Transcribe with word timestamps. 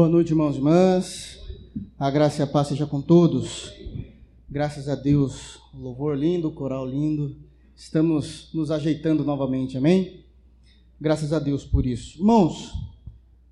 Boa 0.00 0.08
noite, 0.08 0.30
irmãos 0.30 0.54
e 0.54 0.58
irmãs. 0.58 1.38
A 1.98 2.10
graça 2.10 2.40
e 2.40 2.42
a 2.42 2.46
paz 2.46 2.68
seja 2.68 2.86
com 2.86 3.02
todos. 3.02 3.70
Graças 4.48 4.88
a 4.88 4.94
Deus, 4.94 5.60
louvor 5.74 6.16
lindo, 6.16 6.50
coral 6.50 6.86
lindo. 6.86 7.36
Estamos 7.76 8.48
nos 8.54 8.70
ajeitando 8.70 9.22
novamente, 9.22 9.76
amém? 9.76 10.24
Graças 10.98 11.34
a 11.34 11.38
Deus 11.38 11.66
por 11.66 11.84
isso. 11.84 12.16
Irmãos, 12.16 12.72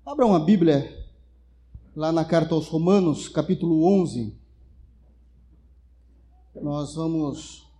abram 0.03 0.33
a 0.33 0.39
Bíblia 0.39 0.91
lá 1.95 2.11
na 2.11 2.25
carta 2.25 2.55
aos 2.55 2.67
Romanos, 2.67 3.29
capítulo 3.29 3.85
11. 3.85 4.35
Nós 6.59 6.95
vamos 6.95 7.71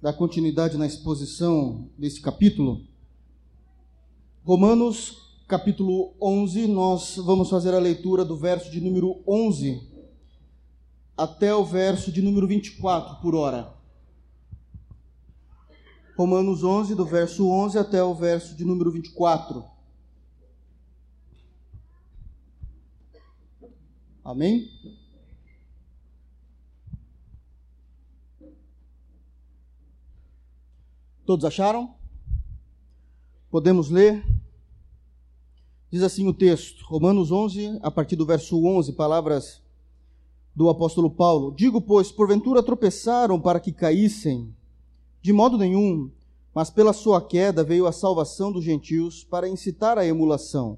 dar 0.00 0.12
continuidade 0.12 0.78
na 0.78 0.86
exposição 0.86 1.90
desse 1.98 2.20
capítulo. 2.20 2.86
Romanos 4.44 5.25
capítulo 5.46 6.12
11, 6.20 6.66
nós 6.66 7.16
vamos 7.18 7.48
fazer 7.48 7.72
a 7.72 7.78
leitura 7.78 8.24
do 8.24 8.36
verso 8.36 8.68
de 8.68 8.80
número 8.80 9.22
11 9.24 9.80
até 11.16 11.54
o 11.54 11.64
verso 11.64 12.10
de 12.10 12.20
número 12.20 12.48
24 12.48 13.20
por 13.20 13.36
hora. 13.36 13.72
Romanos 16.18 16.64
11, 16.64 16.96
do 16.96 17.06
verso 17.06 17.48
11 17.48 17.78
até 17.78 18.02
o 18.02 18.12
verso 18.12 18.56
de 18.56 18.64
número 18.64 18.90
24. 18.90 19.64
Amém? 24.24 24.68
Todos 31.24 31.44
acharam? 31.44 31.94
Podemos 33.48 33.90
ler? 33.90 34.35
Diz 35.88 36.02
assim 36.02 36.26
o 36.26 36.34
texto, 36.34 36.84
Romanos 36.84 37.30
11, 37.30 37.78
a 37.80 37.92
partir 37.92 38.16
do 38.16 38.26
verso 38.26 38.60
11, 38.60 38.92
palavras 38.94 39.62
do 40.52 40.68
apóstolo 40.68 41.08
Paulo: 41.08 41.54
Digo, 41.56 41.80
pois, 41.80 42.10
porventura 42.10 42.60
tropeçaram 42.60 43.40
para 43.40 43.60
que 43.60 43.70
caíssem? 43.70 44.52
De 45.22 45.32
modo 45.32 45.56
nenhum, 45.56 46.10
mas 46.52 46.70
pela 46.70 46.92
sua 46.92 47.22
queda 47.22 47.62
veio 47.62 47.86
a 47.86 47.92
salvação 47.92 48.50
dos 48.50 48.64
gentios 48.64 49.22
para 49.22 49.48
incitar 49.48 49.96
a 49.96 50.04
emulação. 50.04 50.76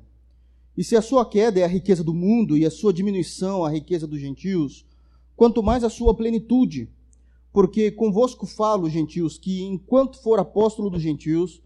E 0.77 0.84
se 0.84 0.95
a 0.95 1.01
sua 1.01 1.25
queda 1.25 1.59
é 1.59 1.64
a 1.64 1.69
riqueza 1.69 2.05
do 2.05 2.12
mundo 2.12 2.55
e 2.55 2.67
a 2.67 2.70
sua 2.70 2.92
diminuição 2.92 3.64
a 3.64 3.70
riqueza 3.70 4.06
dos 4.06 4.20
gentios, 4.20 4.84
quanto 5.34 5.62
mais 5.62 5.84
a 5.84 5.89
sua 5.89 6.14
plenitude. 6.14 6.86
Porque 7.51 7.91
convosco 7.91 8.47
falo, 8.47 8.91
gentios, 8.91 9.39
que 9.39 9.62
enquanto 9.62 10.23
for 10.23 10.39
apóstolo 10.39 10.91
dos 10.91 11.01
gentios, 11.01 11.62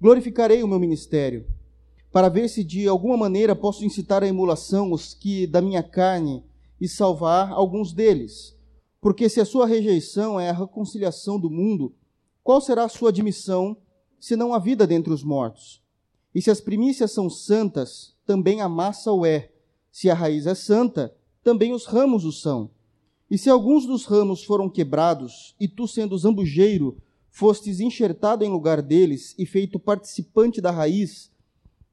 glorificarei 0.00 0.62
o 0.62 0.68
meu 0.68 0.80
ministério 0.80 1.44
para 2.16 2.30
ver 2.30 2.48
se 2.48 2.64
de 2.64 2.88
alguma 2.88 3.14
maneira 3.14 3.54
posso 3.54 3.84
incitar 3.84 4.22
à 4.22 4.26
emulação 4.26 4.90
os 4.90 5.12
que 5.12 5.46
da 5.46 5.60
minha 5.60 5.82
carne 5.82 6.42
e 6.80 6.88
salvar 6.88 7.52
alguns 7.52 7.92
deles. 7.92 8.56
Porque 9.02 9.28
se 9.28 9.38
a 9.38 9.44
sua 9.44 9.66
rejeição 9.66 10.40
é 10.40 10.48
a 10.48 10.54
reconciliação 10.54 11.38
do 11.38 11.50
mundo, 11.50 11.94
qual 12.42 12.58
será 12.58 12.84
a 12.84 12.88
sua 12.88 13.10
admissão, 13.10 13.76
senão 14.18 14.54
a 14.54 14.58
vida 14.58 14.86
dentre 14.86 15.12
os 15.12 15.22
mortos? 15.22 15.82
E 16.34 16.40
se 16.40 16.50
as 16.50 16.58
primícias 16.58 17.12
são 17.12 17.28
santas, 17.28 18.16
também 18.24 18.62
a 18.62 18.68
massa 18.68 19.12
o 19.12 19.26
é. 19.26 19.50
Se 19.92 20.08
a 20.08 20.14
raiz 20.14 20.46
é 20.46 20.54
santa, 20.54 21.14
também 21.44 21.74
os 21.74 21.84
ramos 21.84 22.24
o 22.24 22.32
são. 22.32 22.70
E 23.30 23.36
se 23.36 23.50
alguns 23.50 23.84
dos 23.84 24.06
ramos 24.06 24.42
foram 24.42 24.70
quebrados, 24.70 25.54
e 25.60 25.68
tu, 25.68 25.86
sendo 25.86 26.16
zambujeiro, 26.16 26.96
fostes 27.28 27.78
enxertado 27.78 28.42
em 28.42 28.48
lugar 28.48 28.80
deles 28.80 29.34
e 29.38 29.44
feito 29.44 29.78
participante 29.78 30.62
da 30.62 30.70
raiz, 30.70 31.30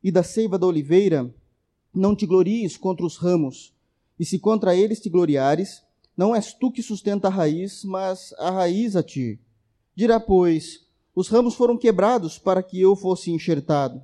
e 0.03 0.11
da 0.11 0.21
seiva 0.21 0.59
da 0.59 0.67
oliveira, 0.67 1.33
não 1.93 2.15
te 2.15 2.25
glories 2.25 2.75
contra 2.75 3.05
os 3.05 3.17
ramos, 3.17 3.73
e 4.19 4.25
se 4.25 4.37
contra 4.37 4.75
eles 4.75 4.99
te 4.99 5.09
gloriares, 5.09 5.81
não 6.15 6.35
és 6.35 6.53
tu 6.53 6.71
que 6.71 6.83
sustenta 6.83 7.27
a 7.27 7.31
raiz, 7.31 7.83
mas 7.83 8.33
a 8.37 8.51
raiz 8.51 8.95
a 8.95 9.01
ti. 9.01 9.39
Dirá, 9.95 10.19
pois, 10.19 10.85
os 11.15 11.27
ramos 11.27 11.55
foram 11.55 11.77
quebrados 11.77 12.37
para 12.37 12.61
que 12.61 12.79
eu 12.79 12.95
fosse 12.95 13.31
enxertado. 13.31 14.03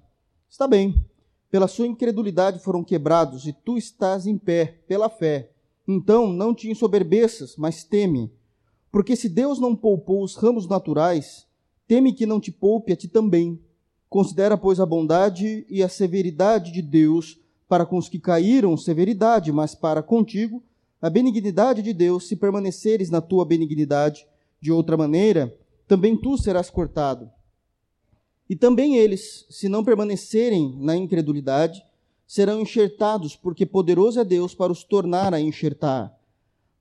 Está 0.49 0.67
bem, 0.67 1.03
pela 1.51 1.67
sua 1.67 1.87
incredulidade 1.87 2.59
foram 2.59 2.83
quebrados, 2.83 3.45
e 3.45 3.53
tu 3.53 3.77
estás 3.77 4.25
em 4.25 4.37
pé, 4.37 4.81
pela 4.87 5.09
fé. 5.09 5.51
Então 5.87 6.31
não 6.31 6.53
te 6.53 6.69
ensoberbeças, 6.69 7.55
mas 7.57 7.83
teme. 7.83 8.31
Porque 8.91 9.15
se 9.15 9.27
Deus 9.27 9.59
não 9.59 9.75
poupou 9.75 10.23
os 10.23 10.35
ramos 10.35 10.67
naturais, 10.67 11.47
teme 11.87 12.13
que 12.13 12.25
não 12.25 12.39
te 12.39 12.51
poupe 12.51 12.93
a 12.93 12.95
ti 12.95 13.07
também. 13.07 13.59
Considera, 14.09 14.57
pois, 14.57 14.79
a 14.79 14.85
bondade 14.85 15.65
e 15.69 15.83
a 15.83 15.89
severidade 15.89 16.71
de 16.71 16.81
Deus 16.81 17.39
para 17.67 17.85
com 17.85 17.97
os 17.97 18.09
que 18.09 18.17
caíram, 18.17 18.75
severidade, 18.75 19.51
mas 19.51 19.75
para 19.75 20.01
contigo, 20.01 20.63
a 20.99 21.09
benignidade 21.09 21.83
de 21.83 21.93
Deus, 21.93 22.27
se 22.27 22.35
permaneceres 22.35 23.11
na 23.11 23.21
tua 23.21 23.45
benignidade. 23.45 24.25
De 24.59 24.71
outra 24.71 24.97
maneira, 24.97 25.55
também 25.87 26.17
tu 26.17 26.37
serás 26.37 26.69
cortado. 26.69 27.29
E 28.49 28.55
também 28.55 28.97
eles, 28.97 29.45
se 29.49 29.69
não 29.69 29.83
permanecerem 29.83 30.75
na 30.79 30.95
incredulidade, 30.95 31.85
serão 32.25 32.59
enxertados, 32.59 33.35
porque 33.35 33.65
poderoso 33.65 34.19
é 34.19 34.25
Deus 34.25 34.55
para 34.55 34.71
os 34.71 34.83
tornar 34.83 35.33
a 35.33 35.39
enxertar. 35.39 36.15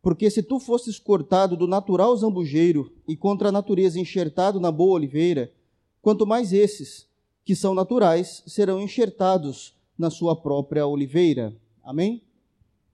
Porque 0.02 0.30
se 0.30 0.42
tu 0.42 0.58
fosses 0.58 0.98
cortado 0.98 1.56
do 1.56 1.66
natural 1.66 2.16
zambujeiro 2.16 2.92
e 3.06 3.16
contra 3.16 3.50
a 3.50 3.52
natureza 3.52 4.00
enxertado 4.00 4.58
na 4.58 4.72
boa 4.72 4.94
oliveira, 4.94 5.52
quanto 6.00 6.26
mais 6.26 6.52
esses, 6.52 7.07
que 7.48 7.56
são 7.56 7.74
naturais 7.74 8.42
serão 8.46 8.78
enxertados 8.78 9.74
na 9.96 10.10
sua 10.10 10.36
própria 10.36 10.86
oliveira. 10.86 11.56
Amém? 11.82 12.22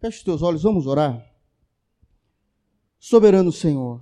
Feche 0.01 0.19
os 0.19 0.23
teus 0.23 0.43
olhos, 0.43 0.63
vamos 0.63 0.87
orar. 0.87 1.29
Soberano 2.97 3.51
Senhor, 3.51 4.01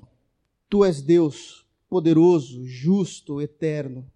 tu 0.68 0.84
és 0.84 1.00
Deus 1.00 1.66
poderoso, 1.88 2.66
justo, 2.66 3.40
eterno. 3.40 4.06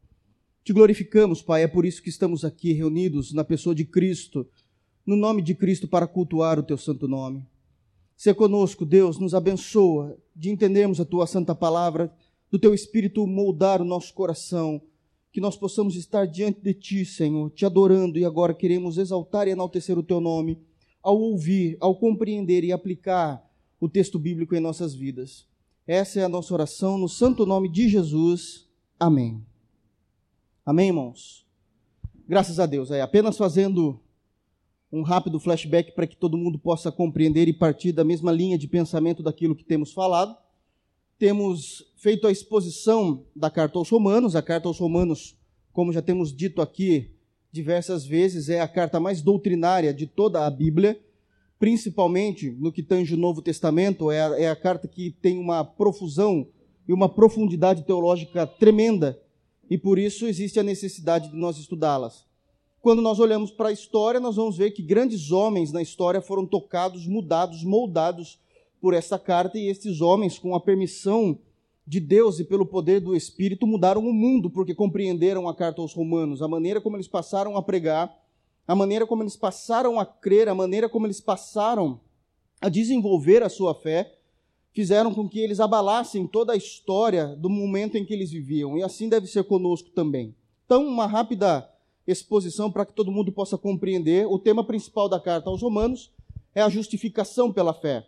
Te 0.62 0.74
glorificamos, 0.74 1.40
Pai, 1.40 1.62
é 1.62 1.66
por 1.66 1.86
isso 1.86 2.02
que 2.02 2.10
estamos 2.10 2.44
aqui 2.44 2.70
reunidos 2.74 3.32
na 3.32 3.42
pessoa 3.42 3.74
de 3.74 3.86
Cristo, 3.86 4.46
no 5.06 5.16
nome 5.16 5.40
de 5.40 5.54
Cristo, 5.54 5.88
para 5.88 6.06
cultuar 6.06 6.58
o 6.58 6.62
teu 6.62 6.76
santo 6.76 7.08
nome. 7.08 7.46
Se 8.14 8.34
conosco, 8.34 8.84
Deus, 8.84 9.18
nos 9.18 9.34
abençoa 9.34 10.18
de 10.34 10.50
entendermos 10.50 11.00
a 11.00 11.04
tua 11.06 11.26
santa 11.26 11.54
palavra, 11.54 12.14
do 12.50 12.58
teu 12.58 12.74
espírito 12.74 13.26
moldar 13.26 13.80
o 13.80 13.86
nosso 13.86 14.12
coração 14.12 14.82
que 15.32 15.40
nós 15.40 15.56
possamos 15.56 15.96
estar 15.96 16.26
diante 16.26 16.60
de 16.60 16.72
Ti, 16.72 17.04
Senhor, 17.04 17.50
te 17.50 17.66
adorando 17.66 18.18
e 18.18 18.24
agora 18.24 18.54
queremos 18.54 18.98
exaltar 18.98 19.46
e 19.46 19.50
enaltecer 19.50 19.98
o 19.98 20.02
Teu 20.02 20.20
nome 20.20 20.58
ao 21.02 21.20
ouvir, 21.20 21.76
ao 21.80 21.94
compreender 21.94 22.64
e 22.64 22.72
aplicar 22.72 23.44
o 23.80 23.88
texto 23.88 24.18
bíblico 24.18 24.54
em 24.54 24.60
nossas 24.60 24.94
vidas. 24.94 25.46
Essa 25.86 26.20
é 26.20 26.24
a 26.24 26.28
nossa 26.28 26.52
oração 26.52 26.98
no 26.98 27.08
santo 27.08 27.46
nome 27.46 27.68
de 27.68 27.88
Jesus. 27.88 28.66
Amém. 28.98 29.44
Amém, 30.64 30.88
irmãos? 30.88 31.46
Graças 32.28 32.58
a 32.58 32.66
Deus. 32.66 32.90
É 32.90 33.02
apenas 33.02 33.36
fazendo 33.36 34.00
um 34.90 35.02
rápido 35.02 35.38
flashback 35.38 35.92
para 35.92 36.06
que 36.06 36.16
todo 36.16 36.36
mundo 36.36 36.58
possa 36.58 36.90
compreender 36.90 37.46
e 37.46 37.52
partir 37.52 37.92
da 37.92 38.02
mesma 38.02 38.32
linha 38.32 38.58
de 38.58 38.66
pensamento 38.66 39.22
daquilo 39.22 39.54
que 39.54 39.64
temos 39.64 39.92
falado 39.92 40.36
temos 41.18 41.84
feito 41.96 42.26
a 42.26 42.32
exposição 42.32 43.24
da 43.34 43.50
carta 43.50 43.78
aos 43.78 43.88
Romanos. 43.88 44.36
A 44.36 44.42
carta 44.42 44.68
aos 44.68 44.78
Romanos, 44.78 45.36
como 45.72 45.92
já 45.92 46.02
temos 46.02 46.34
dito 46.34 46.60
aqui 46.60 47.10
diversas 47.50 48.04
vezes, 48.04 48.48
é 48.48 48.60
a 48.60 48.68
carta 48.68 49.00
mais 49.00 49.22
doutrinária 49.22 49.94
de 49.94 50.06
toda 50.06 50.46
a 50.46 50.50
Bíblia, 50.50 51.00
principalmente 51.58 52.50
no 52.50 52.70
que 52.70 52.82
tange 52.82 53.14
o 53.14 53.18
Novo 53.18 53.40
Testamento. 53.40 54.10
É 54.10 54.20
a, 54.20 54.40
é 54.40 54.50
a 54.50 54.56
carta 54.56 54.86
que 54.86 55.10
tem 55.10 55.38
uma 55.38 55.64
profusão 55.64 56.46
e 56.86 56.92
uma 56.92 57.08
profundidade 57.08 57.82
teológica 57.84 58.46
tremenda, 58.46 59.20
e 59.68 59.76
por 59.76 59.98
isso 59.98 60.26
existe 60.26 60.60
a 60.60 60.62
necessidade 60.62 61.30
de 61.30 61.36
nós 61.36 61.58
estudá-las. 61.58 62.24
Quando 62.80 63.02
nós 63.02 63.18
olhamos 63.18 63.50
para 63.50 63.70
a 63.70 63.72
história, 63.72 64.20
nós 64.20 64.36
vamos 64.36 64.56
ver 64.56 64.70
que 64.70 64.82
grandes 64.82 65.32
homens 65.32 65.72
na 65.72 65.82
história 65.82 66.20
foram 66.20 66.46
tocados, 66.46 67.04
mudados, 67.04 67.64
moldados 67.64 68.38
por 68.86 68.94
essa 68.94 69.18
carta 69.18 69.58
e 69.58 69.66
estes 69.66 70.00
homens, 70.00 70.38
com 70.38 70.54
a 70.54 70.60
permissão 70.60 71.40
de 71.84 71.98
Deus 71.98 72.38
e 72.38 72.44
pelo 72.44 72.64
poder 72.64 73.00
do 73.00 73.16
Espírito, 73.16 73.66
mudaram 73.66 74.00
o 74.00 74.12
mundo 74.12 74.48
porque 74.48 74.76
compreenderam 74.76 75.48
a 75.48 75.54
carta 75.56 75.82
aos 75.82 75.92
Romanos, 75.92 76.40
a 76.40 76.46
maneira 76.46 76.80
como 76.80 76.96
eles 76.96 77.08
passaram 77.08 77.56
a 77.56 77.62
pregar, 77.64 78.16
a 78.64 78.76
maneira 78.76 79.04
como 79.04 79.24
eles 79.24 79.34
passaram 79.34 79.98
a 79.98 80.06
crer, 80.06 80.48
a 80.48 80.54
maneira 80.54 80.88
como 80.88 81.04
eles 81.04 81.20
passaram 81.20 82.00
a 82.60 82.68
desenvolver 82.68 83.42
a 83.42 83.48
sua 83.48 83.74
fé, 83.74 84.20
fizeram 84.72 85.12
com 85.12 85.28
que 85.28 85.40
eles 85.40 85.58
abalassem 85.58 86.24
toda 86.24 86.52
a 86.52 86.56
história 86.56 87.34
do 87.34 87.50
momento 87.50 87.98
em 87.98 88.04
que 88.04 88.14
eles 88.14 88.30
viviam, 88.30 88.78
e 88.78 88.84
assim 88.84 89.08
deve 89.08 89.26
ser 89.26 89.42
conosco 89.42 89.90
também. 89.90 90.32
Então, 90.64 90.86
uma 90.86 91.08
rápida 91.08 91.68
exposição 92.06 92.70
para 92.70 92.86
que 92.86 92.92
todo 92.92 93.10
mundo 93.10 93.32
possa 93.32 93.58
compreender. 93.58 94.28
O 94.28 94.38
tema 94.38 94.62
principal 94.62 95.08
da 95.08 95.18
carta 95.18 95.50
aos 95.50 95.60
Romanos 95.60 96.12
é 96.54 96.62
a 96.62 96.68
justificação 96.68 97.52
pela 97.52 97.74
fé. 97.74 98.06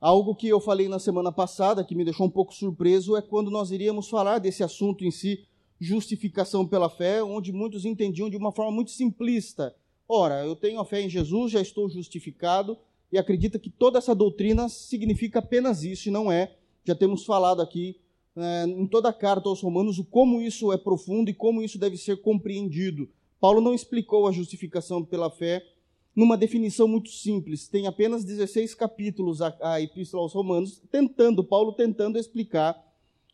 Algo 0.00 0.34
que 0.34 0.48
eu 0.48 0.58
falei 0.60 0.88
na 0.88 0.98
semana 0.98 1.30
passada, 1.30 1.84
que 1.84 1.94
me 1.94 2.04
deixou 2.04 2.26
um 2.26 2.30
pouco 2.30 2.54
surpreso, 2.54 3.16
é 3.16 3.20
quando 3.20 3.50
nós 3.50 3.70
iríamos 3.70 4.08
falar 4.08 4.38
desse 4.38 4.64
assunto 4.64 5.04
em 5.04 5.10
si, 5.10 5.44
justificação 5.78 6.66
pela 6.66 6.88
fé, 6.88 7.22
onde 7.22 7.52
muitos 7.52 7.84
entendiam 7.84 8.30
de 8.30 8.36
uma 8.36 8.50
forma 8.50 8.72
muito 8.72 8.90
simplista. 8.90 9.76
ora, 10.08 10.42
eu 10.44 10.56
tenho 10.56 10.80
a 10.80 10.86
fé 10.86 11.02
em 11.02 11.08
Jesus, 11.08 11.52
já 11.52 11.60
estou 11.60 11.86
justificado 11.90 12.78
e 13.12 13.18
acredita 13.18 13.58
que 13.58 13.68
toda 13.68 13.98
essa 13.98 14.14
doutrina 14.14 14.70
significa 14.70 15.40
apenas 15.40 15.84
isso 15.84 16.08
e 16.08 16.10
não 16.10 16.32
é. 16.32 16.56
Já 16.82 16.94
temos 16.94 17.26
falado 17.26 17.60
aqui 17.60 18.00
é, 18.34 18.64
em 18.64 18.86
toda 18.86 19.10
a 19.10 19.12
carta 19.12 19.50
aos 19.50 19.60
Romanos 19.60 19.98
o 19.98 20.04
como 20.04 20.40
isso 20.40 20.72
é 20.72 20.78
profundo 20.78 21.28
e 21.28 21.34
como 21.34 21.62
isso 21.62 21.78
deve 21.78 21.98
ser 21.98 22.22
compreendido. 22.22 23.06
Paulo 23.38 23.60
não 23.60 23.74
explicou 23.74 24.26
a 24.26 24.32
justificação 24.32 25.04
pela 25.04 25.30
fé 25.30 25.62
numa 26.20 26.36
definição 26.36 26.86
muito 26.86 27.08
simples. 27.08 27.66
Tem 27.66 27.86
apenas 27.86 28.24
16 28.24 28.74
capítulos 28.74 29.40
a, 29.40 29.56
a 29.62 29.80
Epístola 29.80 30.22
aos 30.22 30.34
Romanos, 30.34 30.82
tentando, 30.92 31.42
Paulo 31.42 31.72
tentando 31.72 32.18
explicar 32.18 32.78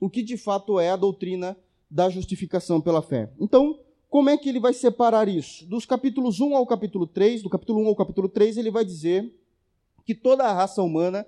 o 0.01 0.09
que 0.09 0.23
de 0.23 0.37
fato 0.37 0.79
é 0.79 0.91
a 0.91 0.97
doutrina 0.97 1.57
da 1.91 2.09
justificação 2.09 2.81
pela 2.81 3.03
fé. 3.03 3.33
Então, 3.41 3.81
como 4.09 4.31
é 4.31 4.37
que 4.37 4.49
ele 4.49 4.61
vai 4.61 4.73
separar 4.73 5.27
isso? 5.27 5.67
Dos 5.67 5.85
capítulos 5.85 6.39
1 6.39 6.55
ao 6.55 6.65
capítulo 6.65 7.09
3, 7.09 7.43
do 7.43 7.51
capítulo 7.51 7.81
1 7.81 7.89
ao 7.89 7.97
capítulo 7.97 8.29
3, 8.29 8.57
ele 8.57 8.71
vai 8.71 8.85
dizer 8.85 9.35
que 10.05 10.15
toda 10.15 10.45
a 10.45 10.53
raça 10.53 10.81
humana 10.81 11.27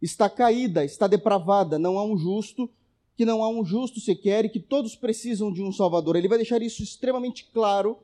está 0.00 0.30
caída, 0.30 0.82
está 0.82 1.06
depravada, 1.06 1.78
não 1.78 1.98
há 1.98 2.04
um 2.06 2.16
justo, 2.16 2.70
que 3.18 3.26
não 3.26 3.44
há 3.44 3.50
um 3.50 3.62
justo 3.62 4.00
sequer 4.00 4.46
e 4.46 4.48
que 4.48 4.60
todos 4.60 4.96
precisam 4.96 5.52
de 5.52 5.62
um 5.62 5.70
Salvador. 5.70 6.16
Ele 6.16 6.28
vai 6.28 6.38
deixar 6.38 6.62
isso 6.62 6.82
extremamente 6.82 7.50
claro. 7.52 7.98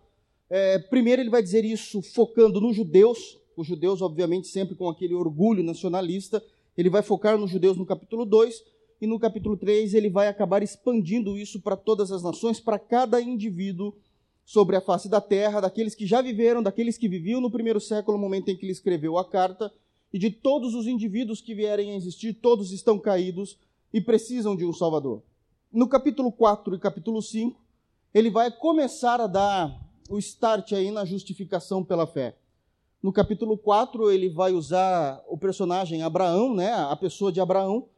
É, 0.54 0.78
primeiro, 0.78 1.22
ele 1.22 1.30
vai 1.30 1.42
dizer 1.42 1.64
isso 1.64 2.02
focando 2.02 2.60
nos 2.60 2.76
judeus, 2.76 3.40
os 3.56 3.66
judeus, 3.66 4.02
obviamente, 4.02 4.48
sempre 4.48 4.74
com 4.74 4.86
aquele 4.86 5.14
orgulho 5.14 5.62
nacionalista. 5.62 6.44
Ele 6.76 6.90
vai 6.90 7.02
focar 7.02 7.38
nos 7.38 7.50
judeus 7.50 7.78
no 7.78 7.86
capítulo 7.86 8.26
2, 8.26 8.62
e 9.00 9.06
no 9.06 9.18
capítulo 9.18 9.56
3 9.56 9.94
ele 9.94 10.10
vai 10.10 10.28
acabar 10.28 10.62
expandindo 10.62 11.38
isso 11.38 11.58
para 11.62 11.74
todas 11.74 12.12
as 12.12 12.22
nações, 12.22 12.60
para 12.60 12.78
cada 12.78 13.18
indivíduo 13.18 13.94
sobre 14.44 14.76
a 14.76 14.82
face 14.82 15.08
da 15.08 15.22
terra, 15.22 15.58
daqueles 15.58 15.94
que 15.94 16.04
já 16.04 16.20
viveram, 16.20 16.62
daqueles 16.62 16.98
que 16.98 17.08
viviam 17.08 17.40
no 17.40 17.50
primeiro 17.50 17.80
século, 17.80 18.18
no 18.18 18.22
momento 18.22 18.50
em 18.50 18.56
que 18.56 18.66
ele 18.66 18.72
escreveu 18.72 19.16
a 19.16 19.24
carta, 19.24 19.72
e 20.12 20.18
de 20.18 20.28
todos 20.28 20.74
os 20.74 20.86
indivíduos 20.86 21.40
que 21.40 21.54
vierem 21.54 21.92
a 21.92 21.96
existir, 21.96 22.34
todos 22.34 22.72
estão 22.72 22.98
caídos 22.98 23.58
e 23.90 24.02
precisam 24.02 24.54
de 24.54 24.66
um 24.66 24.72
Salvador. 24.74 25.22
No 25.72 25.88
capítulo 25.88 26.30
4 26.30 26.74
e 26.74 26.78
capítulo 26.78 27.22
5, 27.22 27.58
ele 28.12 28.28
vai 28.28 28.50
começar 28.50 29.18
a 29.18 29.26
dar 29.26 29.81
o 30.08 30.18
start 30.18 30.72
aí 30.72 30.90
na 30.90 31.04
justificação 31.04 31.84
pela 31.84 32.06
fé. 32.06 32.36
No 33.02 33.12
capítulo 33.12 33.58
4, 33.58 34.10
ele 34.10 34.28
vai 34.28 34.52
usar 34.52 35.22
o 35.26 35.36
personagem 35.36 36.02
Abraão, 36.02 36.54
né, 36.54 36.72
a 36.72 36.94
pessoa 36.94 37.32
de 37.32 37.40
Abraão, 37.40 37.88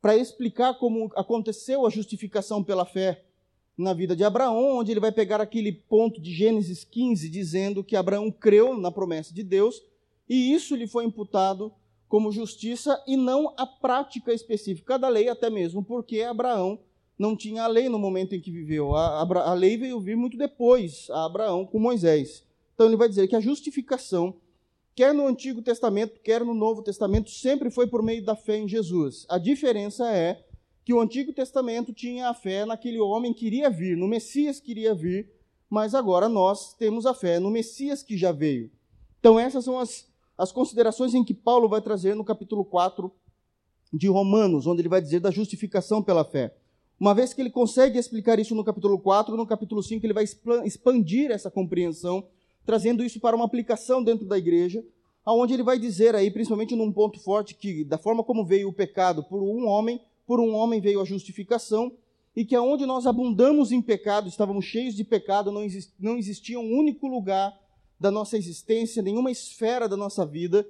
para 0.00 0.16
explicar 0.16 0.74
como 0.74 1.10
aconteceu 1.16 1.86
a 1.86 1.90
justificação 1.90 2.62
pela 2.62 2.84
fé 2.84 3.24
na 3.76 3.92
vida 3.92 4.14
de 4.14 4.22
Abraão, 4.22 4.78
onde 4.78 4.92
ele 4.92 5.00
vai 5.00 5.10
pegar 5.10 5.40
aquele 5.40 5.72
ponto 5.72 6.20
de 6.20 6.32
Gênesis 6.32 6.84
15, 6.84 7.28
dizendo 7.28 7.82
que 7.82 7.96
Abraão 7.96 8.30
creu 8.30 8.78
na 8.78 8.90
promessa 8.90 9.34
de 9.34 9.42
Deus 9.42 9.82
e 10.28 10.54
isso 10.54 10.74
lhe 10.74 10.86
foi 10.86 11.04
imputado 11.04 11.72
como 12.08 12.30
justiça 12.30 13.02
e 13.06 13.16
não 13.16 13.52
a 13.56 13.66
prática 13.66 14.32
específica 14.32 14.98
da 14.98 15.08
lei, 15.08 15.28
até 15.28 15.50
mesmo 15.50 15.82
porque 15.82 16.22
Abraão 16.22 16.78
não 17.18 17.36
tinha 17.36 17.64
a 17.64 17.66
lei 17.66 17.88
no 17.88 17.98
momento 17.98 18.34
em 18.34 18.40
que 18.40 18.50
viveu. 18.50 18.94
A, 18.94 19.22
a, 19.22 19.50
a 19.50 19.54
lei 19.54 19.76
veio 19.76 20.00
vir 20.00 20.16
muito 20.16 20.36
depois 20.36 21.08
a 21.10 21.24
Abraão 21.24 21.66
com 21.66 21.78
Moisés. 21.78 22.44
Então 22.74 22.86
ele 22.86 22.96
vai 22.96 23.08
dizer 23.08 23.28
que 23.28 23.36
a 23.36 23.40
justificação, 23.40 24.34
quer 24.94 25.14
no 25.14 25.26
Antigo 25.26 25.62
Testamento, 25.62 26.20
quer 26.20 26.44
no 26.44 26.54
Novo 26.54 26.82
Testamento, 26.82 27.30
sempre 27.30 27.70
foi 27.70 27.86
por 27.86 28.02
meio 28.02 28.24
da 28.24 28.34
fé 28.34 28.58
em 28.58 28.68
Jesus. 28.68 29.26
A 29.28 29.38
diferença 29.38 30.10
é 30.10 30.44
que 30.84 30.92
o 30.92 31.00
Antigo 31.00 31.32
Testamento 31.32 31.92
tinha 31.92 32.28
a 32.28 32.34
fé 32.34 32.66
naquele 32.66 32.98
homem 32.98 33.32
que 33.32 33.46
iria 33.46 33.70
vir, 33.70 33.96
no 33.96 34.08
Messias 34.08 34.60
que 34.60 34.72
iria 34.72 34.94
vir, 34.94 35.30
mas 35.70 35.94
agora 35.94 36.28
nós 36.28 36.74
temos 36.74 37.06
a 37.06 37.14
fé 37.14 37.38
no 37.38 37.50
Messias 37.50 38.02
que 38.02 38.16
já 38.16 38.32
veio. 38.32 38.70
Então 39.18 39.38
essas 39.38 39.64
são 39.64 39.78
as 39.78 40.12
as 40.36 40.50
considerações 40.52 41.14
em 41.14 41.24
que 41.24 41.32
Paulo 41.32 41.68
vai 41.68 41.80
trazer 41.80 42.14
no 42.14 42.24
capítulo 42.24 42.64
4 42.64 43.10
de 43.92 44.08
Romanos, 44.08 44.66
onde 44.66 44.82
ele 44.82 44.88
vai 44.88 45.00
dizer 45.00 45.20
da 45.20 45.30
justificação 45.30 46.02
pela 46.02 46.24
fé. 46.24 46.56
Uma 46.98 47.14
vez 47.14 47.34
que 47.34 47.40
ele 47.40 47.50
consegue 47.50 47.98
explicar 47.98 48.38
isso 48.38 48.54
no 48.54 48.64
capítulo 48.64 48.98
4, 48.98 49.36
no 49.36 49.46
capítulo 49.46 49.82
5 49.82 50.06
ele 50.06 50.12
vai 50.12 50.24
expandir 50.64 51.30
essa 51.30 51.50
compreensão, 51.50 52.24
trazendo 52.64 53.04
isso 53.04 53.20
para 53.20 53.36
uma 53.36 53.44
aplicação 53.44 54.02
dentro 54.02 54.24
da 54.24 54.38
igreja, 54.38 54.84
aonde 55.24 55.54
ele 55.54 55.62
vai 55.62 55.78
dizer 55.78 56.14
aí, 56.14 56.30
principalmente 56.30 56.76
num 56.76 56.92
ponto 56.92 57.18
forte, 57.18 57.54
que 57.54 57.84
da 57.84 57.98
forma 57.98 58.22
como 58.22 58.44
veio 58.44 58.68
o 58.68 58.72
pecado 58.72 59.24
por 59.24 59.42
um 59.42 59.66
homem, 59.66 60.00
por 60.26 60.38
um 60.38 60.54
homem 60.54 60.80
veio 60.80 61.00
a 61.00 61.04
justificação, 61.04 61.92
e 62.36 62.44
que 62.44 62.54
aonde 62.54 62.84
nós 62.86 63.06
abundamos 63.06 63.70
em 63.70 63.80
pecado, 63.80 64.28
estávamos 64.28 64.64
cheios 64.64 64.94
de 64.94 65.04
pecado, 65.04 65.52
não 65.52 66.16
existia 66.16 66.58
um 66.58 66.72
único 66.78 67.06
lugar 67.06 67.56
da 67.98 68.10
nossa 68.10 68.36
existência, 68.36 69.02
nenhuma 69.02 69.30
esfera 69.30 69.88
da 69.88 69.96
nossa 69.96 70.26
vida 70.26 70.66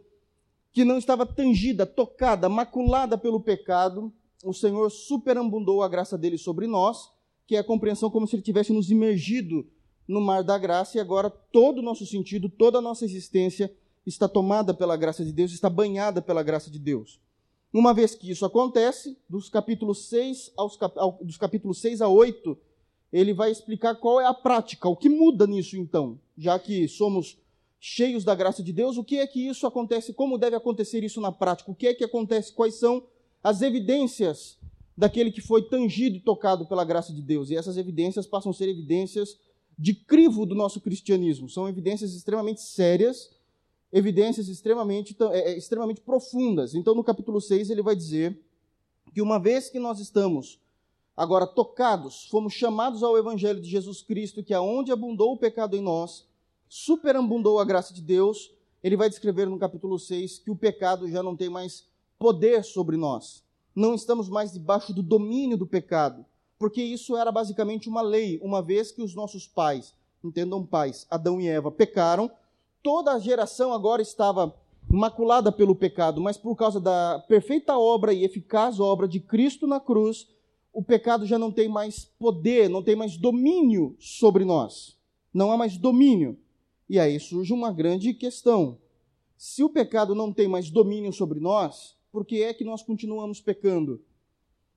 que 0.72 0.84
não 0.84 0.98
estava 0.98 1.24
tangida, 1.24 1.86
tocada, 1.86 2.48
maculada 2.48 3.16
pelo 3.16 3.40
pecado, 3.40 4.12
o 4.44 4.52
Senhor 4.52 4.90
superabundou 4.90 5.82
a 5.82 5.88
graça 5.88 6.18
dele 6.18 6.36
sobre 6.36 6.66
nós, 6.66 7.10
que 7.46 7.56
é 7.56 7.58
a 7.58 7.64
compreensão 7.64 8.10
como 8.10 8.26
se 8.26 8.36
ele 8.36 8.42
tivesse 8.42 8.72
nos 8.72 8.90
imergido 8.90 9.66
no 10.06 10.20
mar 10.20 10.44
da 10.44 10.58
graça 10.58 10.98
e 10.98 11.00
agora 11.00 11.30
todo 11.30 11.78
o 11.78 11.82
nosso 11.82 12.06
sentido, 12.06 12.48
toda 12.48 12.78
a 12.78 12.82
nossa 12.82 13.04
existência 13.04 13.74
está 14.06 14.28
tomada 14.28 14.74
pela 14.74 14.96
graça 14.96 15.24
de 15.24 15.32
Deus, 15.32 15.52
está 15.52 15.70
banhada 15.70 16.20
pela 16.20 16.42
graça 16.42 16.70
de 16.70 16.78
Deus. 16.78 17.18
Uma 17.72 17.94
vez 17.94 18.14
que 18.14 18.30
isso 18.30 18.44
acontece, 18.44 19.18
dos 19.28 19.48
capítulos 19.48 20.08
6 20.08 20.52
aos 20.56 20.78
dos 21.22 21.36
capítulos 21.36 21.80
6 21.80 22.02
a 22.02 22.08
8, 22.08 22.56
ele 23.12 23.32
vai 23.32 23.50
explicar 23.50 23.94
qual 23.96 24.20
é 24.20 24.26
a 24.26 24.34
prática, 24.34 24.88
o 24.88 24.96
que 24.96 25.08
muda 25.08 25.46
nisso 25.46 25.76
então, 25.76 26.20
já 26.36 26.58
que 26.58 26.86
somos 26.86 27.38
cheios 27.80 28.24
da 28.24 28.34
graça 28.34 28.62
de 28.62 28.72
Deus, 28.72 28.96
o 28.96 29.04
que 29.04 29.18
é 29.18 29.26
que 29.26 29.46
isso 29.46 29.66
acontece, 29.66 30.12
como 30.12 30.38
deve 30.38 30.56
acontecer 30.56 31.02
isso 31.02 31.20
na 31.20 31.32
prática, 31.32 31.70
o 31.70 31.74
que 31.74 31.86
é 31.86 31.94
que 31.94 32.04
acontece, 32.04 32.52
quais 32.52 32.74
são 32.74 33.02
as 33.44 33.62
evidências 33.62 34.58
daquele 34.96 35.30
que 35.30 35.40
foi 35.40 35.62
tangido 35.62 36.16
e 36.16 36.20
tocado 36.20 36.66
pela 36.66 36.84
graça 36.84 37.12
de 37.12 37.20
Deus. 37.20 37.50
E 37.50 37.56
essas 37.56 37.76
evidências 37.76 38.26
passam 38.26 38.50
a 38.50 38.54
ser 38.54 38.68
evidências 38.68 39.38
de 39.78 39.94
crivo 39.94 40.46
do 40.46 40.54
nosso 40.54 40.80
cristianismo, 40.80 41.48
são 41.48 41.68
evidências 41.68 42.14
extremamente 42.14 42.62
sérias, 42.62 43.30
evidências 43.92 44.48
extremamente, 44.48 45.16
é, 45.32 45.52
é, 45.52 45.58
extremamente 45.58 46.00
profundas. 46.00 46.74
Então, 46.74 46.94
no 46.94 47.04
capítulo 47.04 47.40
6, 47.40 47.70
ele 47.70 47.82
vai 47.82 47.94
dizer 47.94 48.40
que 49.12 49.20
uma 49.20 49.38
vez 49.38 49.68
que 49.68 49.78
nós 49.78 50.00
estamos 50.00 50.58
Agora, 51.16 51.46
tocados, 51.46 52.26
fomos 52.28 52.54
chamados 52.54 53.04
ao 53.04 53.16
Evangelho 53.16 53.60
de 53.60 53.70
Jesus 53.70 54.02
Cristo, 54.02 54.42
que 54.42 54.52
aonde 54.52 54.90
abundou 54.90 55.32
o 55.32 55.36
pecado 55.36 55.76
em 55.76 55.80
nós, 55.80 56.26
superabundou 56.68 57.60
a 57.60 57.64
graça 57.64 57.94
de 57.94 58.02
Deus. 58.02 58.50
Ele 58.82 58.96
vai 58.96 59.08
descrever 59.08 59.46
no 59.46 59.56
capítulo 59.56 59.96
6 59.96 60.40
que 60.40 60.50
o 60.50 60.56
pecado 60.56 61.08
já 61.08 61.22
não 61.22 61.36
tem 61.36 61.48
mais 61.48 61.86
poder 62.24 62.64
sobre 62.64 62.96
nós. 62.96 63.44
Não 63.76 63.94
estamos 63.94 64.30
mais 64.30 64.50
debaixo 64.50 64.94
do 64.94 65.02
domínio 65.02 65.58
do 65.58 65.66
pecado, 65.66 66.24
porque 66.58 66.80
isso 66.80 67.18
era 67.18 67.30
basicamente 67.30 67.86
uma 67.86 68.00
lei, 68.00 68.40
uma 68.42 68.62
vez 68.62 68.90
que 68.90 69.02
os 69.02 69.14
nossos 69.14 69.46
pais, 69.46 69.92
entendam 70.24 70.64
pais, 70.64 71.06
Adão 71.10 71.38
e 71.38 71.46
Eva, 71.46 71.70
pecaram, 71.70 72.30
toda 72.82 73.12
a 73.12 73.18
geração 73.18 73.74
agora 73.74 74.00
estava 74.00 74.54
maculada 74.88 75.52
pelo 75.52 75.76
pecado, 75.76 76.18
mas 76.18 76.38
por 76.38 76.56
causa 76.56 76.80
da 76.80 77.22
perfeita 77.28 77.76
obra 77.76 78.14
e 78.14 78.24
eficaz 78.24 78.80
obra 78.80 79.06
de 79.06 79.20
Cristo 79.20 79.66
na 79.66 79.78
cruz, 79.78 80.26
o 80.72 80.82
pecado 80.82 81.26
já 81.26 81.38
não 81.38 81.52
tem 81.52 81.68
mais 81.68 82.06
poder, 82.18 82.70
não 82.70 82.82
tem 82.82 82.96
mais 82.96 83.18
domínio 83.18 83.94
sobre 83.98 84.46
nós. 84.46 84.96
Não 85.30 85.52
há 85.52 85.58
mais 85.58 85.76
domínio. 85.76 86.38
E 86.88 86.98
aí 86.98 87.20
surge 87.20 87.52
uma 87.52 87.70
grande 87.70 88.14
questão. 88.14 88.78
Se 89.36 89.62
o 89.62 89.68
pecado 89.68 90.14
não 90.14 90.32
tem 90.32 90.48
mais 90.48 90.70
domínio 90.70 91.12
sobre 91.12 91.38
nós, 91.38 91.93
por 92.14 92.24
que 92.24 92.44
é 92.44 92.54
que 92.54 92.62
nós 92.62 92.80
continuamos 92.80 93.40
pecando? 93.40 94.00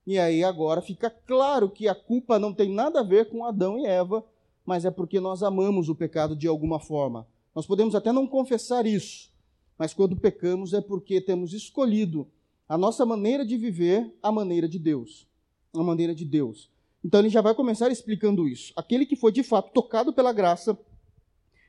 E 0.04 0.18
aí 0.18 0.42
agora 0.42 0.82
fica 0.82 1.08
claro 1.08 1.70
que 1.70 1.86
a 1.86 1.94
culpa 1.94 2.36
não 2.36 2.52
tem 2.52 2.68
nada 2.68 2.98
a 2.98 3.04
ver 3.04 3.28
com 3.28 3.44
Adão 3.44 3.78
e 3.78 3.86
Eva, 3.86 4.24
mas 4.66 4.84
é 4.84 4.90
porque 4.90 5.20
nós 5.20 5.40
amamos 5.40 5.88
o 5.88 5.94
pecado 5.94 6.34
de 6.34 6.48
alguma 6.48 6.80
forma. 6.80 7.28
Nós 7.54 7.64
podemos 7.64 7.94
até 7.94 8.10
não 8.10 8.26
confessar 8.26 8.86
isso, 8.86 9.32
mas 9.78 9.94
quando 9.94 10.16
pecamos 10.16 10.74
é 10.74 10.80
porque 10.80 11.20
temos 11.20 11.52
escolhido 11.52 12.26
a 12.68 12.76
nossa 12.76 13.06
maneira 13.06 13.46
de 13.46 13.56
viver, 13.56 14.12
a 14.20 14.32
maneira 14.32 14.68
de 14.68 14.80
Deus 14.80 15.28
a 15.72 15.84
maneira 15.84 16.12
de 16.12 16.24
Deus. 16.24 16.68
Então 17.04 17.20
ele 17.20 17.28
já 17.28 17.40
vai 17.40 17.54
começar 17.54 17.88
explicando 17.88 18.48
isso. 18.48 18.72
Aquele 18.74 19.06
que 19.06 19.14
foi 19.14 19.30
de 19.30 19.44
fato 19.44 19.72
tocado 19.72 20.12
pela 20.12 20.32
graça, 20.32 20.76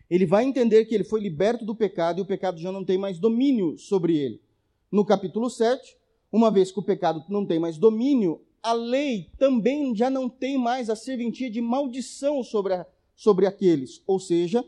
ele 0.09 0.25
vai 0.25 0.45
entender 0.45 0.85
que 0.85 0.95
ele 0.95 1.03
foi 1.03 1.19
liberto 1.19 1.63
do 1.63 1.75
pecado 1.75 2.17
e 2.17 2.21
o 2.21 2.25
pecado 2.25 2.59
já 2.59 2.71
não 2.71 2.83
tem 2.83 2.97
mais 2.97 3.19
domínio 3.19 3.77
sobre 3.77 4.17
ele. 4.17 4.41
No 4.91 5.05
capítulo 5.05 5.49
7, 5.49 5.97
uma 6.31 6.49
vez 6.49 6.71
que 6.71 6.79
o 6.79 6.83
pecado 6.83 7.23
não 7.29 7.45
tem 7.45 7.59
mais 7.59 7.77
domínio, 7.77 8.41
a 8.61 8.73
lei 8.73 9.29
também 9.37 9.95
já 9.95 10.09
não 10.09 10.27
tem 10.27 10.57
mais 10.57 10.89
a 10.89 10.95
serventia 10.95 11.49
de 11.49 11.61
maldição 11.61 12.43
sobre, 12.43 12.73
a, 12.73 12.85
sobre 13.15 13.45
aqueles. 13.45 14.01
Ou 14.07 14.19
seja, 14.19 14.65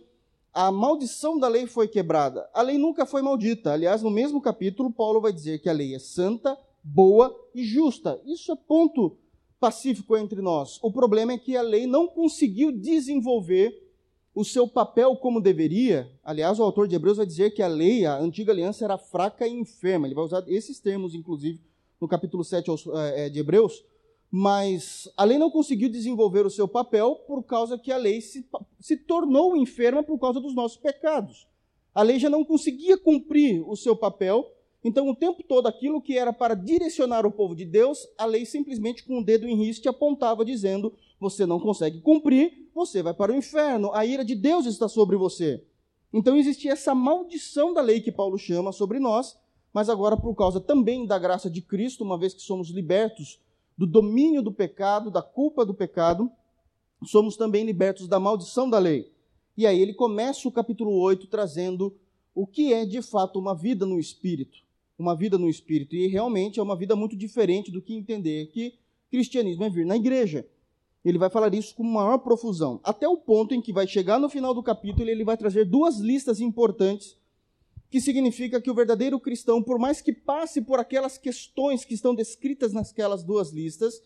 a 0.53 0.71
maldição 0.71 1.39
da 1.39 1.47
lei 1.47 1.65
foi 1.65 1.87
quebrada. 1.87 2.49
A 2.53 2.61
lei 2.61 2.77
nunca 2.77 3.05
foi 3.05 3.21
maldita. 3.21 3.73
Aliás, 3.73 4.01
no 4.03 4.11
mesmo 4.11 4.41
capítulo, 4.41 4.91
Paulo 4.91 5.21
vai 5.21 5.33
dizer 5.33 5.59
que 5.59 5.69
a 5.69 5.73
lei 5.73 5.95
é 5.95 5.99
santa, 5.99 6.57
boa 6.83 7.35
e 7.55 7.63
justa. 7.63 8.21
Isso 8.25 8.51
é 8.51 8.55
ponto 8.55 9.17
pacífico 9.59 10.17
entre 10.17 10.41
nós. 10.41 10.79
O 10.81 10.91
problema 10.91 11.33
é 11.33 11.37
que 11.37 11.55
a 11.55 11.61
lei 11.61 11.85
não 11.85 12.07
conseguiu 12.07 12.71
desenvolver 12.71 13.90
o 14.33 14.45
seu 14.45 14.67
papel 14.67 15.15
como 15.15 15.41
deveria. 15.41 16.09
Aliás, 16.23 16.59
o 16.59 16.63
autor 16.63 16.87
de 16.87 16.95
Hebreus 16.95 17.17
vai 17.17 17.25
dizer 17.25 17.51
que 17.51 17.61
a 17.61 17.67
lei, 17.67 18.05
a 18.05 18.17
antiga 18.17 18.51
aliança, 18.51 18.85
era 18.85 18.97
fraca 18.97 19.47
e 19.47 19.51
enferma. 19.51 20.07
Ele 20.07 20.15
vai 20.15 20.23
usar 20.23 20.43
esses 20.47 20.79
termos, 20.79 21.13
inclusive, 21.13 21.59
no 21.99 22.07
capítulo 22.07 22.43
7 22.43 22.69
eh, 23.15 23.29
de 23.29 23.39
Hebreus. 23.39 23.83
Mas 24.29 25.09
a 25.17 25.25
lei 25.25 25.37
não 25.37 25.51
conseguiu 25.51 25.89
desenvolver 25.89 26.45
o 26.45 26.49
seu 26.49 26.65
papel 26.65 27.15
por 27.27 27.43
causa 27.43 27.77
que 27.77 27.91
a 27.91 27.97
lei 27.97 28.21
se, 28.21 28.47
se 28.79 28.95
tornou 28.95 29.57
enferma 29.57 30.01
por 30.01 30.17
causa 30.17 30.39
dos 30.39 30.55
nossos 30.55 30.77
pecados. 30.77 31.45
A 31.93 32.01
lei 32.01 32.17
já 32.17 32.29
não 32.29 32.45
conseguia 32.45 32.97
cumprir 32.97 33.61
o 33.67 33.75
seu 33.75 33.93
papel, 33.93 34.49
então 34.81 35.09
o 35.09 35.15
tempo 35.15 35.43
todo 35.43 35.67
aquilo 35.67 36.01
que 36.01 36.17
era 36.17 36.31
para 36.31 36.55
direcionar 36.55 37.25
o 37.25 37.31
povo 37.31 37.53
de 37.53 37.65
Deus, 37.65 38.07
a 38.17 38.25
lei 38.25 38.45
simplesmente 38.45 39.03
com 39.03 39.19
o 39.19 39.23
dedo 39.23 39.45
em 39.45 39.55
riste 39.55 39.89
apontava 39.89 40.45
dizendo: 40.45 40.93
você 41.19 41.45
não 41.45 41.59
consegue 41.59 41.99
cumprir, 41.99 42.60
você 42.73 43.03
vai 43.03 43.13
para 43.13 43.31
o 43.31 43.35
inferno, 43.35 43.91
a 43.93 44.05
ira 44.05 44.23
de 44.23 44.35
Deus 44.35 44.65
está 44.65 44.87
sobre 44.87 45.15
você. 45.17 45.63
Então 46.13 46.37
existia 46.37 46.73
essa 46.73 46.93
maldição 46.93 47.73
da 47.73 47.81
lei 47.81 48.01
que 48.01 48.11
Paulo 48.11 48.37
chama 48.37 48.71
sobre 48.71 48.99
nós, 48.99 49.37
mas 49.73 49.89
agora 49.89 50.17
por 50.17 50.35
causa 50.35 50.59
também 50.59 51.05
da 51.05 51.17
graça 51.17 51.49
de 51.49 51.61
Cristo, 51.61 52.03
uma 52.03 52.17
vez 52.17 52.33
que 52.33 52.41
somos 52.41 52.69
libertos 52.69 53.39
do 53.77 53.87
domínio 53.87 54.41
do 54.41 54.51
pecado, 54.51 55.09
da 55.09 55.21
culpa 55.21 55.65
do 55.65 55.73
pecado, 55.73 56.29
somos 57.05 57.37
também 57.37 57.65
libertos 57.65 58.07
da 58.07 58.19
maldição 58.19 58.69
da 58.69 58.77
lei. 58.77 59.11
E 59.57 59.65
aí 59.65 59.79
ele 59.79 59.93
começa 59.93 60.47
o 60.47 60.51
capítulo 60.51 60.91
8 60.91 61.27
trazendo 61.27 61.95
o 62.33 62.45
que 62.45 62.73
é 62.73 62.85
de 62.85 63.01
fato 63.01 63.39
uma 63.39 63.55
vida 63.55 63.85
no 63.85 63.99
espírito. 63.99 64.59
Uma 64.97 65.15
vida 65.15 65.37
no 65.37 65.49
espírito. 65.49 65.95
E 65.95 66.07
realmente 66.07 66.59
é 66.59 66.63
uma 66.63 66.75
vida 66.75 66.95
muito 66.95 67.15
diferente 67.15 67.71
do 67.71 67.81
que 67.81 67.93
entender 67.93 68.47
que 68.47 68.75
cristianismo 69.09 69.63
é 69.63 69.69
vir 69.69 69.85
na 69.85 69.95
igreja. 69.95 70.47
Ele 71.03 71.17
vai 71.17 71.29
falar 71.29 71.53
isso 71.53 71.75
com 71.75 71.83
maior 71.83 72.19
profusão. 72.19 72.79
Até 72.83 73.07
o 73.07 73.17
ponto 73.17 73.53
em 73.53 73.61
que 73.61 73.73
vai 73.73 73.87
chegar 73.87 74.19
no 74.19 74.29
final 74.29 74.53
do 74.53 74.61
capítulo, 74.61 75.09
ele 75.09 75.23
vai 75.23 75.35
trazer 75.35 75.65
duas 75.65 75.97
listas 75.97 76.39
importantes 76.39 77.17
que 77.89 77.99
significa 77.99 78.61
que 78.61 78.71
o 78.71 78.73
verdadeiro 78.73 79.19
cristão, 79.19 79.61
por 79.61 79.77
mais 79.77 80.01
que 80.01 80.13
passe 80.13 80.61
por 80.61 80.79
aquelas 80.79 81.17
questões 81.17 81.83
que 81.83 81.93
estão 81.93 82.15
descritas 82.15 82.71
naquelas 82.71 83.21
duas 83.21 83.51
listas, 83.51 84.01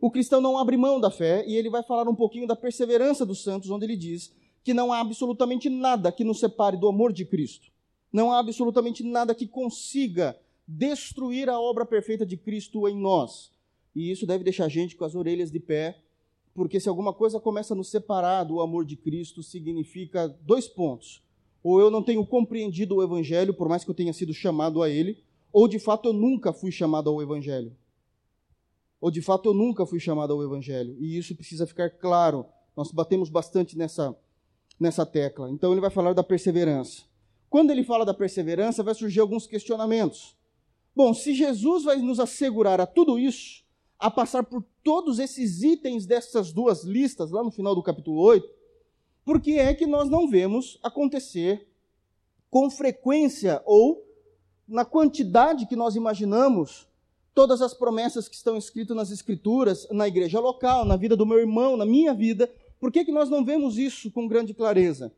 o 0.00 0.10
cristão 0.10 0.40
não 0.40 0.56
abre 0.56 0.76
mão 0.76 1.00
da 1.00 1.10
fé, 1.10 1.44
e 1.46 1.56
ele 1.56 1.68
vai 1.68 1.82
falar 1.82 2.08
um 2.08 2.14
pouquinho 2.14 2.46
da 2.46 2.54
perseverança 2.54 3.26
dos 3.26 3.42
santos, 3.42 3.70
onde 3.70 3.86
ele 3.86 3.96
diz 3.96 4.32
que 4.62 4.72
não 4.72 4.92
há 4.92 5.00
absolutamente 5.00 5.68
nada 5.68 6.12
que 6.12 6.24
nos 6.24 6.40
separe 6.40 6.76
do 6.76 6.88
amor 6.88 7.12
de 7.12 7.24
Cristo. 7.24 7.70
Não 8.12 8.32
há 8.32 8.38
absolutamente 8.38 9.02
nada 9.02 9.34
que 9.34 9.46
consiga 9.46 10.38
destruir 10.66 11.50
a 11.50 11.60
obra 11.60 11.84
perfeita 11.84 12.24
de 12.24 12.36
Cristo 12.36 12.88
em 12.88 12.96
nós. 12.96 13.52
E 13.94 14.10
isso 14.10 14.26
deve 14.26 14.44
deixar 14.44 14.64
a 14.64 14.68
gente 14.68 14.96
com 14.96 15.04
as 15.04 15.14
orelhas 15.14 15.50
de 15.50 15.60
pé, 15.60 16.00
porque 16.54 16.78
se 16.78 16.88
alguma 16.88 17.12
coisa 17.12 17.40
começa 17.40 17.74
a 17.74 17.76
nos 17.76 17.90
separar 17.90 18.44
do 18.44 18.60
amor 18.60 18.84
de 18.84 18.96
Cristo, 18.96 19.42
significa 19.42 20.28
dois 20.28 20.68
pontos 20.68 21.24
ou 21.64 21.80
eu 21.80 21.90
não 21.90 22.02
tenho 22.02 22.24
compreendido 22.26 22.96
o 22.96 23.02
Evangelho, 23.02 23.54
por 23.54 23.70
mais 23.70 23.82
que 23.82 23.90
eu 23.90 23.94
tenha 23.94 24.12
sido 24.12 24.34
chamado 24.34 24.82
a 24.82 24.90
ele, 24.90 25.24
ou 25.50 25.66
de 25.66 25.78
fato 25.78 26.10
eu 26.10 26.12
nunca 26.12 26.52
fui 26.52 26.70
chamado 26.70 27.08
ao 27.08 27.22
Evangelho. 27.22 27.74
Ou 29.00 29.10
de 29.10 29.22
fato 29.22 29.48
eu 29.48 29.54
nunca 29.54 29.86
fui 29.86 29.98
chamado 29.98 30.34
ao 30.34 30.42
Evangelho. 30.42 30.94
E 31.00 31.16
isso 31.16 31.34
precisa 31.34 31.66
ficar 31.66 31.88
claro. 31.88 32.44
Nós 32.76 32.92
batemos 32.92 33.30
bastante 33.30 33.78
nessa, 33.78 34.14
nessa 34.78 35.06
tecla. 35.06 35.50
Então 35.50 35.72
ele 35.72 35.80
vai 35.80 35.88
falar 35.88 36.12
da 36.12 36.22
perseverança. 36.22 37.02
Quando 37.48 37.70
ele 37.70 37.82
fala 37.82 38.04
da 38.04 38.12
perseverança, 38.12 38.82
vai 38.82 38.94
surgir 38.94 39.20
alguns 39.20 39.46
questionamentos. 39.46 40.36
Bom, 40.94 41.14
se 41.14 41.34
Jesus 41.34 41.84
vai 41.84 41.96
nos 41.96 42.20
assegurar 42.20 42.78
a 42.78 42.86
tudo 42.86 43.18
isso, 43.18 43.63
a 44.04 44.10
passar 44.10 44.44
por 44.44 44.62
todos 44.82 45.18
esses 45.18 45.62
itens 45.62 46.04
dessas 46.04 46.52
duas 46.52 46.84
listas, 46.84 47.30
lá 47.30 47.42
no 47.42 47.50
final 47.50 47.74
do 47.74 47.82
capítulo 47.82 48.20
8, 48.20 48.46
por 49.24 49.40
que 49.40 49.58
é 49.58 49.72
que 49.72 49.86
nós 49.86 50.10
não 50.10 50.28
vemos 50.28 50.78
acontecer 50.82 51.66
com 52.50 52.68
frequência 52.68 53.62
ou 53.64 54.06
na 54.68 54.84
quantidade 54.84 55.64
que 55.64 55.74
nós 55.74 55.96
imaginamos 55.96 56.86
todas 57.34 57.62
as 57.62 57.72
promessas 57.72 58.28
que 58.28 58.36
estão 58.36 58.58
escritas 58.58 58.94
nas 58.94 59.10
Escrituras, 59.10 59.88
na 59.90 60.06
igreja 60.06 60.38
local, 60.38 60.84
na 60.84 60.96
vida 60.98 61.16
do 61.16 61.24
meu 61.24 61.38
irmão, 61.38 61.74
na 61.74 61.86
minha 61.86 62.12
vida? 62.12 62.52
Por 62.78 62.92
que, 62.92 63.06
que 63.06 63.10
nós 63.10 63.30
não 63.30 63.42
vemos 63.42 63.78
isso 63.78 64.10
com 64.10 64.28
grande 64.28 64.52
clareza? 64.52 65.14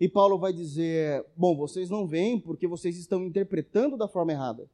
E 0.00 0.08
Paulo 0.08 0.40
vai 0.40 0.52
dizer: 0.52 1.24
bom, 1.36 1.56
vocês 1.56 1.88
não 1.88 2.04
veem 2.04 2.40
porque 2.40 2.66
vocês 2.66 2.98
estão 2.98 3.24
interpretando 3.24 3.96
da 3.96 4.08
forma 4.08 4.32
errada. 4.32 4.68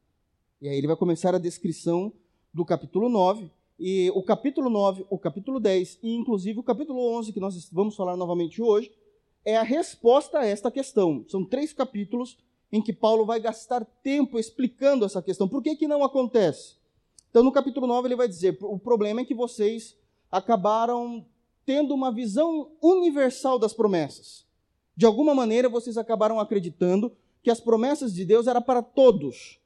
E 0.63 0.67
aí 0.67 0.79
ele 0.79 0.87
vai 0.87 0.97
começar 0.97 1.35
a 1.35 1.39
descrição 1.39 2.11
do 2.53 2.65
capítulo 2.65 3.09
9, 3.09 3.51
e 3.79 4.11
o 4.11 4.23
capítulo 4.23 4.69
9, 4.69 5.07
o 5.09 5.19
capítulo 5.19 5.59
10 5.59 6.01
e 6.03 6.15
inclusive 6.15 6.59
o 6.59 6.63
capítulo 6.63 7.01
11, 7.17 7.33
que 7.33 7.41
nós 7.41 7.71
vamos 7.73 7.97
falar 7.97 8.15
novamente 8.15 8.61
hoje, 8.61 8.93
é 9.43 9.57
a 9.57 9.63
resposta 9.63 10.41
a 10.41 10.47
esta 10.47 10.71
questão. 10.71 11.25
São 11.29 11.45
três 11.45 11.73
capítulos 11.73 12.37
em 12.71 12.83
que 12.83 12.93
Paulo 12.93 13.25
vai 13.25 13.41
gastar 13.41 13.85
tempo 14.03 14.39
explicando 14.39 15.05
essa 15.05 15.23
questão. 15.23 15.49
Por 15.49 15.63
que, 15.63 15.77
que 15.77 15.89
não 15.89 16.05
acontece? 16.05 16.77
Então, 17.31 17.43
no 17.43 17.53
capítulo 17.53 17.87
9, 17.87 18.09
ele 18.09 18.17
vai 18.17 18.29
dizer: 18.29 18.59
o 18.61 18.79
problema 18.79 19.23
é 19.23 19.25
que 19.25 19.35
vocês 19.35 19.97
acabaram 20.31 21.25
tendo 21.65 21.95
uma 21.95 22.13
visão 22.13 22.73
universal 22.83 23.59
das 23.59 23.73
promessas. 23.73 24.45
De 24.97 25.07
alguma 25.07 25.35
maneira, 25.35 25.69
vocês 25.69 25.97
acabaram 25.97 26.39
acreditando 26.39 27.13
que 27.43 27.51
as 27.51 27.61
promessas 27.61 28.13
de 28.13 28.25
Deus 28.25 28.47
eram 28.47 28.61
para 28.61 28.83
todos 28.83 29.59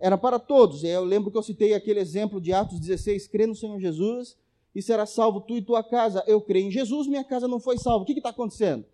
era 0.00 0.16
para 0.16 0.38
todos. 0.38 0.84
Eu 0.84 1.04
lembro 1.04 1.30
que 1.30 1.36
eu 1.36 1.42
citei 1.42 1.74
aquele 1.74 2.00
exemplo 2.00 2.40
de 2.40 2.52
Atos 2.52 2.78
16: 2.78 3.28
crê 3.28 3.46
no 3.46 3.54
Senhor 3.54 3.78
Jesus 3.80 4.36
e 4.74 4.82
será 4.82 5.06
salvo 5.06 5.40
tu 5.40 5.56
e 5.56 5.62
tua 5.62 5.82
casa. 5.82 6.22
Eu 6.26 6.40
creio 6.40 6.66
em 6.66 6.70
Jesus, 6.70 7.06
minha 7.06 7.24
casa 7.24 7.48
não 7.48 7.58
foi 7.58 7.78
salva. 7.78 8.02
O 8.02 8.06
que 8.06 8.12
está 8.12 8.30
acontecendo? 8.30 8.84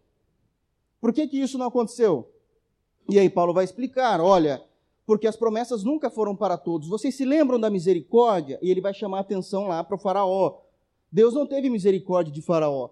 Por 1.00 1.12
que, 1.12 1.26
que 1.26 1.38
isso 1.38 1.58
não 1.58 1.66
aconteceu? 1.66 2.30
E 3.08 3.18
aí 3.18 3.28
Paulo 3.28 3.52
vai 3.52 3.64
explicar: 3.64 4.20
olha, 4.20 4.62
porque 5.06 5.26
as 5.26 5.36
promessas 5.36 5.84
nunca 5.84 6.08
foram 6.08 6.34
para 6.34 6.56
todos. 6.56 6.88
Vocês 6.88 7.14
se 7.14 7.24
lembram 7.24 7.60
da 7.60 7.68
misericórdia? 7.68 8.58
E 8.62 8.70
ele 8.70 8.80
vai 8.80 8.94
chamar 8.94 9.18
a 9.18 9.20
atenção 9.20 9.68
lá 9.68 9.84
para 9.84 9.96
o 9.96 9.98
Faraó. 9.98 10.60
Deus 11.12 11.34
não 11.34 11.46
teve 11.46 11.68
misericórdia 11.68 12.32
de 12.32 12.40
Faraó. 12.40 12.90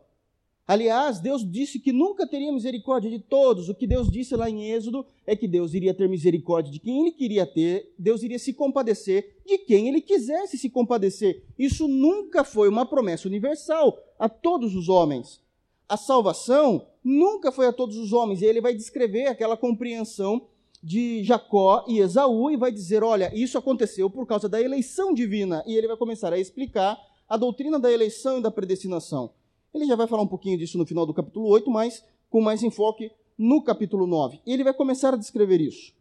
Aliás, 0.67 1.19
Deus 1.19 1.49
disse 1.49 1.81
que 1.81 1.93
nunca 1.93 2.27
teria 2.27 2.53
misericórdia 2.53 3.11
de 3.11 3.19
todos. 3.19 3.69
O 3.69 3.75
que 3.75 3.87
Deus 3.87 4.11
disse 4.11 4.37
lá 4.37 4.49
em 4.49 4.71
Êxodo 4.71 5.05
é 5.27 5.35
que 5.35 5.49
Deus 5.49 5.75
iria 5.75 5.93
ter 5.93 6.09
misericórdia 6.09 6.73
de 6.73 6.79
quem 6.79 7.01
ele 7.01 7.11
queria 7.11 7.45
ter, 7.45 7.93
Deus 7.99 8.23
iria 8.23 8.39
se 8.39 8.53
compadecer 8.53 9.37
de 9.45 9.59
quem 9.59 9.89
ele 9.89 10.01
quisesse 10.01 10.57
se 10.57 10.71
compadecer. 10.71 11.43
Isso 11.59 11.89
nunca 11.89 12.45
foi 12.45 12.69
uma 12.69 12.87
promessa 12.87 13.27
universal 13.27 13.99
a 14.19 14.29
todos 14.29 14.77
os 14.77 14.89
homens. 14.89 15.41
A 15.89 15.97
salvação 15.97 16.87
nunca 17.05 17.51
foi 17.51 17.67
a 17.67 17.73
todos 17.73 17.97
os 17.97 18.13
homens. 18.13 18.41
E 18.41 18.45
ele 18.45 18.61
vai 18.61 18.73
descrever 18.73 19.27
aquela 19.27 19.57
compreensão 19.57 20.47
de 20.81 21.23
Jacó 21.25 21.85
e 21.89 21.99
Esaú 21.99 22.51
e 22.51 22.57
vai 22.57 22.71
dizer: 22.71 23.03
olha, 23.03 23.33
isso 23.35 23.59
aconteceu 23.59 24.09
por 24.09 24.27
causa 24.27 24.49
da 24.49 24.61
eleição 24.61 25.13
divina. 25.13 25.63
E 25.67 25.75
ele 25.77 25.89
vai 25.89 25.97
começar 25.97 26.33
a 26.33 26.39
explicar 26.39 26.97
a 27.29 27.37
doutrina 27.37 27.81
da 27.81 27.91
eleição 27.91 28.39
e 28.39 28.43
da 28.43 28.51
predestinação. 28.51 29.33
Ele 29.75 29.87
já 29.87 29.97
vai 29.97 30.07
falar 30.07 30.23
um 30.23 30.29
pouquinho 30.29 30.59
disso 30.59 30.77
no 30.77 30.87
final 30.87 31.07
do 31.07 31.15
capítulo 31.15 31.49
8, 31.49 31.71
mas 31.71 32.05
com 32.29 32.41
mais 32.41 32.63
enfoque 32.63 33.11
no 33.39 33.63
capítulo 33.63 34.07
9. 34.07 34.41
E 34.47 34.53
ele 34.53 34.65
vai 34.65 34.75
começar 34.75 35.15
a 35.15 35.17
descrever 35.17 35.61
isso. 35.61 35.93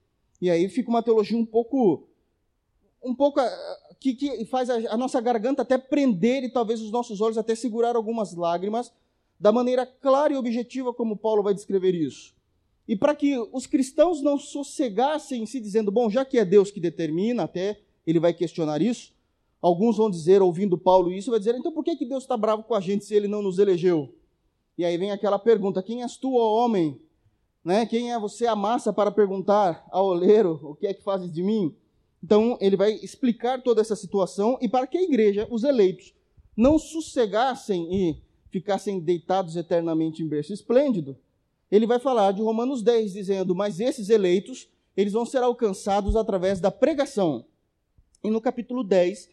E 0.41 0.49
aí 0.49 0.67
fica 0.69 0.89
uma 0.89 1.03
teologia 1.03 1.37
um 1.37 1.45
pouco 1.45 2.07
um 3.03 3.15
pouco 3.15 3.39
ah, 3.39 3.49
que, 3.99 4.13
que 4.13 4.45
faz 4.45 4.69
a, 4.69 4.75
a, 4.93 4.97
nossa 4.97 5.19
garganta 5.19 5.63
até 5.63 5.77
prender 5.77 6.43
e 6.43 6.49
talvez 6.49 6.81
os 6.81 6.91
nossos 6.91 7.19
olhos 7.19 7.37
até 7.37 7.55
segurar 7.55 7.95
algumas 7.95 8.35
lágrimas, 8.35 8.91
da 9.39 9.51
maneira 9.51 9.85
clara 9.85 10.33
e 10.33 10.37
objetiva 10.37 10.93
como 10.93 11.17
Paulo 11.17 11.41
vai 11.41 11.53
descrever 11.53 11.95
isso. 11.95 12.33
E 12.87 12.95
para 12.95 13.15
que 13.15 13.37
os 13.51 13.65
cristãos 13.65 14.21
não 14.21 14.37
sossegassem 14.37 15.45
se 15.45 15.59
dizendo, 15.59 15.91
bom, 15.91 16.09
já 16.09 16.25
que 16.25 16.37
é 16.37 16.45
Deus 16.45 16.69
que 16.69 16.79
determina, 16.79 17.43
até 17.43 17.79
ele 18.05 18.19
vai 18.19 18.33
questionar 18.33 18.81
isso, 18.81 19.13
Alguns 19.61 19.97
vão 19.97 20.09
dizer, 20.09 20.41
ouvindo 20.41 20.77
Paulo 20.77 21.11
isso, 21.11 21.29
vai 21.29 21.39
dizer, 21.39 21.55
então 21.55 21.71
por 21.71 21.83
que, 21.83 21.95
que 21.95 22.05
Deus 22.05 22.23
está 22.23 22.35
bravo 22.35 22.63
com 22.63 22.73
a 22.73 22.79
gente 22.79 23.05
se 23.05 23.13
ele 23.13 23.27
não 23.27 23.43
nos 23.43 23.59
elegeu? 23.59 24.13
E 24.77 24.83
aí 24.83 24.97
vem 24.97 25.11
aquela 25.11 25.37
pergunta: 25.37 25.83
quem 25.83 26.01
és 26.01 26.17
tu, 26.17 26.35
ó 26.35 26.63
homem? 26.65 26.99
Né? 27.63 27.85
Quem 27.85 28.11
é 28.11 28.19
você, 28.19 28.47
a 28.47 28.55
massa, 28.55 28.91
para 28.91 29.11
perguntar 29.11 29.85
ao 29.91 30.07
oleiro 30.07 30.59
o 30.63 30.73
que 30.73 30.87
é 30.87 30.93
que 30.93 31.03
fazes 31.03 31.31
de 31.31 31.43
mim? 31.43 31.75
Então 32.23 32.57
ele 32.59 32.75
vai 32.75 32.93
explicar 32.93 33.61
toda 33.61 33.81
essa 33.81 33.95
situação 33.95 34.57
e 34.59 34.67
para 34.67 34.87
que 34.87 34.97
a 34.97 35.03
igreja, 35.03 35.47
os 35.51 35.63
eleitos, 35.63 36.13
não 36.57 36.79
sossegassem 36.79 37.93
e 37.93 38.21
ficassem 38.49 38.99
deitados 38.99 39.55
eternamente 39.55 40.23
em 40.23 40.27
berço 40.27 40.53
esplêndido, 40.53 41.15
ele 41.71 41.87
vai 41.87 41.99
falar 41.99 42.31
de 42.31 42.41
Romanos 42.41 42.81
10, 42.81 43.13
dizendo: 43.13 43.55
Mas 43.55 43.79
esses 43.79 44.09
eleitos, 44.09 44.67
eles 44.97 45.13
vão 45.13 45.25
ser 45.25 45.43
alcançados 45.43 46.15
através 46.15 46.59
da 46.59 46.71
pregação. 46.71 47.45
E 48.23 48.29
no 48.29 48.41
capítulo 48.41 48.83
10, 48.83 49.29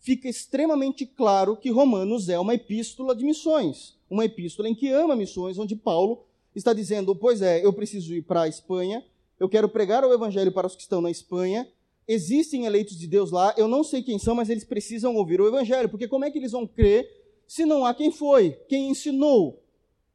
fica 0.00 0.28
extremamente 0.28 1.04
claro 1.06 1.56
que 1.56 1.70
Romanos 1.70 2.28
é 2.28 2.38
uma 2.38 2.54
epístola 2.54 3.14
de 3.14 3.24
missões, 3.24 3.96
uma 4.08 4.24
epístola 4.24 4.68
em 4.68 4.74
que 4.74 4.88
ama 4.90 5.16
missões, 5.16 5.58
onde 5.58 5.76
Paulo 5.76 6.24
está 6.54 6.72
dizendo: 6.72 7.14
Pois 7.14 7.42
é, 7.42 7.64
eu 7.64 7.72
preciso 7.72 8.14
ir 8.14 8.22
para 8.22 8.42
a 8.42 8.48
Espanha, 8.48 9.04
eu 9.38 9.48
quero 9.48 9.68
pregar 9.68 10.04
o 10.04 10.12
evangelho 10.12 10.52
para 10.52 10.66
os 10.66 10.74
que 10.74 10.82
estão 10.82 11.00
na 11.00 11.10
Espanha, 11.10 11.68
existem 12.06 12.64
eleitos 12.64 12.98
de 12.98 13.06
Deus 13.06 13.30
lá, 13.30 13.54
eu 13.56 13.68
não 13.68 13.84
sei 13.84 14.02
quem 14.02 14.18
são, 14.18 14.34
mas 14.34 14.48
eles 14.48 14.64
precisam 14.64 15.16
ouvir 15.16 15.40
o 15.40 15.46
evangelho, 15.46 15.88
porque 15.88 16.08
como 16.08 16.24
é 16.24 16.30
que 16.30 16.38
eles 16.38 16.52
vão 16.52 16.66
crer 16.66 17.18
se 17.46 17.64
não 17.64 17.86
há 17.86 17.94
quem 17.94 18.12
foi, 18.12 18.50
quem 18.68 18.90
ensinou, 18.90 19.62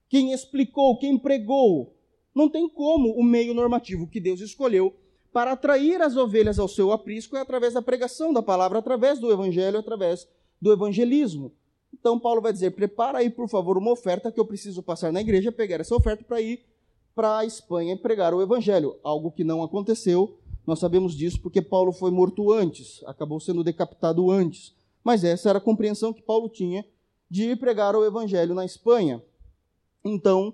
quem 0.08 0.32
explicou, 0.32 0.98
quem 1.00 1.18
pregou. 1.18 1.96
Não 2.34 2.48
tem 2.48 2.70
como 2.70 3.12
o 3.14 3.24
meio 3.24 3.54
normativo 3.54 4.08
que 4.08 4.20
Deus 4.20 4.40
escolheu 4.40 4.96
para 5.34 5.54
atrair 5.54 6.00
as 6.00 6.16
ovelhas 6.16 6.60
ao 6.60 6.68
seu 6.68 6.92
aprisco 6.92 7.36
é 7.36 7.42
através 7.42 7.74
da 7.74 7.82
pregação 7.82 8.32
da 8.32 8.44
palavra, 8.44 8.78
através 8.78 9.20
do 9.20 9.32
evangelho, 9.32 9.80
através 9.80 10.28
do 10.62 10.72
evangelismo. 10.72 11.52
Então 11.92 12.20
Paulo 12.20 12.40
vai 12.40 12.54
dizer: 12.54 12.72
prepara 12.72 13.18
aí, 13.18 13.30
por 13.30 13.50
favor, 13.50 13.78
uma 13.78 13.92
oferta 13.92 14.32
que 14.32 14.40
eu 14.40 14.46
preciso 14.46 14.84
passar 14.84 15.12
na 15.12 15.22
igreja, 15.22 15.52
pegar 15.52 15.82
essa 15.82 15.96
oferta 15.96 16.24
para 16.24 16.40
ir 16.40 16.64
para 17.16 17.40
a 17.40 17.46
Espanha 17.46 17.94
e 17.94 17.98
pregar 17.98 18.34
o 18.34 18.42
evangelho, 18.42 18.96
algo 19.04 19.32
que 19.32 19.44
não 19.44 19.64
aconteceu. 19.64 20.38
Nós 20.66 20.80
sabemos 20.80 21.16
disso 21.16 21.42
porque 21.42 21.62
Paulo 21.62 21.92
foi 21.92 22.12
morto 22.12 22.52
antes, 22.52 23.04
acabou 23.06 23.40
sendo 23.40 23.64
decapitado 23.64 24.32
antes. 24.32 24.74
Mas 25.04 25.24
essa 25.24 25.50
era 25.50 25.58
a 25.58 25.62
compreensão 25.62 26.14
que 26.14 26.22
Paulo 26.22 26.48
tinha 26.48 26.86
de 27.30 27.56
pregar 27.56 27.96
o 27.96 28.06
evangelho 28.06 28.54
na 28.54 28.64
Espanha. 28.64 29.22
Então, 30.06 30.54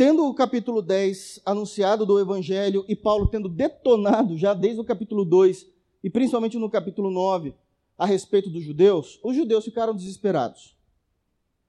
tendo 0.00 0.26
o 0.26 0.32
capítulo 0.32 0.80
10 0.80 1.42
anunciado 1.44 2.06
do 2.06 2.18
evangelho 2.18 2.86
e 2.88 2.96
Paulo 2.96 3.26
tendo 3.26 3.50
detonado 3.50 4.34
já 4.38 4.54
desde 4.54 4.80
o 4.80 4.84
capítulo 4.84 5.26
2 5.26 5.66
e 6.02 6.08
principalmente 6.08 6.56
no 6.56 6.70
capítulo 6.70 7.10
9 7.10 7.52
a 7.98 8.06
respeito 8.06 8.48
dos 8.48 8.64
judeus, 8.64 9.20
os 9.22 9.36
judeus 9.36 9.62
ficaram 9.62 9.94
desesperados. 9.94 10.74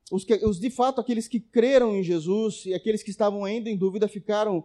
Os, 0.10 0.24
que, 0.24 0.36
os 0.46 0.62
de 0.62 0.70
fato, 0.70 1.02
aqueles 1.02 1.28
que 1.28 1.42
creram 1.42 1.94
em 1.94 2.04
Jesus 2.04 2.66
e 2.66 2.74
aqueles 2.74 3.04
que 3.04 3.10
estavam 3.10 3.44
ainda 3.44 3.70
em 3.70 3.76
dúvida 3.76 4.08
ficaram, 4.08 4.64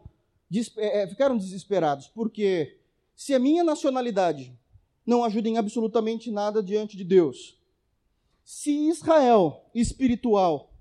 é, 0.77 1.09
ficaram 1.09 1.37
desesperados, 1.37 2.07
porque 2.07 2.79
se 3.17 3.35
a 3.35 3.39
minha 3.41 3.65
nacionalidade 3.65 4.57
não 5.05 5.25
ajuda 5.25 5.49
em 5.49 5.59
absolutamente 5.59 6.31
nada 6.31 6.63
diante 6.63 6.97
de 6.97 7.03
Deus, 7.03 7.61
se 8.45 8.71
Israel 8.89 9.61
espiritual 9.75 10.73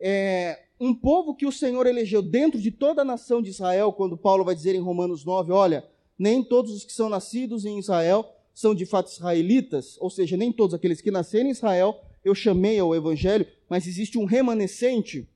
é 0.00 0.64
um 0.84 0.92
povo 0.92 1.32
que 1.32 1.46
o 1.46 1.52
Senhor 1.52 1.86
elegeu 1.86 2.20
dentro 2.20 2.60
de 2.60 2.72
toda 2.72 3.02
a 3.02 3.04
nação 3.04 3.40
de 3.40 3.50
Israel, 3.50 3.92
quando 3.92 4.16
Paulo 4.16 4.44
vai 4.44 4.52
dizer 4.52 4.74
em 4.74 4.80
Romanos 4.80 5.24
9, 5.24 5.52
olha, 5.52 5.88
nem 6.18 6.42
todos 6.42 6.72
os 6.72 6.84
que 6.84 6.92
são 6.92 7.08
nascidos 7.08 7.64
em 7.64 7.78
Israel 7.78 8.28
são 8.52 8.74
de 8.74 8.84
fato 8.84 9.08
israelitas, 9.08 9.96
ou 10.00 10.10
seja, 10.10 10.36
nem 10.36 10.50
todos 10.50 10.74
aqueles 10.74 11.00
que 11.00 11.12
nasceram 11.12 11.46
em 11.46 11.52
Israel 11.52 12.00
eu 12.24 12.34
chamei 12.34 12.80
ao 12.80 12.94
evangelho, 12.96 13.46
mas 13.68 13.86
existe 13.86 14.18
um 14.18 14.24
remanescente. 14.24 15.28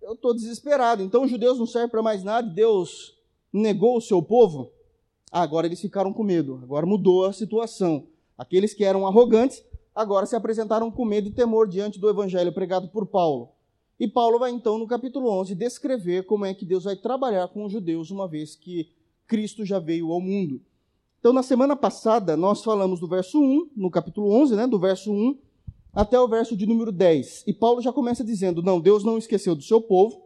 Eu 0.00 0.14
estou 0.14 0.34
desesperado. 0.34 1.02
Então 1.02 1.24
os 1.24 1.30
judeus 1.30 1.58
não 1.58 1.66
servem 1.66 1.90
para 1.90 2.02
mais 2.02 2.24
nada, 2.24 2.48
Deus 2.48 3.18
negou 3.52 3.98
o 3.98 4.00
seu 4.00 4.22
povo. 4.22 4.72
Ah, 5.30 5.42
agora 5.42 5.66
eles 5.66 5.80
ficaram 5.80 6.10
com 6.10 6.22
medo, 6.22 6.58
agora 6.62 6.86
mudou 6.86 7.26
a 7.26 7.34
situação. 7.34 8.06
Aqueles 8.36 8.72
que 8.72 8.84
eram 8.84 9.06
arrogantes 9.06 9.62
agora 9.94 10.24
se 10.24 10.34
apresentaram 10.34 10.90
com 10.90 11.04
medo 11.04 11.28
e 11.28 11.32
temor 11.32 11.68
diante 11.68 11.98
do 11.98 12.08
evangelho 12.08 12.52
pregado 12.52 12.88
por 12.88 13.04
Paulo. 13.04 13.57
E 13.98 14.06
Paulo 14.06 14.38
vai 14.38 14.50
então, 14.52 14.78
no 14.78 14.86
capítulo 14.86 15.28
11, 15.40 15.54
descrever 15.54 16.24
como 16.24 16.44
é 16.44 16.54
que 16.54 16.64
Deus 16.64 16.84
vai 16.84 16.94
trabalhar 16.94 17.48
com 17.48 17.64
os 17.64 17.72
judeus, 17.72 18.10
uma 18.10 18.28
vez 18.28 18.54
que 18.54 18.88
Cristo 19.26 19.64
já 19.64 19.78
veio 19.78 20.12
ao 20.12 20.20
mundo. 20.20 20.60
Então, 21.18 21.32
na 21.32 21.42
semana 21.42 21.74
passada, 21.74 22.36
nós 22.36 22.62
falamos 22.62 23.00
do 23.00 23.08
verso 23.08 23.40
1, 23.40 23.70
no 23.76 23.90
capítulo 23.90 24.30
11, 24.30 24.54
né, 24.54 24.66
do 24.66 24.78
verso 24.78 25.12
1 25.12 25.36
até 25.92 26.18
o 26.20 26.28
verso 26.28 26.56
de 26.56 26.64
número 26.64 26.92
10. 26.92 27.42
E 27.44 27.52
Paulo 27.52 27.82
já 27.82 27.92
começa 27.92 28.22
dizendo: 28.22 28.62
Não, 28.62 28.80
Deus 28.80 29.02
não 29.02 29.18
esqueceu 29.18 29.56
do 29.56 29.62
seu 29.62 29.80
povo. 29.80 30.22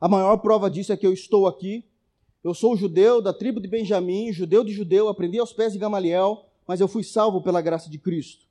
A 0.00 0.08
maior 0.08 0.38
prova 0.38 0.70
disso 0.70 0.90
é 0.90 0.96
que 0.96 1.06
eu 1.06 1.12
estou 1.12 1.46
aqui. 1.46 1.84
Eu 2.42 2.54
sou 2.54 2.74
judeu 2.76 3.20
da 3.20 3.34
tribo 3.34 3.60
de 3.60 3.68
Benjamim, 3.68 4.32
judeu 4.32 4.64
de 4.64 4.72
judeu, 4.72 5.08
aprendi 5.08 5.38
aos 5.38 5.52
pés 5.52 5.74
de 5.74 5.78
Gamaliel, 5.78 6.46
mas 6.66 6.80
eu 6.80 6.88
fui 6.88 7.04
salvo 7.04 7.42
pela 7.42 7.60
graça 7.60 7.90
de 7.90 7.98
Cristo. 7.98 8.47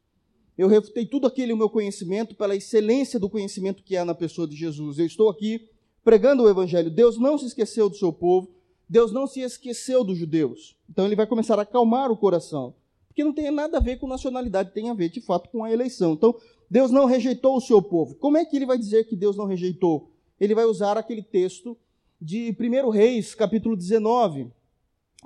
Eu 0.57 0.67
refutei 0.67 1.05
tudo 1.05 1.27
aquele 1.27 1.53
meu 1.53 1.69
conhecimento 1.69 2.33
pela 2.33 2.55
excelência 2.55 3.19
do 3.19 3.29
conhecimento 3.29 3.83
que 3.83 3.95
há 3.95 4.03
na 4.03 4.15
pessoa 4.15 4.47
de 4.47 4.55
Jesus. 4.55 4.97
Eu 4.97 5.05
estou 5.05 5.29
aqui 5.29 5.69
pregando 6.03 6.43
o 6.43 6.49
evangelho. 6.49 6.89
Deus 6.89 7.17
não 7.17 7.37
se 7.37 7.45
esqueceu 7.45 7.89
do 7.89 7.95
seu 7.95 8.11
povo, 8.11 8.49
Deus 8.89 9.11
não 9.11 9.27
se 9.27 9.41
esqueceu 9.41 10.03
dos 10.03 10.17
judeus. 10.17 10.75
Então 10.89 11.05
ele 11.05 11.15
vai 11.15 11.27
começar 11.27 11.59
a 11.59 11.61
acalmar 11.61 12.09
o 12.11 12.17
coração, 12.17 12.73
porque 13.07 13.23
não 13.23 13.33
tem 13.33 13.51
nada 13.51 13.77
a 13.77 13.81
ver 13.81 13.97
com 13.97 14.07
nacionalidade, 14.07 14.73
tem 14.73 14.89
a 14.89 14.93
ver 14.93 15.09
de 15.09 15.21
fato 15.21 15.49
com 15.49 15.63
a 15.63 15.71
eleição. 15.71 16.13
Então, 16.13 16.35
Deus 16.69 16.91
não 16.91 17.05
rejeitou 17.05 17.55
o 17.55 17.61
seu 17.61 17.81
povo. 17.81 18.15
Como 18.15 18.37
é 18.37 18.45
que 18.45 18.55
ele 18.55 18.65
vai 18.65 18.77
dizer 18.77 19.05
que 19.05 19.15
Deus 19.15 19.37
não 19.37 19.45
rejeitou? 19.45 20.11
Ele 20.39 20.55
vai 20.55 20.65
usar 20.65 20.97
aquele 20.97 21.21
texto 21.21 21.77
de 22.21 22.55
1 22.59 22.89
Reis, 22.89 23.35
capítulo 23.35 23.75
19, 23.75 24.47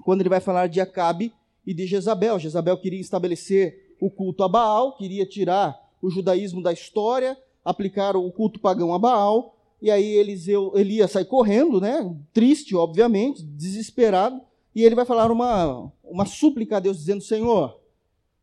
quando 0.04 0.22
ele 0.22 0.30
vai 0.30 0.40
falar 0.40 0.68
de 0.68 0.82
Acabe 0.82 1.34
e 1.66 1.74
de 1.74 1.86
Jezabel. 1.86 2.38
Jezabel 2.38 2.78
queria 2.78 3.00
estabelecer 3.00 3.91
o 4.02 4.10
culto 4.10 4.44
a 4.44 4.50
Baal, 4.50 4.98
queria 4.98 5.28
tirar 5.28 5.80
o 6.02 6.10
judaísmo 6.10 6.62
da 6.62 6.74
história, 6.74 7.38
aplicar 7.64 8.18
o 8.18 8.32
culto 8.32 8.60
pagão 8.60 8.92
a 8.96 8.98
Baal, 8.98 9.56
e 9.80 9.92
aí 9.92 10.16
Eliseu, 10.16 10.74
Elias 10.76 11.12
sai 11.12 11.24
correndo, 11.24 11.80
né? 11.80 12.12
triste, 12.34 12.76
obviamente, 12.76 13.44
desesperado, 13.44 14.42
e 14.74 14.84
ele 14.84 14.96
vai 14.96 15.06
falar 15.06 15.32
uma, 15.32 15.92
uma 16.04 16.26
súplica 16.26 16.78
a 16.78 16.80
Deus, 16.80 16.98
dizendo: 16.98 17.22
Senhor, 17.22 17.80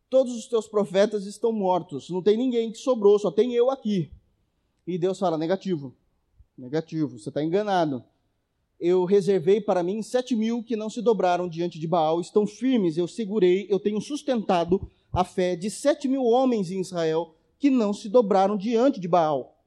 todos 0.09 0.33
os 0.37 0.47
teus 0.47 0.69
profetas 0.69 1.27
estão 1.27 1.53
mortos, 1.53 2.09
não 2.09 2.23
tem 2.23 2.37
ninguém 2.37 2.71
que 2.71 2.79
sobrou, 2.79 3.19
só 3.19 3.31
tem 3.31 3.53
eu 3.53 3.69
aqui. 3.69 4.13
E 4.87 4.97
Deus 4.97 5.19
fala: 5.19 5.37
negativo, 5.37 5.93
negativo, 6.57 7.19
você 7.19 7.31
está 7.31 7.43
enganado. 7.43 8.05
Eu 8.79 9.05
reservei 9.05 9.61
para 9.61 9.83
mim 9.83 10.03
sete 10.03 10.37
mil 10.37 10.63
que 10.63 10.77
não 10.77 10.89
se 10.89 11.03
dobraram 11.03 11.49
diante 11.49 11.81
de 11.81 11.87
Baal, 11.89 12.21
estão 12.21 12.47
firmes, 12.47 12.97
eu 12.97 13.09
segurei, 13.09 13.67
eu 13.69 13.81
tenho 13.81 14.01
sustentado 14.01 14.89
a 15.19 15.25
fé 15.25 15.57
de 15.57 15.69
sete 15.69 16.07
mil 16.07 16.25
homens 16.25 16.71
em 16.71 16.81
Israel 16.81 17.35
que 17.59 17.71
não 17.71 17.93
se 17.93 18.09
dobraram 18.09 18.57
diante 18.57 19.01
de 19.01 19.09
Baal. 19.09 19.61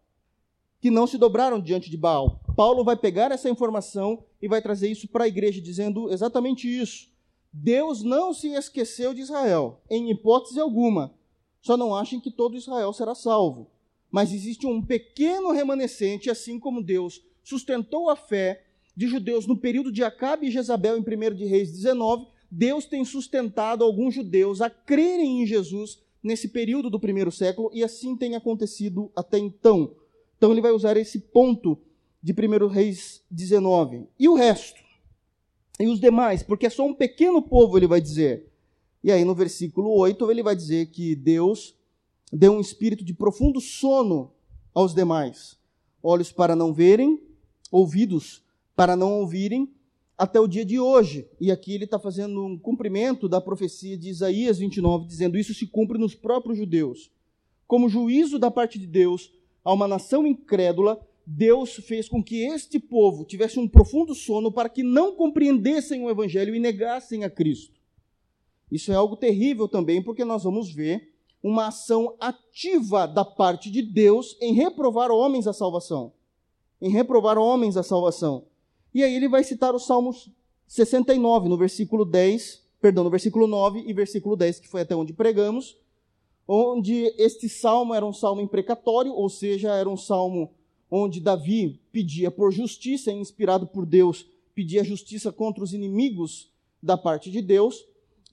Que 0.79 0.89
não 0.89 1.05
se 1.05 1.17
dobraram 1.17 1.59
diante 1.59 1.89
de 1.89 1.97
Baal. 1.97 2.39
Paulo 2.55 2.85
vai 2.85 2.95
pegar 2.95 3.33
essa 3.33 3.49
informação 3.49 4.23
e 4.41 4.47
vai 4.47 4.61
trazer 4.61 4.89
isso 4.89 5.09
para 5.09 5.25
a 5.25 5.27
igreja, 5.27 5.59
dizendo 5.59 6.09
exatamente 6.09 6.69
isso. 6.69 7.09
Deus 7.51 8.01
não 8.01 8.33
se 8.33 8.53
esqueceu 8.53 9.13
de 9.13 9.19
Israel, 9.19 9.81
em 9.89 10.09
hipótese 10.09 10.57
alguma. 10.57 11.13
Só 11.61 11.75
não 11.75 11.93
achem 11.93 12.21
que 12.21 12.31
todo 12.31 12.55
Israel 12.55 12.93
será 12.93 13.13
salvo. 13.13 13.69
Mas 14.09 14.31
existe 14.31 14.65
um 14.65 14.81
pequeno 14.81 15.51
remanescente, 15.51 16.29
assim 16.29 16.61
como 16.61 16.81
Deus 16.81 17.21
sustentou 17.43 18.09
a 18.09 18.15
fé 18.15 18.63
de 18.95 19.05
judeus 19.05 19.45
no 19.45 19.57
período 19.57 19.91
de 19.91 20.01
Acabe 20.01 20.47
e 20.47 20.51
Jezabel 20.51 20.97
em 20.97 21.01
1 21.01 21.35
de 21.35 21.43
Reis 21.43 21.73
19, 21.73 22.25
Deus 22.51 22.85
tem 22.85 23.05
sustentado 23.05 23.81
alguns 23.81 24.13
judeus 24.13 24.61
a 24.61 24.69
crerem 24.69 25.41
em 25.41 25.45
Jesus 25.45 26.01
nesse 26.21 26.49
período 26.49 26.89
do 26.89 26.99
primeiro 26.99 27.31
século, 27.31 27.71
e 27.73 27.83
assim 27.83 28.15
tem 28.15 28.35
acontecido 28.35 29.09
até 29.15 29.39
então. 29.39 29.95
Então 30.37 30.51
ele 30.51 30.61
vai 30.61 30.71
usar 30.71 30.97
esse 30.97 31.17
ponto 31.17 31.77
de 32.21 32.33
1 32.33 32.67
Reis 32.67 33.23
19. 33.31 34.07
E 34.19 34.27
o 34.27 34.35
resto? 34.35 34.81
E 35.79 35.87
os 35.87 35.99
demais? 35.99 36.43
Porque 36.43 36.67
é 36.67 36.69
só 36.69 36.85
um 36.85 36.93
pequeno 36.93 37.41
povo, 37.41 37.77
ele 37.77 37.87
vai 37.87 38.01
dizer. 38.01 38.51
E 39.03 39.11
aí 39.11 39.23
no 39.23 39.33
versículo 39.33 39.89
8 39.89 40.29
ele 40.29 40.43
vai 40.43 40.55
dizer 40.55 40.87
que 40.87 41.15
Deus 41.15 41.73
deu 42.31 42.53
um 42.53 42.59
espírito 42.59 43.03
de 43.03 43.13
profundo 43.13 43.59
sono 43.59 44.31
aos 44.73 44.93
demais. 44.93 45.57
Olhos 46.03 46.31
para 46.31 46.55
não 46.55 46.73
verem, 46.73 47.19
ouvidos 47.71 48.43
para 48.75 48.95
não 48.95 49.19
ouvirem, 49.19 49.69
até 50.21 50.39
o 50.39 50.47
dia 50.47 50.63
de 50.63 50.79
hoje. 50.79 51.27
E 51.39 51.51
aqui 51.51 51.73
ele 51.73 51.85
está 51.85 51.97
fazendo 51.97 52.45
um 52.45 52.55
cumprimento 52.55 53.27
da 53.27 53.41
profecia 53.41 53.97
de 53.97 54.07
Isaías 54.07 54.59
29, 54.59 55.07
dizendo: 55.07 55.35
Isso 55.35 55.51
se 55.51 55.65
cumpre 55.65 55.97
nos 55.97 56.13
próprios 56.13 56.59
judeus. 56.59 57.09
Como 57.65 57.89
juízo 57.89 58.37
da 58.37 58.51
parte 58.51 58.77
de 58.77 58.85
Deus 58.85 59.33
a 59.65 59.73
uma 59.73 59.87
nação 59.87 60.27
incrédula, 60.27 61.01
Deus 61.25 61.73
fez 61.73 62.07
com 62.07 62.23
que 62.23 62.45
este 62.45 62.79
povo 62.79 63.25
tivesse 63.25 63.59
um 63.59 63.67
profundo 63.67 64.13
sono 64.13 64.51
para 64.51 64.69
que 64.69 64.83
não 64.83 65.15
compreendessem 65.15 66.03
o 66.03 66.09
Evangelho 66.09 66.53
e 66.53 66.59
negassem 66.59 67.23
a 67.23 67.29
Cristo. 67.29 67.79
Isso 68.71 68.91
é 68.91 68.95
algo 68.95 69.15
terrível 69.15 69.67
também, 69.67 70.03
porque 70.03 70.23
nós 70.23 70.43
vamos 70.43 70.71
ver 70.71 71.15
uma 71.41 71.69
ação 71.69 72.15
ativa 72.19 73.07
da 73.07 73.25
parte 73.25 73.71
de 73.71 73.81
Deus 73.81 74.37
em 74.39 74.53
reprovar 74.53 75.09
homens 75.09 75.47
à 75.47 75.53
salvação. 75.53 76.13
Em 76.79 76.91
reprovar 76.91 77.39
homens 77.39 77.75
à 77.75 77.81
salvação. 77.81 78.50
E 78.93 79.03
aí 79.03 79.15
ele 79.15 79.29
vai 79.29 79.43
citar 79.43 79.73
os 79.73 79.85
Salmos 79.85 80.29
69, 80.67 81.47
no 81.47 81.57
versículo 81.57 82.03
10, 82.03 82.61
perdão, 82.81 83.03
no 83.03 83.09
versículo 83.09 83.47
9 83.47 83.83
e 83.87 83.93
versículo 83.93 84.35
10, 84.35 84.59
que 84.59 84.67
foi 84.67 84.81
até 84.81 84.95
onde 84.95 85.13
pregamos, 85.13 85.77
onde 86.47 87.13
este 87.17 87.47
salmo 87.47 87.93
era 87.93 88.05
um 88.05 88.11
salmo 88.11 88.41
imprecatório, 88.41 89.13
ou 89.13 89.29
seja, 89.29 89.73
era 89.75 89.89
um 89.89 89.95
salmo 89.95 90.53
onde 90.89 91.21
Davi 91.21 91.79
pedia 91.91 92.29
por 92.29 92.51
justiça, 92.51 93.11
inspirado 93.11 93.65
por 93.65 93.85
Deus, 93.85 94.25
pedia 94.53 94.83
justiça 94.83 95.31
contra 95.31 95.63
os 95.63 95.73
inimigos 95.73 96.51
da 96.83 96.97
parte 96.97 97.31
de 97.31 97.41
Deus. 97.41 97.85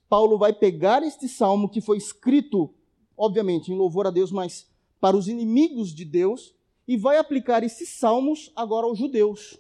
Paulo 0.08 0.38
vai 0.38 0.52
pegar 0.52 1.04
este 1.04 1.28
salmo 1.28 1.68
que 1.68 1.80
foi 1.80 1.98
escrito, 1.98 2.74
obviamente, 3.16 3.70
em 3.70 3.76
louvor 3.76 4.08
a 4.08 4.10
Deus, 4.10 4.32
mas 4.32 4.66
para 5.00 5.16
os 5.16 5.28
inimigos 5.28 5.94
de 5.94 6.04
Deus, 6.04 6.52
e 6.86 6.96
vai 6.96 7.18
aplicar 7.18 7.62
esses 7.62 7.90
salmos 7.90 8.50
agora 8.56 8.86
aos 8.86 8.98
judeus 8.98 9.58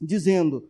dizendo: 0.00 0.68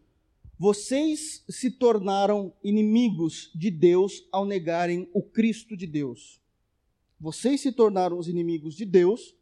Vocês 0.58 1.44
se 1.48 1.70
tornaram 1.70 2.52
inimigos 2.62 3.50
de 3.54 3.70
Deus 3.70 4.26
ao 4.32 4.44
negarem 4.44 5.08
o 5.12 5.22
Cristo 5.22 5.76
de 5.76 5.86
Deus. 5.86 6.40
Vocês 7.20 7.60
se 7.60 7.72
tornaram 7.72 8.18
os 8.18 8.28
inimigos 8.28 8.74
de 8.74 8.84
Deus 8.84 9.34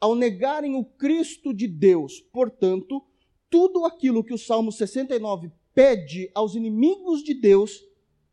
ao 0.00 0.14
negarem 0.14 0.74
o 0.74 0.84
Cristo 0.84 1.52
de 1.52 1.68
Deus. 1.68 2.20
Portanto, 2.20 3.04
tudo 3.50 3.84
aquilo 3.84 4.24
que 4.24 4.32
o 4.32 4.38
Salmo 4.38 4.72
69 4.72 5.50
pede 5.74 6.30
aos 6.34 6.54
inimigos 6.54 7.22
de 7.22 7.34
Deus, 7.34 7.84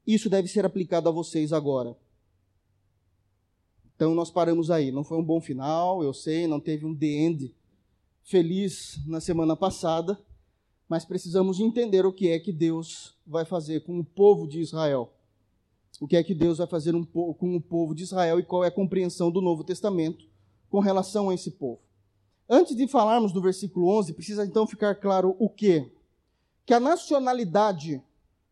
isso 0.06 0.30
deve 0.30 0.48
ser 0.48 0.66
aplicado 0.66 1.10
a 1.10 1.12
vocês 1.12 1.52
agora. 1.52 1.98
Então 3.96 4.14
nós 4.14 4.30
paramos 4.30 4.72
aí. 4.72 4.92
Não 4.92 5.04
foi 5.04 5.18
um 5.18 5.24
bom 5.24 5.42
final, 5.42 6.04
eu 6.04 6.14
sei, 6.14 6.48
não 6.48 6.60
teve 6.60 6.86
um 6.86 6.96
the 6.96 7.08
end 7.08 7.54
feliz 8.24 9.00
na 9.08 9.20
semana 9.20 9.56
passada, 9.56 10.20
mas 10.88 11.06
precisamos 11.06 11.60
entender 11.60 12.06
o 12.06 12.14
que 12.14 12.30
é 12.30 12.40
que 12.40 12.52
Deus 12.52 13.16
vai 13.26 13.46
fazer 13.46 13.82
com 13.82 14.00
o 14.00 14.04
povo 14.04 14.48
de 14.48 14.60
Israel. 14.60 15.12
O 16.00 16.08
que 16.08 16.16
é 16.16 16.24
que 16.24 16.34
Deus 16.34 16.60
vai 16.60 16.68
fazer 16.68 16.94
com 17.12 17.56
o 17.56 17.62
povo 17.62 17.94
de 17.94 18.04
Israel 18.04 18.40
e 18.40 18.44
qual 18.44 18.64
é 18.64 18.68
a 18.68 18.72
compreensão 18.72 19.32
do 19.32 19.42
Novo 19.42 19.64
Testamento 19.64 20.26
com 20.70 20.80
relação 20.80 21.30
a 21.30 21.34
esse 21.34 21.52
povo. 21.52 21.80
Antes 22.50 22.76
de 22.76 22.88
falarmos 22.88 23.34
do 23.34 23.42
versículo 23.42 23.90
11, 23.98 24.14
precisa 24.14 24.46
então 24.46 24.66
ficar 24.66 24.96
claro 24.96 25.36
o 25.40 25.50
quê? 25.50 25.92
Que 26.66 26.74
a 26.74 26.80
nacionalidade 26.80 28.02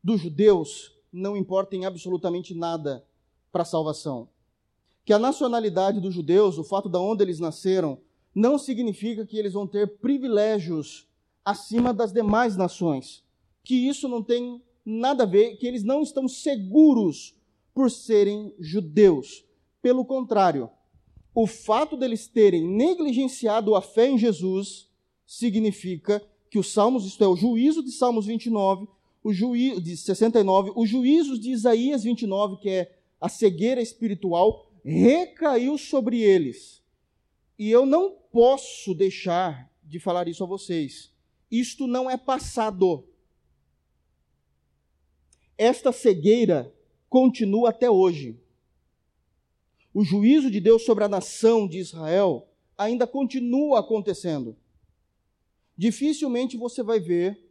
dos 0.04 0.20
judeus 0.20 0.94
não 1.12 1.38
importa 1.38 1.76
em 1.76 1.86
absolutamente 1.86 2.54
nada 2.54 3.06
para 3.52 3.62
a 3.62 3.66
salvação. 3.66 4.28
Que 5.06 5.14
a 5.14 5.20
nacionalidade 5.20 6.02
dos 6.02 6.14
judeus, 6.14 6.58
o 6.58 6.64
fato 6.64 6.90
de 6.90 6.98
onde 6.98 7.24
eles 7.24 7.40
nasceram, 7.40 7.98
não 8.34 8.58
significa 8.58 9.26
que 9.26 9.38
eles 9.38 9.54
vão 9.54 9.66
ter 9.66 9.88
privilégios 10.00 11.08
acima 11.46 11.94
das 11.94 12.12
demais 12.12 12.58
nações. 12.58 13.24
Que 13.64 13.88
isso 13.88 14.10
não 14.10 14.22
tem 14.22 14.62
nada 14.84 15.24
a 15.24 15.28
ver, 15.28 15.56
que 15.58 15.68
eles 15.68 15.84
não 15.84 16.02
estão 16.02 16.28
seguros 16.28 17.36
por 17.74 17.92
serem 17.92 18.54
judeus. 18.60 19.46
Pelo 19.82 20.04
contrário, 20.04 20.70
o 21.34 21.46
fato 21.46 21.96
deles 21.96 22.28
terem 22.28 22.68
negligenciado 22.68 23.76
a 23.76 23.82
fé 23.82 24.10
em 24.10 24.18
Jesus 24.18 24.90
significa 25.26 26.26
que 26.50 26.58
os 26.58 26.72
Salmos, 26.72 27.06
isto 27.06 27.24
é, 27.24 27.28
o 27.28 27.36
juízo 27.36 27.84
de 27.84 27.92
Salmos 27.92 28.26
29, 28.26 28.88
o 29.24 29.34
juízo 29.34 29.82
de 29.82 29.98
69, 29.98 30.72
os 30.76 30.90
juízos 30.90 31.40
de 31.40 31.52
Isaías 31.52 32.04
29, 32.04 32.58
que 32.58 32.70
é 32.70 32.98
a 33.20 33.28
cegueira 33.28 33.82
espiritual, 33.82 34.72
recaiu 34.84 35.78
sobre 35.78 36.22
eles. 36.22 36.84
E 37.58 37.70
eu 37.70 37.86
não 37.86 38.12
posso 38.32 38.94
deixar 38.94 39.70
de 39.84 40.00
falar 40.00 40.28
isso 40.28 40.44
a 40.44 40.48
vocês. 40.48 41.15
Isto 41.60 41.88
não 41.88 42.10
é 42.10 42.18
passado. 42.18 43.08
Esta 45.58 45.94
cegueira 45.94 46.74
continua 47.10 47.70
até 47.70 47.90
hoje. 47.90 48.38
O 49.94 50.04
juízo 50.04 50.52
de 50.52 50.60
Deus 50.60 50.84
sobre 50.84 51.06
a 51.06 51.08
nação 51.08 51.66
de 51.66 51.78
Israel 51.78 52.46
ainda 52.78 53.08
continua 53.08 53.80
acontecendo. 53.80 54.58
Dificilmente 55.78 56.58
você 56.58 56.84
vai 56.84 57.00
ver 57.00 57.42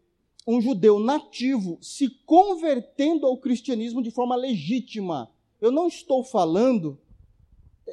um 0.47 0.61
judeu 0.61 0.99
nativo 0.99 1.79
se 1.81 2.11
convertendo 2.27 3.25
ao 3.25 3.39
cristianismo 3.39 4.03
de 4.03 4.11
forma 4.11 4.37
legítima. 4.37 5.33
Eu 5.63 5.73
não 5.73 5.89
estou 5.89 6.23
falando 6.23 7.01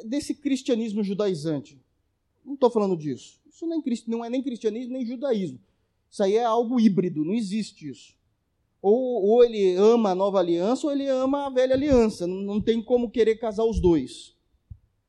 desse 0.03 0.35
cristianismo 0.35 1.05
judaizante. 1.05 1.81
Não 2.43 2.55
estou 2.55 2.69
falando 2.69 2.97
disso. 2.97 3.39
Isso 3.47 3.65
não 3.65 4.25
é 4.25 4.29
nem 4.29 4.43
cristianismo 4.43 4.91
nem 4.91 5.05
judaísmo. 5.05 5.59
Isso 6.11 6.21
aí 6.21 6.35
é 6.35 6.43
algo 6.43 6.77
híbrido, 6.77 7.23
não 7.23 7.33
existe 7.33 7.89
isso. 7.89 8.13
Ou, 8.81 9.23
ou 9.23 9.43
ele 9.43 9.75
ama 9.75 10.09
a 10.11 10.15
nova 10.15 10.39
aliança 10.39 10.87
ou 10.87 10.91
ele 10.91 11.07
ama 11.07 11.45
a 11.45 11.49
velha 11.49 11.73
aliança. 11.73 12.27
Não, 12.27 12.41
não 12.41 12.59
tem 12.59 12.81
como 12.81 13.09
querer 13.09 13.37
casar 13.37 13.63
os 13.63 13.79
dois. 13.79 14.35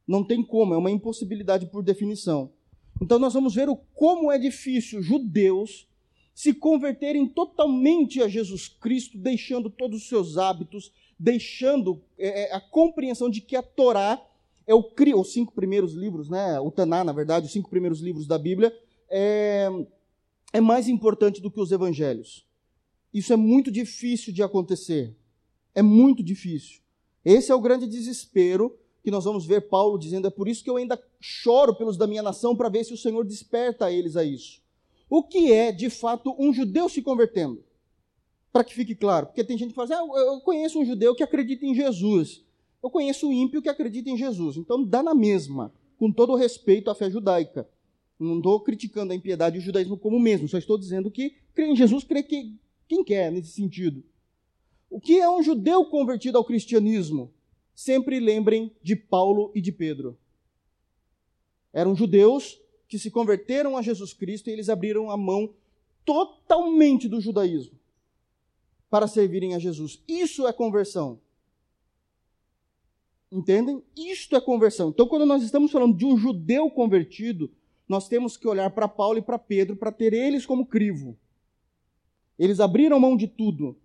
Não 0.06 0.22
tem 0.22 0.44
como, 0.44 0.74
é 0.74 0.76
uma 0.76 0.90
impossibilidade 0.90 1.66
por 1.66 1.82
definição. 1.82 2.52
Então 3.00 3.18
nós 3.18 3.34
vamos 3.34 3.54
ver 3.54 3.68
o 3.68 3.76
como 3.94 4.30
é 4.30 4.38
difícil 4.38 5.02
judeus 5.02 5.88
se 6.34 6.54
converterem 6.54 7.26
totalmente 7.26 8.22
a 8.22 8.28
Jesus 8.28 8.68
Cristo, 8.68 9.18
deixando 9.18 9.68
todos 9.68 10.02
os 10.02 10.08
seus 10.08 10.38
hábitos, 10.38 10.92
deixando 11.18 12.00
é, 12.18 12.50
é 12.50 12.54
a 12.54 12.60
compreensão 12.60 13.28
de 13.28 13.40
que 13.40 13.56
a 13.56 13.62
Torá 13.62 14.24
é 14.66 14.74
o 14.74 14.92
os 15.18 15.32
cinco 15.32 15.52
primeiros 15.52 15.94
livros, 15.94 16.28
né? 16.28 16.60
O 16.60 16.70
Taná, 16.70 17.02
na 17.02 17.12
verdade, 17.12 17.46
os 17.46 17.52
cinco 17.52 17.68
primeiros 17.68 18.00
livros 18.00 18.26
da 18.26 18.38
Bíblia, 18.38 18.72
é, 19.10 19.68
é 20.52 20.60
mais 20.60 20.88
importante 20.88 21.40
do 21.40 21.50
que 21.50 21.60
os 21.60 21.72
evangelhos. 21.72 22.46
Isso 23.12 23.32
é 23.32 23.36
muito 23.36 23.70
difícil 23.70 24.32
de 24.32 24.42
acontecer. 24.42 25.16
É 25.74 25.82
muito 25.82 26.22
difícil. 26.22 26.80
Esse 27.24 27.50
é 27.50 27.54
o 27.54 27.60
grande 27.60 27.86
desespero 27.86 28.76
que 29.02 29.10
nós 29.10 29.24
vamos 29.24 29.46
ver 29.46 29.68
Paulo 29.68 29.98
dizendo: 29.98 30.26
é 30.26 30.30
por 30.30 30.48
isso 30.48 30.62
que 30.62 30.70
eu 30.70 30.76
ainda 30.76 31.02
choro 31.20 31.74
pelos 31.74 31.96
da 31.96 32.06
minha 32.06 32.22
nação 32.22 32.56
para 32.56 32.68
ver 32.68 32.84
se 32.84 32.92
o 32.92 32.96
Senhor 32.96 33.24
desperta 33.24 33.90
eles 33.90 34.16
a 34.16 34.24
isso. 34.24 34.60
O 35.08 35.22
que 35.22 35.52
é, 35.52 35.72
de 35.72 35.90
fato, 35.90 36.34
um 36.38 36.52
judeu 36.52 36.88
se 36.88 37.02
convertendo? 37.02 37.62
Para 38.52 38.64
que 38.64 38.74
fique 38.74 38.94
claro, 38.94 39.26
porque 39.26 39.44
tem 39.44 39.58
gente 39.58 39.70
que 39.70 39.74
fala 39.74 39.94
assim, 39.94 39.94
ah, 39.94 40.18
eu 40.20 40.40
conheço 40.40 40.78
um 40.78 40.84
judeu 40.84 41.14
que 41.14 41.22
acredita 41.22 41.64
em 41.66 41.74
Jesus. 41.74 42.44
Eu 42.82 42.90
conheço 42.90 43.28
um 43.28 43.32
ímpio 43.32 43.62
que 43.62 43.68
acredita 43.68 44.10
em 44.10 44.16
Jesus. 44.16 44.56
Então 44.56 44.82
dá 44.82 45.02
na 45.02 45.14
mesma, 45.14 45.72
com 45.98 46.10
todo 46.10 46.34
respeito 46.34 46.90
à 46.90 46.94
fé 46.94 47.10
judaica. 47.10 47.68
Não 48.22 48.38
estou 48.38 48.60
criticando 48.60 49.12
a 49.12 49.16
impiedade 49.16 49.56
e 49.56 49.58
o 49.58 49.62
judaísmo 49.62 49.96
como 49.96 50.18
mesmo, 50.20 50.48
só 50.48 50.58
estou 50.58 50.78
dizendo 50.78 51.10
que 51.10 51.34
crer 51.54 51.68
em 51.68 51.76
Jesus 51.76 52.04
crê 52.04 52.22
que 52.22 52.54
quem 52.88 53.02
quer 53.02 53.32
nesse 53.32 53.50
sentido. 53.50 54.02
O 54.88 55.00
que 55.00 55.18
é 55.18 55.28
um 55.28 55.42
judeu 55.42 55.84
convertido 55.86 56.38
ao 56.38 56.44
cristianismo? 56.44 57.32
Sempre 57.74 58.20
lembrem 58.20 58.70
de 58.82 58.94
Paulo 58.94 59.50
e 59.54 59.60
de 59.60 59.72
Pedro. 59.72 60.18
Eram 61.72 61.96
judeus 61.96 62.60
que 62.86 62.98
se 62.98 63.10
converteram 63.10 63.76
a 63.76 63.82
Jesus 63.82 64.12
Cristo 64.12 64.50
e 64.50 64.52
eles 64.52 64.68
abriram 64.68 65.10
a 65.10 65.16
mão 65.16 65.54
totalmente 66.04 67.08
do 67.08 67.20
judaísmo 67.20 67.78
para 68.90 69.08
servirem 69.08 69.54
a 69.54 69.58
Jesus. 69.58 70.02
Isso 70.06 70.46
é 70.46 70.52
conversão. 70.52 71.18
Entendem? 73.32 73.82
Isto 73.96 74.36
é 74.36 74.40
conversão. 74.42 74.90
Então, 74.90 75.08
quando 75.08 75.24
nós 75.24 75.42
estamos 75.42 75.72
falando 75.72 75.96
de 75.96 76.04
um 76.04 76.18
judeu 76.18 76.70
convertido, 76.70 77.50
nós 77.92 78.08
temos 78.08 78.38
que 78.38 78.48
olhar 78.48 78.70
para 78.70 78.88
Paulo 78.88 79.18
e 79.18 79.22
para 79.22 79.38
Pedro 79.38 79.76
para 79.76 79.92
ter 79.92 80.14
eles 80.14 80.46
como 80.46 80.64
crivo. 80.64 81.14
Eles 82.38 82.58
abriram 82.58 82.98
mão 82.98 83.14
de 83.14 83.28
tudo, 83.28 83.78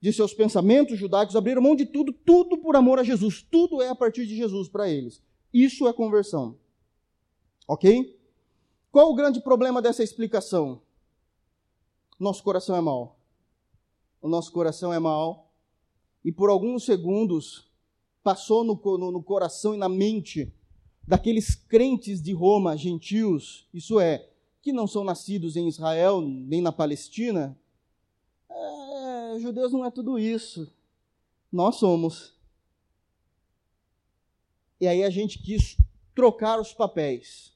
de 0.00 0.12
seus 0.12 0.32
pensamentos 0.32 0.96
judaicos, 0.96 1.34
abriram 1.34 1.60
mão 1.60 1.74
de 1.74 1.84
tudo, 1.86 2.12
tudo 2.12 2.56
por 2.56 2.76
amor 2.76 3.00
a 3.00 3.02
Jesus. 3.02 3.42
Tudo 3.42 3.82
é 3.82 3.88
a 3.88 3.96
partir 3.96 4.26
de 4.26 4.36
Jesus 4.36 4.68
para 4.68 4.88
eles. 4.88 5.20
Isso 5.52 5.88
é 5.88 5.92
conversão. 5.92 6.56
Ok? 7.66 8.16
Qual 8.92 9.10
o 9.10 9.14
grande 9.16 9.40
problema 9.40 9.82
dessa 9.82 10.04
explicação? 10.04 10.80
Nosso 12.20 12.44
coração 12.44 12.76
é 12.76 12.80
mau. 12.80 13.18
O 14.22 14.28
nosso 14.28 14.52
coração 14.52 14.92
é 14.92 15.00
mau. 15.00 15.50
E 16.24 16.30
por 16.30 16.48
alguns 16.48 16.84
segundos 16.84 17.68
passou 18.22 18.62
no, 18.62 18.80
no, 18.98 19.10
no 19.10 19.22
coração 19.22 19.74
e 19.74 19.78
na 19.78 19.88
mente 19.88 20.54
daqueles 21.06 21.54
crentes 21.54 22.20
de 22.20 22.32
Roma, 22.32 22.76
gentios, 22.76 23.68
isso 23.72 24.00
é, 24.00 24.28
que 24.60 24.72
não 24.72 24.86
são 24.86 25.04
nascidos 25.04 25.56
em 25.56 25.68
Israel 25.68 26.20
nem 26.20 26.60
na 26.60 26.72
Palestina, 26.72 27.56
é, 28.50 29.38
judeus 29.38 29.72
não 29.72 29.84
é 29.84 29.90
tudo 29.90 30.18
isso. 30.18 30.72
Nós 31.52 31.76
somos. 31.76 32.34
E 34.80 34.86
aí 34.86 35.04
a 35.04 35.10
gente 35.10 35.38
quis 35.38 35.76
trocar 36.14 36.60
os 36.60 36.72
papéis. 36.72 37.54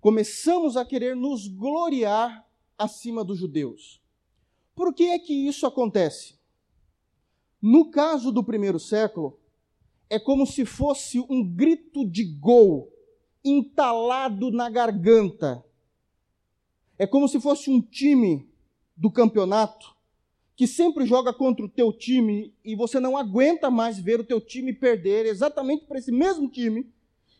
Começamos 0.00 0.76
a 0.76 0.84
querer 0.84 1.16
nos 1.16 1.48
gloriar 1.48 2.46
acima 2.76 3.24
dos 3.24 3.38
judeus. 3.38 4.00
Por 4.74 4.92
que 4.92 5.04
é 5.04 5.18
que 5.18 5.32
isso 5.32 5.66
acontece? 5.66 6.34
No 7.60 7.90
caso 7.90 8.32
do 8.32 8.42
primeiro 8.42 8.80
século, 8.80 9.38
é 10.12 10.18
como 10.18 10.46
se 10.46 10.66
fosse 10.66 11.18
um 11.20 11.42
grito 11.42 12.04
de 12.04 12.22
gol 12.22 12.92
entalado 13.42 14.50
na 14.50 14.68
garganta. 14.68 15.64
É 16.98 17.06
como 17.06 17.26
se 17.26 17.40
fosse 17.40 17.70
um 17.70 17.80
time 17.80 18.46
do 18.94 19.10
campeonato 19.10 19.96
que 20.54 20.66
sempre 20.66 21.06
joga 21.06 21.32
contra 21.32 21.64
o 21.64 21.68
teu 21.68 21.90
time 21.90 22.52
e 22.62 22.76
você 22.76 23.00
não 23.00 23.16
aguenta 23.16 23.70
mais 23.70 23.98
ver 23.98 24.20
o 24.20 24.24
teu 24.24 24.38
time 24.38 24.74
perder 24.74 25.24
exatamente 25.24 25.86
para 25.86 25.98
esse 25.98 26.12
mesmo 26.12 26.46
time. 26.46 26.92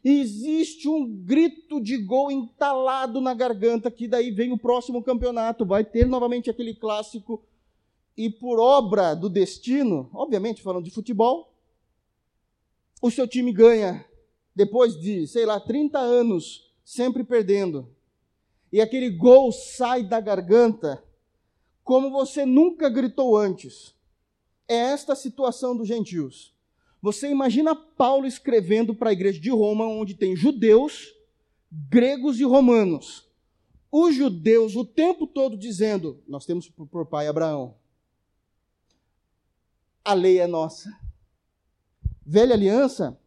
E 0.02 0.22
existe 0.22 0.88
um 0.88 1.06
grito 1.06 1.78
de 1.78 1.98
gol 1.98 2.32
entalado 2.32 3.20
na 3.20 3.34
garganta 3.34 3.90
que 3.90 4.08
daí 4.08 4.30
vem 4.30 4.50
o 4.50 4.56
próximo 4.56 5.02
campeonato, 5.02 5.66
vai 5.66 5.84
ter 5.84 6.06
novamente 6.06 6.48
aquele 6.48 6.74
clássico 6.74 7.44
e 8.16 8.30
por 8.30 8.58
obra 8.58 9.14
do 9.14 9.28
destino, 9.28 10.08
obviamente 10.14 10.62
falando 10.62 10.86
de 10.86 10.90
futebol, 10.90 11.51
o 13.02 13.10
seu 13.10 13.26
time 13.26 13.52
ganha 13.52 14.06
depois 14.54 14.98
de, 14.98 15.26
sei 15.26 15.44
lá, 15.44 15.58
30 15.58 15.98
anos 15.98 16.72
sempre 16.84 17.24
perdendo. 17.24 17.94
E 18.72 18.80
aquele 18.80 19.10
gol 19.10 19.50
sai 19.50 20.04
da 20.04 20.20
garganta 20.20 21.02
como 21.82 22.10
você 22.10 22.46
nunca 22.46 22.88
gritou 22.88 23.36
antes. 23.36 23.94
É 24.68 24.76
esta 24.76 25.14
a 25.14 25.16
situação 25.16 25.76
dos 25.76 25.88
gentios. 25.88 26.54
Você 27.02 27.28
imagina 27.28 27.74
Paulo 27.74 28.24
escrevendo 28.24 28.94
para 28.94 29.10
a 29.10 29.12
igreja 29.12 29.40
de 29.40 29.50
Roma, 29.50 29.84
onde 29.84 30.14
tem 30.14 30.36
judeus 30.36 31.12
gregos 31.88 32.38
e 32.38 32.44
romanos, 32.44 33.26
os 33.90 34.14
judeus 34.14 34.76
o 34.76 34.84
tempo 34.84 35.26
todo 35.26 35.56
dizendo: 35.56 36.22
Nós 36.28 36.46
temos 36.46 36.68
por 36.68 37.06
pai 37.06 37.26
Abraão. 37.26 37.74
A 40.04 40.14
lei 40.14 40.38
é 40.38 40.46
nossa. 40.46 41.01
Velha 42.24 42.54
aliança, 42.54 43.18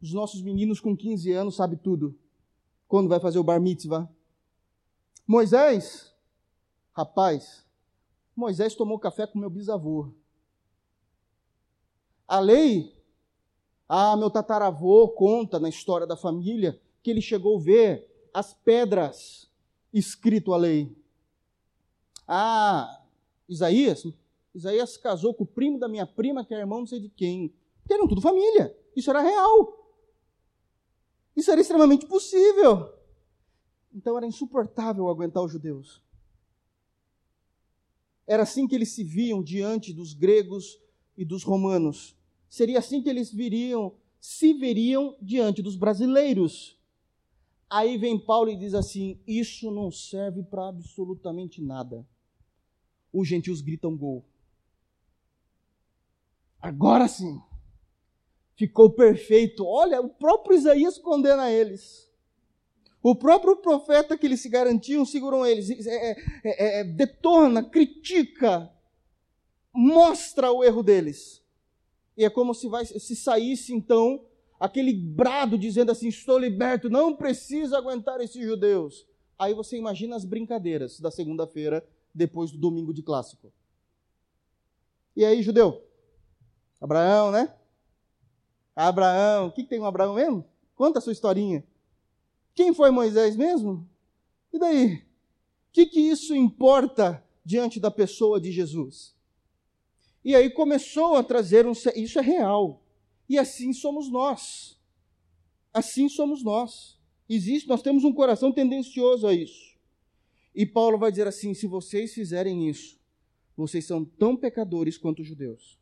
os 0.00 0.12
nossos 0.12 0.40
meninos 0.40 0.80
com 0.80 0.96
15 0.96 1.32
anos 1.32 1.56
sabem 1.56 1.78
tudo. 1.78 2.18
Quando 2.86 3.08
vai 3.08 3.20
fazer 3.20 3.38
o 3.38 3.44
bar 3.44 3.60
mitzvah. 3.60 4.08
Moisés, 5.26 6.14
rapaz, 6.92 7.66
Moisés 8.34 8.74
tomou 8.74 8.98
café 8.98 9.26
com 9.26 9.38
meu 9.38 9.50
bisavô. 9.50 10.10
A 12.26 12.38
lei, 12.38 12.94
ah, 13.88 14.16
meu 14.16 14.30
tataravô 14.30 15.08
conta 15.08 15.58
na 15.58 15.68
história 15.68 16.06
da 16.06 16.16
família 16.16 16.80
que 17.02 17.10
ele 17.10 17.20
chegou 17.20 17.58
a 17.58 17.60
ver 17.60 18.28
as 18.32 18.54
pedras 18.54 19.50
escrito 19.92 20.54
a 20.54 20.56
lei. 20.56 20.96
Ah, 22.26 23.02
Isaías, 23.48 24.06
Isaías 24.54 24.96
casou 24.96 25.34
com 25.34 25.44
o 25.44 25.46
primo 25.46 25.78
da 25.78 25.88
minha 25.88 26.06
prima, 26.06 26.44
que 26.44 26.54
é 26.54 26.58
irmão 26.58 26.80
não 26.80 26.86
sei 26.86 27.00
de 27.00 27.08
quem. 27.08 27.52
Porque 27.88 27.94
eram 27.94 28.06
tudo 28.06 28.20
família. 28.20 28.76
Isso 28.94 29.08
era 29.08 29.22
real. 29.22 29.96
Isso 31.34 31.50
era 31.50 31.58
extremamente 31.58 32.06
possível. 32.06 32.92
Então 33.90 34.14
era 34.14 34.26
insuportável 34.26 35.08
aguentar 35.08 35.42
os 35.42 35.50
judeus. 35.50 36.02
Era 38.26 38.42
assim 38.42 38.68
que 38.68 38.74
eles 38.74 38.90
se 38.90 39.02
viam 39.02 39.42
diante 39.42 39.90
dos 39.90 40.12
gregos 40.12 40.78
e 41.16 41.24
dos 41.24 41.42
romanos. 41.44 42.14
Seria 42.46 42.78
assim 42.78 43.02
que 43.02 43.08
eles 43.08 43.32
viriam, 43.32 43.96
se 44.20 44.52
veriam 44.52 45.16
diante 45.22 45.62
dos 45.62 45.74
brasileiros. 45.74 46.78
Aí 47.70 47.96
vem 47.96 48.18
Paulo 48.22 48.50
e 48.50 48.56
diz 48.58 48.74
assim: 48.74 49.18
Isso 49.26 49.70
não 49.70 49.90
serve 49.90 50.42
para 50.42 50.68
absolutamente 50.68 51.62
nada. 51.62 52.06
Os 53.10 53.26
gentios 53.26 53.62
gritam 53.62 53.96
gol. 53.96 54.26
Agora 56.60 57.08
sim 57.08 57.40
ficou 58.58 58.90
perfeito. 58.90 59.64
Olha, 59.64 60.00
o 60.00 60.08
próprio 60.08 60.56
Isaías 60.56 60.98
condena 60.98 61.50
eles. 61.50 62.10
O 63.00 63.14
próprio 63.14 63.56
profeta 63.56 64.18
que 64.18 64.26
eles 64.26 64.40
se 64.40 64.48
garantiam 64.48 65.06
seguram 65.06 65.46
eles. 65.46 65.70
É, 65.86 66.10
é, 66.10 66.16
é, 66.44 66.80
é, 66.80 66.84
detona, 66.84 67.62
critica, 67.62 68.68
mostra 69.72 70.50
o 70.50 70.64
erro 70.64 70.82
deles. 70.82 71.40
E 72.16 72.24
é 72.24 72.28
como 72.28 72.52
se, 72.52 72.68
vai, 72.68 72.84
se 72.84 73.14
saísse 73.14 73.72
então 73.72 74.26
aquele 74.58 74.92
brado 74.92 75.56
dizendo 75.56 75.92
assim: 75.92 76.08
Estou 76.08 76.36
liberto, 76.36 76.90
não 76.90 77.14
preciso 77.14 77.76
aguentar 77.76 78.20
esses 78.20 78.44
judeus. 78.44 79.06
Aí 79.38 79.54
você 79.54 79.76
imagina 79.76 80.16
as 80.16 80.24
brincadeiras 80.24 80.98
da 80.98 81.12
segunda-feira, 81.12 81.86
depois 82.12 82.50
do 82.50 82.58
domingo 82.58 82.92
de 82.92 83.04
clássico. 83.04 83.52
E 85.14 85.24
aí, 85.24 85.42
judeu? 85.42 85.84
Abraão, 86.80 87.30
né? 87.30 87.54
Abraão, 88.86 89.48
o 89.48 89.52
que, 89.52 89.64
que 89.64 89.68
tem 89.68 89.80
um 89.80 89.84
Abraão 89.84 90.14
mesmo? 90.14 90.44
Conta 90.76 91.00
a 91.00 91.02
sua 91.02 91.12
historinha. 91.12 91.64
Quem 92.54 92.72
foi 92.72 92.92
Moisés 92.92 93.34
mesmo? 93.34 93.88
E 94.52 94.58
daí? 94.58 94.94
O 94.94 95.02
que, 95.72 95.86
que 95.86 96.00
isso 96.00 96.34
importa 96.34 97.24
diante 97.44 97.80
da 97.80 97.90
pessoa 97.90 98.40
de 98.40 98.52
Jesus? 98.52 99.16
E 100.24 100.32
aí 100.34 100.48
começou 100.50 101.16
a 101.16 101.24
trazer 101.24 101.66
um. 101.66 101.72
Isso 101.72 102.18
é 102.20 102.22
real. 102.22 102.80
E 103.28 103.36
assim 103.36 103.72
somos 103.72 104.08
nós. 104.08 104.78
Assim 105.74 106.08
somos 106.08 106.44
nós. 106.44 106.96
Existe, 107.28 107.68
nós 107.68 107.82
temos 107.82 108.04
um 108.04 108.12
coração 108.12 108.52
tendencioso 108.52 109.26
a 109.26 109.34
isso. 109.34 109.76
E 110.54 110.64
Paulo 110.64 110.98
vai 110.98 111.10
dizer 111.10 111.26
assim: 111.26 111.52
se 111.52 111.66
vocês 111.66 112.14
fizerem 112.14 112.68
isso, 112.68 112.96
vocês 113.56 113.84
são 113.84 114.04
tão 114.04 114.36
pecadores 114.36 114.96
quanto 114.96 115.22
os 115.22 115.26
judeus 115.26 115.77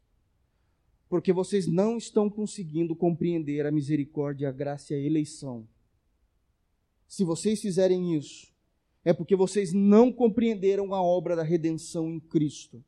porque 1.08 1.32
vocês 1.32 1.66
não 1.66 1.96
estão 1.96 2.28
conseguindo 2.28 2.96
compreender 2.96 3.64
a 3.66 3.70
misericórdia, 3.70 4.48
a 4.48 4.52
graça 4.52 4.92
e 4.92 4.96
a 4.96 5.00
eleição. 5.00 5.66
Se 7.06 7.24
vocês 7.24 7.60
fizerem 7.60 8.16
isso, 8.16 8.52
é 9.04 9.12
porque 9.12 9.36
vocês 9.36 9.72
não 9.72 10.10
compreenderam 10.10 10.92
a 10.92 11.00
obra 11.00 11.36
da 11.36 11.44
redenção 11.44 12.10
em 12.10 12.18
Cristo. 12.18 12.84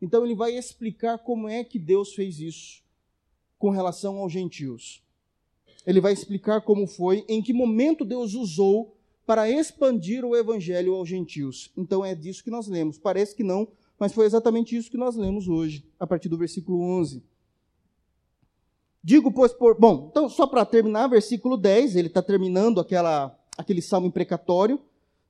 Então 0.00 0.24
ele 0.24 0.34
vai 0.34 0.56
explicar 0.56 1.18
como 1.18 1.48
é 1.48 1.64
que 1.64 1.78
Deus 1.78 2.14
fez 2.14 2.38
isso 2.38 2.82
com 3.58 3.70
relação 3.70 4.18
aos 4.18 4.32
gentios. 4.32 5.02
Ele 5.86 6.00
vai 6.00 6.12
explicar 6.12 6.60
como 6.60 6.86
foi, 6.86 7.24
em 7.28 7.42
que 7.42 7.52
momento 7.52 8.04
Deus 8.04 8.34
usou 8.34 8.96
para 9.26 9.50
expandir 9.50 10.24
o 10.24 10.36
evangelho 10.36 10.94
aos 10.94 11.08
gentios. 11.08 11.70
Então 11.76 12.04
é 12.04 12.14
disso 12.14 12.44
que 12.44 12.50
nós 12.50 12.68
lemos. 12.68 12.98
Parece 12.98 13.34
que 13.34 13.42
não, 13.42 13.68
mas 13.98 14.12
foi 14.12 14.26
exatamente 14.26 14.76
isso 14.76 14.90
que 14.90 14.96
nós 14.96 15.16
lemos 15.16 15.48
hoje, 15.48 15.84
a 15.98 16.06
partir 16.06 16.28
do 16.28 16.38
versículo 16.38 16.80
11. 16.80 17.22
Digo, 19.02 19.32
pois, 19.32 19.52
por. 19.52 19.78
Bom, 19.78 20.08
então, 20.10 20.28
só 20.28 20.46
para 20.46 20.64
terminar, 20.64 21.08
versículo 21.08 21.56
10, 21.56 21.96
ele 21.96 22.08
está 22.08 22.22
terminando 22.22 22.80
aquela, 22.80 23.36
aquele 23.56 23.80
salmo 23.80 24.06
imprecatório, 24.06 24.78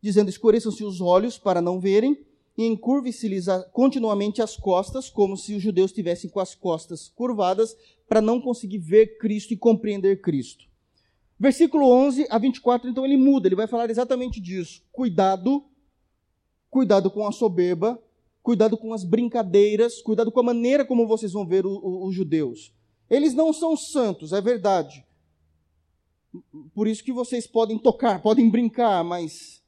dizendo: 0.02 0.28
Escureçam-se 0.28 0.82
os 0.82 1.00
olhos 1.00 1.38
para 1.38 1.62
não 1.62 1.78
verem, 1.78 2.18
e 2.58 2.66
encurve-se-lhes 2.66 3.46
continuamente 3.72 4.42
as 4.42 4.56
costas, 4.56 5.08
como 5.08 5.36
se 5.36 5.54
os 5.54 5.62
judeus 5.62 5.92
estivessem 5.92 6.28
com 6.28 6.40
as 6.40 6.54
costas 6.54 7.08
curvadas, 7.08 7.76
para 8.08 8.20
não 8.20 8.40
conseguir 8.40 8.78
ver 8.78 9.18
Cristo 9.18 9.54
e 9.54 9.56
compreender 9.56 10.20
Cristo. 10.20 10.64
Versículo 11.38 11.88
11 11.88 12.26
a 12.28 12.38
24, 12.38 12.90
então 12.90 13.04
ele 13.06 13.16
muda, 13.16 13.48
ele 13.48 13.54
vai 13.54 13.66
falar 13.66 13.88
exatamente 13.88 14.40
disso. 14.40 14.82
Cuidado, 14.92 15.64
cuidado 16.68 17.10
com 17.10 17.26
a 17.26 17.32
soberba, 17.32 17.98
cuidado 18.42 18.76
com 18.76 18.92
as 18.92 19.04
brincadeiras, 19.04 20.02
cuidado 20.02 20.30
com 20.30 20.40
a 20.40 20.42
maneira 20.42 20.84
como 20.84 21.06
vocês 21.06 21.32
vão 21.32 21.46
ver 21.46 21.64
os 21.64 22.14
judeus. 22.14 22.74
Eles 23.10 23.34
não 23.34 23.52
são 23.52 23.76
santos, 23.76 24.32
é 24.32 24.40
verdade. 24.40 25.04
Por 26.72 26.86
isso 26.86 27.02
que 27.02 27.12
vocês 27.12 27.46
podem 27.46 27.76
tocar, 27.76 28.22
podem 28.22 28.48
brincar, 28.48 29.02
mas 29.02 29.60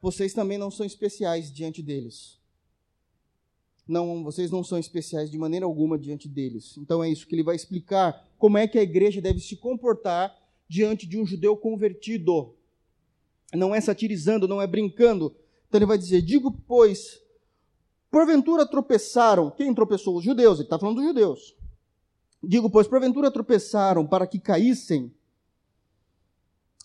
vocês 0.00 0.34
também 0.34 0.58
não 0.58 0.70
são 0.70 0.84
especiais 0.84 1.50
diante 1.50 1.82
deles. 1.82 2.38
Não, 3.88 4.22
vocês 4.22 4.50
não 4.50 4.62
são 4.62 4.78
especiais 4.78 5.30
de 5.30 5.38
maneira 5.38 5.64
alguma 5.64 5.98
diante 5.98 6.28
deles. 6.28 6.76
Então 6.76 7.02
é 7.02 7.08
isso 7.08 7.26
que 7.26 7.34
ele 7.34 7.42
vai 7.42 7.56
explicar 7.56 8.28
como 8.38 8.58
é 8.58 8.68
que 8.68 8.78
a 8.78 8.82
igreja 8.82 9.20
deve 9.22 9.40
se 9.40 9.56
comportar 9.56 10.36
diante 10.68 11.06
de 11.06 11.18
um 11.18 11.26
judeu 11.26 11.56
convertido. 11.56 12.54
Não 13.54 13.74
é 13.74 13.80
satirizando, 13.80 14.46
não 14.46 14.60
é 14.60 14.66
brincando. 14.66 15.34
Então 15.68 15.78
ele 15.78 15.86
vai 15.86 15.98
dizer: 15.98 16.22
Digo, 16.22 16.52
pois, 16.66 17.20
porventura 18.10 18.66
tropeçaram. 18.66 19.50
Quem 19.50 19.74
tropeçou? 19.74 20.16
Os 20.16 20.24
judeus. 20.24 20.58
Ele 20.58 20.66
está 20.66 20.78
falando 20.78 20.96
dos 20.96 21.06
judeus. 21.06 21.54
Digo, 22.42 22.68
pois, 22.68 22.88
porventura 22.88 23.30
tropeçaram 23.30 24.06
para 24.06 24.26
que 24.26 24.40
caíssem? 24.40 25.14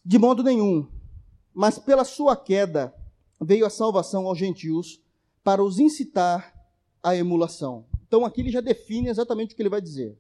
De 0.06 0.20
modo 0.20 0.44
nenhum, 0.44 0.88
mas 1.54 1.80
pela 1.80 2.06
sua 2.06 2.36
queda 2.36 2.94
veio 3.42 3.66
a 3.66 3.70
salvação 3.70 4.28
aos 4.28 4.38
gentios 4.38 5.02
para 5.44 5.64
os 5.64 5.80
incitar 5.80 6.54
à 7.02 7.16
emulação. 7.16 7.86
Então 8.08 8.24
aqui 8.24 8.42
ele 8.42 8.52
já 8.52 8.62
define 8.62 9.10
exatamente 9.10 9.54
o 9.54 9.56
que 9.56 9.62
ele 9.62 9.70
vai 9.70 9.82
dizer. 9.82 10.18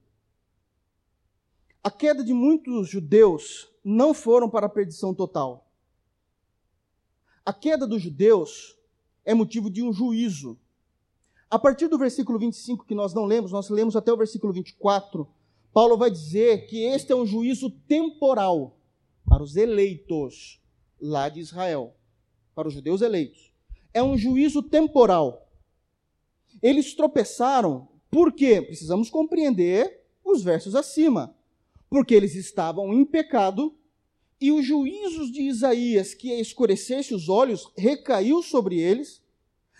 A 1.83 1.91
queda 1.91 2.23
de 2.23 2.33
muitos 2.33 2.89
judeus 2.89 3.69
não 3.83 4.13
foram 4.13 4.49
para 4.49 4.65
a 4.65 4.69
perdição 4.69 5.13
total. 5.13 5.71
A 7.45 7.53
queda 7.53 7.87
dos 7.87 8.01
judeus 8.01 8.77
é 9.23 9.33
motivo 9.33 9.69
de 9.69 9.81
um 9.81 9.93
juízo 9.93 10.59
a 11.49 11.57
partir 11.57 11.87
do 11.87 11.97
versículo 11.97 12.37
25, 12.37 12.85
que 12.85 12.95
nós 12.95 13.13
não 13.13 13.25
lemos, 13.25 13.51
nós 13.51 13.69
lemos 13.69 13.95
até 13.95 14.11
o 14.11 14.17
versículo 14.17 14.51
24, 14.51 15.27
Paulo 15.73 15.97
vai 15.97 16.11
dizer 16.11 16.67
que 16.67 16.83
este 16.83 17.11
é 17.11 17.15
um 17.15 17.25
juízo 17.25 17.69
temporal 17.87 18.77
para 19.25 19.43
os 19.43 19.55
eleitos 19.55 20.61
lá 20.99 21.29
de 21.29 21.39
Israel, 21.39 21.95
para 22.55 22.67
os 22.67 22.73
judeus 22.73 23.01
eleitos. 23.01 23.53
É 23.93 24.01
um 24.03 24.17
juízo 24.17 24.61
temporal. 24.61 25.49
Eles 26.61 26.93
tropeçaram, 26.93 27.87
por 28.09 28.33
quê? 28.33 28.61
Precisamos 28.61 29.09
compreender 29.09 30.03
os 30.23 30.43
versos 30.43 30.75
acima. 30.75 31.35
Porque 31.89 32.13
eles 32.13 32.35
estavam 32.35 32.93
em 32.93 33.05
pecado 33.05 33.73
e 34.39 34.51
os 34.51 34.65
juízos 34.65 35.31
de 35.31 35.41
Isaías, 35.41 36.13
que 36.13 36.31
escurecesse 36.33 37.13
os 37.13 37.29
olhos, 37.29 37.71
recaiu 37.75 38.43
sobre 38.43 38.79
eles 38.79 39.21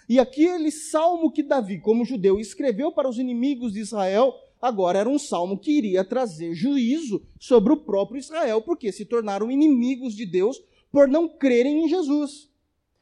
e 0.09 0.19
aquele 0.19 0.71
salmo 0.71 1.31
que 1.31 1.43
Davi, 1.43 1.79
como 1.79 2.05
judeu, 2.05 2.39
escreveu 2.39 2.91
para 2.91 3.09
os 3.09 3.19
inimigos 3.19 3.73
de 3.73 3.79
Israel, 3.81 4.33
agora 4.61 4.99
era 4.99 5.09
um 5.09 5.19
salmo 5.19 5.57
que 5.57 5.71
iria 5.71 6.03
trazer 6.05 6.53
juízo 6.53 7.21
sobre 7.39 7.73
o 7.73 7.77
próprio 7.77 8.17
Israel, 8.17 8.61
porque 8.61 8.91
se 8.91 9.03
tornaram 9.03 9.51
inimigos 9.51 10.15
de 10.15 10.25
Deus 10.25 10.61
por 10.91 11.07
não 11.07 11.27
crerem 11.27 11.83
em 11.83 11.89
Jesus. 11.89 12.49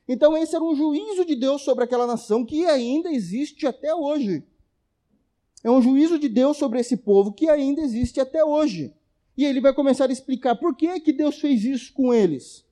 Então, 0.07 0.35
esse 0.35 0.55
era 0.55 0.63
um 0.63 0.75
juízo 0.75 1.25
de 1.25 1.35
Deus 1.35 1.61
sobre 1.61 1.83
aquela 1.83 2.07
nação 2.07 2.43
que 2.43 2.65
ainda 2.65 3.11
existe 3.11 3.67
até 3.67 3.93
hoje. 3.93 4.43
É 5.63 5.69
um 5.69 5.81
juízo 5.81 6.19
de 6.19 6.29
Deus 6.29 6.57
sobre 6.57 6.79
esse 6.79 6.97
povo 6.97 7.33
que 7.33 7.49
ainda 7.49 7.81
existe 7.81 8.19
até 8.19 8.43
hoje. 8.43 8.93
E 9.37 9.43
ele 9.43 9.59
vai 9.59 9.73
começar 9.73 10.09
a 10.09 10.13
explicar 10.13 10.55
por 10.55 10.75
que, 10.75 10.99
que 10.99 11.11
Deus 11.11 11.39
fez 11.39 11.63
isso 11.63 11.93
com 11.93 12.13
eles. 12.13 12.63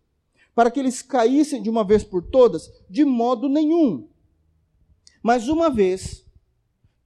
para 0.56 0.70
que 0.70 0.80
eles 0.80 1.02
caíssem 1.02 1.64
de 1.64 1.70
uma 1.70 1.84
vez 1.84 2.04
por 2.04 2.22
todas? 2.22 2.72
De 2.88 3.04
modo 3.04 3.50
nenhum. 3.50 4.08
Mas 5.24 5.48
uma 5.48 5.70
vez 5.70 6.26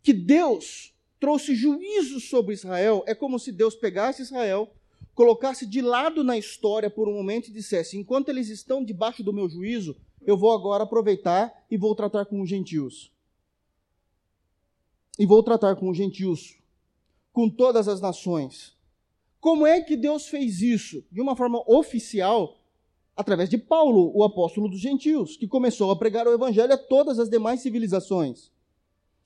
que 0.01 0.11
Deus 0.11 0.91
trouxe 1.19 1.53
juízo 1.53 2.19
sobre 2.19 2.55
Israel, 2.55 3.03
é 3.05 3.13
como 3.13 3.37
se 3.37 3.51
Deus 3.51 3.75
pegasse 3.75 4.23
Israel, 4.23 4.73
colocasse 5.13 5.67
de 5.67 5.81
lado 5.81 6.23
na 6.23 6.35
história 6.35 6.89
por 6.89 7.07
um 7.07 7.13
momento 7.13 7.49
e 7.49 7.53
dissesse: 7.53 7.95
enquanto 7.95 8.29
eles 8.29 8.49
estão 8.49 8.83
debaixo 8.83 9.23
do 9.23 9.31
meu 9.31 9.47
juízo, 9.47 9.95
eu 10.25 10.35
vou 10.35 10.51
agora 10.51 10.83
aproveitar 10.83 11.65
e 11.69 11.77
vou 11.77 11.93
tratar 11.93 12.25
com 12.25 12.41
os 12.41 12.49
gentios. 12.49 13.11
E 15.19 15.25
vou 15.25 15.43
tratar 15.43 15.75
com 15.75 15.89
os 15.89 15.97
gentios, 15.97 16.57
com 17.31 17.49
todas 17.49 17.87
as 17.87 18.01
nações. 18.01 18.75
Como 19.39 19.65
é 19.65 19.81
que 19.81 19.95
Deus 19.95 20.27
fez 20.27 20.61
isso? 20.61 21.03
De 21.11 21.21
uma 21.21 21.35
forma 21.35 21.63
oficial, 21.67 22.56
através 23.17 23.49
de 23.49 23.57
Paulo, 23.57 24.11
o 24.13 24.23
apóstolo 24.23 24.69
dos 24.69 24.79
gentios, 24.79 25.35
que 25.35 25.47
começou 25.47 25.89
a 25.89 25.95
pregar 25.95 26.27
o 26.27 26.33
evangelho 26.33 26.71
a 26.71 26.77
todas 26.77 27.17
as 27.17 27.27
demais 27.27 27.61
civilizações. 27.61 28.51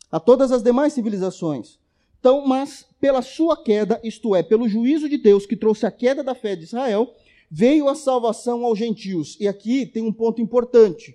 A 0.10 0.20
todas 0.20 0.52
as 0.52 0.64
demais 0.64 0.94
civilizações. 0.94 1.78
Então, 2.20 2.48
mas 2.48 2.86
pela 3.02 3.22
sua 3.22 3.62
queda, 3.62 4.00
isto 4.04 4.34
é, 4.34 4.42
pelo 4.42 4.70
juízo 4.70 5.10
de 5.10 5.18
Deus 5.18 5.46
que 5.46 5.58
trouxe 5.58 5.86
a 5.86 5.92
queda 5.92 6.24
da 6.24 6.34
fé 6.34 6.56
de 6.56 6.64
Israel, 6.64 7.14
veio 7.50 7.90
a 7.90 7.96
salvação 7.96 8.64
aos 8.64 8.80
gentios. 8.80 9.36
E 9.40 9.48
aqui 9.48 9.86
tem 9.86 10.04
um 10.04 10.14
ponto 10.14 10.42
importante, 10.42 11.14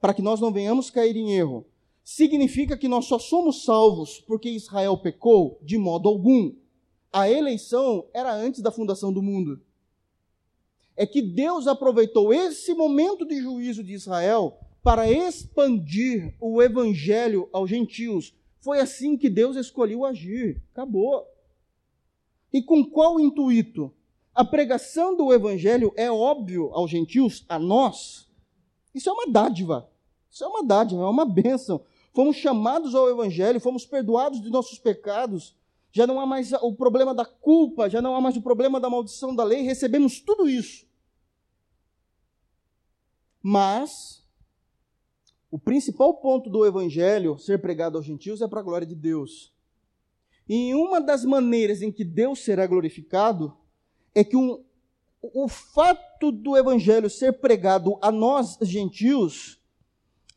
para 0.00 0.14
que 0.14 0.22
nós 0.22 0.40
não 0.40 0.52
venhamos 0.52 0.90
cair 0.90 1.16
em 1.16 1.32
erro. 1.32 1.66
Significa 2.04 2.76
que 2.76 2.86
nós 2.86 3.06
só 3.06 3.18
somos 3.18 3.64
salvos 3.64 4.22
porque 4.26 4.48
Israel 4.48 4.96
pecou? 4.96 5.58
De 5.62 5.76
modo 5.76 6.08
algum. 6.08 6.52
A 7.12 7.28
eleição 7.28 8.06
era 8.14 8.32
antes 8.32 8.60
da 8.60 8.70
fundação 8.70 9.12
do 9.12 9.22
mundo. 9.22 9.60
É 11.02 11.06
que 11.06 11.20
Deus 11.20 11.66
aproveitou 11.66 12.32
esse 12.32 12.72
momento 12.74 13.26
de 13.26 13.42
juízo 13.42 13.82
de 13.82 13.92
Israel 13.92 14.56
para 14.84 15.10
expandir 15.10 16.32
o 16.40 16.62
evangelho 16.62 17.48
aos 17.52 17.68
gentios, 17.68 18.32
foi 18.60 18.78
assim 18.78 19.16
que 19.16 19.28
Deus 19.28 19.56
escolheu 19.56 20.04
agir. 20.04 20.62
Acabou. 20.70 21.26
E 22.52 22.62
com 22.62 22.84
qual 22.84 23.18
intuito? 23.18 23.92
A 24.32 24.44
pregação 24.44 25.16
do 25.16 25.32
evangelho 25.34 25.92
é 25.96 26.08
óbvio 26.08 26.70
aos 26.72 26.88
gentios, 26.88 27.44
a 27.48 27.58
nós. 27.58 28.30
Isso 28.94 29.10
é 29.10 29.12
uma 29.12 29.26
dádiva. 29.26 29.90
Isso 30.30 30.44
é 30.44 30.46
uma 30.46 30.62
dádiva, 30.62 31.02
é 31.02 31.06
uma 31.06 31.24
bênção. 31.24 31.84
Fomos 32.14 32.36
chamados 32.36 32.94
ao 32.94 33.10
evangelho, 33.10 33.58
fomos 33.58 33.84
perdoados 33.84 34.40
de 34.40 34.50
nossos 34.50 34.78
pecados. 34.78 35.56
Já 35.90 36.06
não 36.06 36.20
há 36.20 36.26
mais 36.26 36.52
o 36.52 36.72
problema 36.72 37.12
da 37.12 37.24
culpa, 37.24 37.90
já 37.90 38.00
não 38.00 38.14
há 38.14 38.20
mais 38.20 38.36
o 38.36 38.40
problema 38.40 38.78
da 38.78 38.88
maldição 38.88 39.34
da 39.34 39.42
lei, 39.42 39.62
recebemos 39.62 40.20
tudo 40.20 40.48
isso. 40.48 40.91
Mas 43.42 44.22
o 45.50 45.58
principal 45.58 46.14
ponto 46.14 46.48
do 46.48 46.64
evangelho 46.64 47.38
ser 47.38 47.60
pregado 47.60 47.98
aos 47.98 48.06
gentios 48.06 48.40
é 48.40 48.48
para 48.48 48.60
a 48.60 48.62
glória 48.62 48.86
de 48.86 48.94
Deus. 48.94 49.52
E 50.48 50.74
uma 50.74 51.00
das 51.00 51.24
maneiras 51.24 51.82
em 51.82 51.90
que 51.90 52.04
Deus 52.04 52.40
será 52.40 52.66
glorificado 52.66 53.56
é 54.14 54.22
que 54.22 54.36
um, 54.36 54.64
o 55.20 55.48
fato 55.48 56.30
do 56.30 56.56
evangelho 56.56 57.08
ser 57.08 57.32
pregado 57.34 57.98
a 58.00 58.10
nós 58.10 58.58
gentios, 58.62 59.60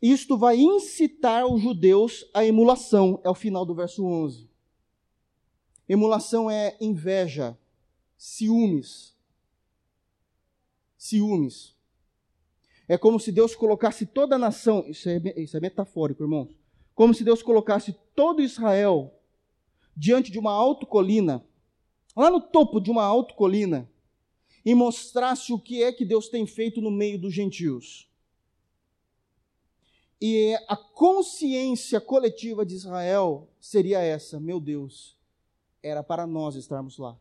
isto 0.00 0.36
vai 0.36 0.58
incitar 0.58 1.46
os 1.46 1.60
judeus 1.60 2.28
à 2.32 2.44
emulação, 2.44 3.20
é 3.24 3.30
o 3.30 3.34
final 3.34 3.64
do 3.64 3.74
verso 3.74 4.04
11. 4.04 4.48
Emulação 5.88 6.50
é 6.50 6.76
inveja, 6.80 7.56
ciúmes. 8.16 9.14
Ciúmes. 10.98 11.75
É 12.88 12.96
como 12.96 13.18
se 13.18 13.32
Deus 13.32 13.54
colocasse 13.54 14.06
toda 14.06 14.36
a 14.36 14.38
nação, 14.38 14.84
isso 14.88 15.08
é, 15.08 15.20
isso 15.36 15.56
é 15.56 15.60
metafórico, 15.60 16.22
irmãos. 16.22 16.56
Como 16.94 17.12
se 17.12 17.24
Deus 17.24 17.42
colocasse 17.42 17.94
todo 18.14 18.40
Israel 18.40 19.12
diante 19.96 20.30
de 20.30 20.38
uma 20.38 20.52
alta 20.52 20.86
colina, 20.86 21.44
lá 22.16 22.30
no 22.30 22.40
topo 22.40 22.80
de 22.80 22.90
uma 22.90 23.04
alta 23.04 23.34
colina, 23.34 23.90
e 24.64 24.74
mostrasse 24.74 25.52
o 25.52 25.58
que 25.58 25.82
é 25.82 25.92
que 25.92 26.04
Deus 26.04 26.28
tem 26.28 26.46
feito 26.46 26.80
no 26.80 26.90
meio 26.90 27.20
dos 27.20 27.32
gentios. 27.32 28.10
E 30.20 30.54
a 30.66 30.76
consciência 30.76 32.00
coletiva 32.00 32.64
de 32.64 32.74
Israel 32.74 33.48
seria 33.60 34.00
essa: 34.00 34.40
meu 34.40 34.58
Deus, 34.58 35.16
era 35.82 36.02
para 36.02 36.26
nós 36.26 36.56
estarmos 36.56 36.98
lá. 36.98 37.16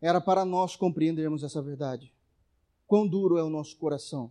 Era 0.00 0.20
para 0.20 0.44
nós 0.44 0.74
compreendermos 0.74 1.44
essa 1.44 1.62
verdade. 1.62 2.11
Quão 2.92 3.08
duro 3.08 3.38
é 3.38 3.42
o 3.42 3.48
nosso 3.48 3.74
coração? 3.78 4.30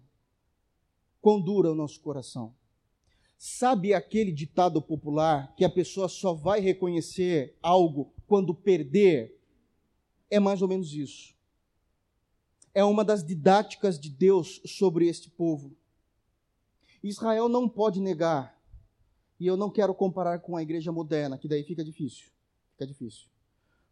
Quão 1.19 1.41
duro 1.41 1.67
é 1.67 1.71
o 1.71 1.73
nosso 1.73 1.99
coração? 1.99 2.53
Sabe 3.35 3.91
aquele 3.91 4.31
ditado 4.31 4.79
popular 4.79 5.55
que 5.55 5.65
a 5.65 5.69
pessoa 5.69 6.07
só 6.07 6.31
vai 6.31 6.59
reconhecer 6.59 7.57
algo 7.59 8.13
quando 8.27 8.53
perder? 8.53 9.35
É 10.29 10.39
mais 10.39 10.61
ou 10.61 10.67
menos 10.67 10.93
isso. 10.93 11.33
É 12.71 12.83
uma 12.83 13.03
das 13.03 13.25
didáticas 13.25 13.99
de 13.99 14.11
Deus 14.11 14.61
sobre 14.63 15.07
este 15.07 15.27
povo. 15.27 15.75
Israel 17.01 17.49
não 17.49 17.67
pode 17.67 17.99
negar, 17.99 18.61
e 19.39 19.47
eu 19.47 19.57
não 19.57 19.71
quero 19.71 19.95
comparar 19.95 20.37
com 20.37 20.55
a 20.55 20.61
igreja 20.61 20.91
moderna, 20.91 21.35
que 21.35 21.47
daí 21.47 21.63
fica 21.63 21.83
difícil. 21.83 22.29
Fica 22.73 22.85
difícil. 22.85 23.30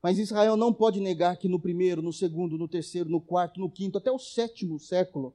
Mas 0.01 0.17
Israel 0.17 0.55
não 0.55 0.73
pode 0.73 0.99
negar 0.99 1.37
que 1.37 1.49
no 1.49 1.59
primeiro, 1.59 2.01
no 2.01 2.13
segundo, 2.13 2.57
no 2.57 2.67
terceiro, 2.67 3.09
no 3.09 3.19
quarto, 3.19 3.59
no 3.59 3.69
quinto, 3.69 3.97
até 3.97 4.11
o 4.11 4.19
sétimo 4.19 4.79
século 4.79 5.33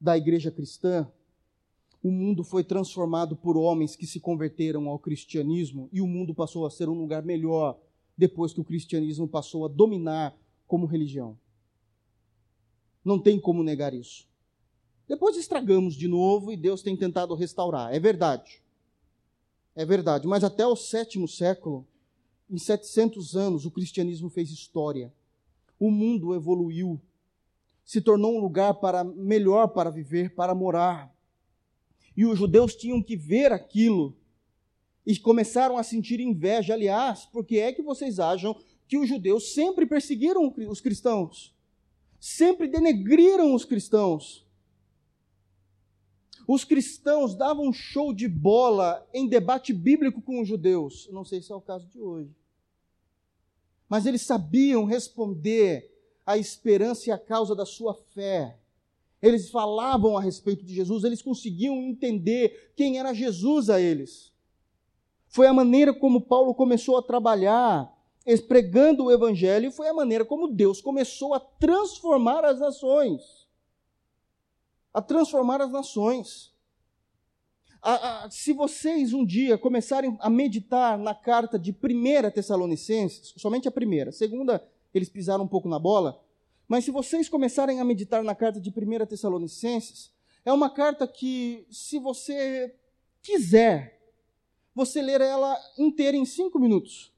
da 0.00 0.16
igreja 0.16 0.50
cristã, 0.50 1.10
o 2.02 2.10
mundo 2.10 2.44
foi 2.44 2.62
transformado 2.62 3.34
por 3.34 3.56
homens 3.56 3.96
que 3.96 4.06
se 4.06 4.20
converteram 4.20 4.88
ao 4.88 4.98
cristianismo 4.98 5.88
e 5.90 6.00
o 6.00 6.06
mundo 6.06 6.34
passou 6.34 6.66
a 6.66 6.70
ser 6.70 6.88
um 6.88 6.94
lugar 6.94 7.22
melhor 7.22 7.78
depois 8.16 8.52
que 8.52 8.60
o 8.60 8.64
cristianismo 8.64 9.26
passou 9.26 9.64
a 9.64 9.68
dominar 9.68 10.36
como 10.66 10.86
religião. 10.86 11.36
Não 13.04 13.18
tem 13.18 13.40
como 13.40 13.62
negar 13.62 13.94
isso. 13.94 14.28
Depois 15.08 15.36
estragamos 15.36 15.94
de 15.94 16.06
novo 16.06 16.52
e 16.52 16.56
Deus 16.56 16.82
tem 16.82 16.96
tentado 16.96 17.34
restaurar. 17.34 17.92
É 17.92 17.98
verdade. 17.98 18.62
É 19.74 19.84
verdade. 19.84 20.26
Mas 20.26 20.44
até 20.44 20.66
o 20.66 20.76
sétimo 20.76 21.26
século, 21.26 21.86
em 22.50 22.58
700 22.58 23.36
anos, 23.36 23.64
o 23.64 23.70
cristianismo 23.70 24.28
fez 24.28 24.50
história. 24.50 25.12
O 25.78 25.90
mundo 25.90 26.34
evoluiu, 26.34 27.00
se 27.84 28.00
tornou 28.00 28.36
um 28.36 28.40
lugar 28.40 28.74
para 28.74 29.04
melhor 29.04 29.68
para 29.68 29.90
viver, 29.90 30.34
para 30.34 30.54
morar. 30.54 31.14
E 32.16 32.24
os 32.24 32.38
judeus 32.38 32.74
tinham 32.74 33.02
que 33.02 33.16
ver 33.16 33.52
aquilo 33.52 34.16
e 35.06 35.18
começaram 35.18 35.76
a 35.76 35.82
sentir 35.82 36.20
inveja. 36.20 36.74
Aliás, 36.74 37.26
porque 37.26 37.58
é 37.58 37.72
que 37.72 37.82
vocês 37.82 38.18
acham 38.18 38.56
que 38.86 38.96
os 38.96 39.08
judeus 39.08 39.52
sempre 39.52 39.86
perseguiram 39.86 40.54
os 40.68 40.80
cristãos? 40.80 41.54
Sempre 42.20 42.68
denegriram 42.68 43.54
os 43.54 43.64
cristãos. 43.64 44.43
Os 46.46 46.62
cristãos 46.62 47.34
davam 47.34 47.66
um 47.68 47.72
show 47.72 48.12
de 48.12 48.28
bola 48.28 49.06
em 49.14 49.26
debate 49.26 49.72
bíblico 49.72 50.20
com 50.20 50.40
os 50.40 50.48
judeus. 50.48 51.08
Não 51.10 51.24
sei 51.24 51.40
se 51.40 51.50
é 51.50 51.54
o 51.54 51.60
caso 51.60 51.86
de 51.86 52.00
hoje. 52.00 52.30
Mas 53.88 54.04
eles 54.04 54.22
sabiam 54.22 54.84
responder 54.84 55.90
à 56.26 56.36
esperança 56.36 57.08
e 57.08 57.12
à 57.12 57.18
causa 57.18 57.54
da 57.54 57.64
sua 57.64 57.94
fé. 58.14 58.58
Eles 59.22 59.50
falavam 59.50 60.18
a 60.18 60.20
respeito 60.20 60.64
de 60.64 60.74
Jesus, 60.74 61.02
eles 61.02 61.22
conseguiam 61.22 61.80
entender 61.80 62.72
quem 62.76 62.98
era 62.98 63.14
Jesus 63.14 63.70
a 63.70 63.80
eles. 63.80 64.30
Foi 65.28 65.46
a 65.46 65.52
maneira 65.52 65.94
como 65.94 66.20
Paulo 66.20 66.54
começou 66.54 66.98
a 66.98 67.02
trabalhar, 67.02 67.90
pregando 68.46 69.04
o 69.04 69.10
evangelho, 69.10 69.68
e 69.68 69.72
foi 69.72 69.88
a 69.88 69.94
maneira 69.94 70.26
como 70.26 70.48
Deus 70.48 70.82
começou 70.82 71.32
a 71.32 71.40
transformar 71.40 72.44
as 72.44 72.60
nações 72.60 73.43
a 74.94 75.02
transformar 75.02 75.60
as 75.60 75.72
nações. 75.72 76.54
A, 77.82 78.24
a, 78.24 78.30
se 78.30 78.52
vocês 78.52 79.12
um 79.12 79.26
dia 79.26 79.58
começarem 79.58 80.16
a 80.20 80.30
meditar 80.30 80.96
na 80.96 81.14
carta 81.14 81.58
de 81.58 81.72
1 81.72 82.30
Tessalonicenses, 82.30 83.34
somente 83.36 83.66
a 83.66 83.72
primeira, 83.72 84.12
segunda 84.12 84.64
eles 84.94 85.08
pisaram 85.08 85.42
um 85.42 85.48
pouco 85.48 85.68
na 85.68 85.78
bola, 85.78 86.22
mas 86.68 86.84
se 86.84 86.92
vocês 86.92 87.28
começarem 87.28 87.80
a 87.80 87.84
meditar 87.84 88.22
na 88.22 88.34
carta 88.34 88.60
de 88.60 88.70
1 88.70 89.06
Tessalonicenses, 89.06 90.12
é 90.44 90.52
uma 90.52 90.70
carta 90.70 91.06
que, 91.08 91.66
se 91.70 91.98
você 91.98 92.74
quiser, 93.20 94.00
você 94.74 95.02
ler 95.02 95.20
ela 95.20 95.58
inteira 95.76 96.16
em 96.16 96.24
cinco 96.24 96.58
minutos. 96.58 97.12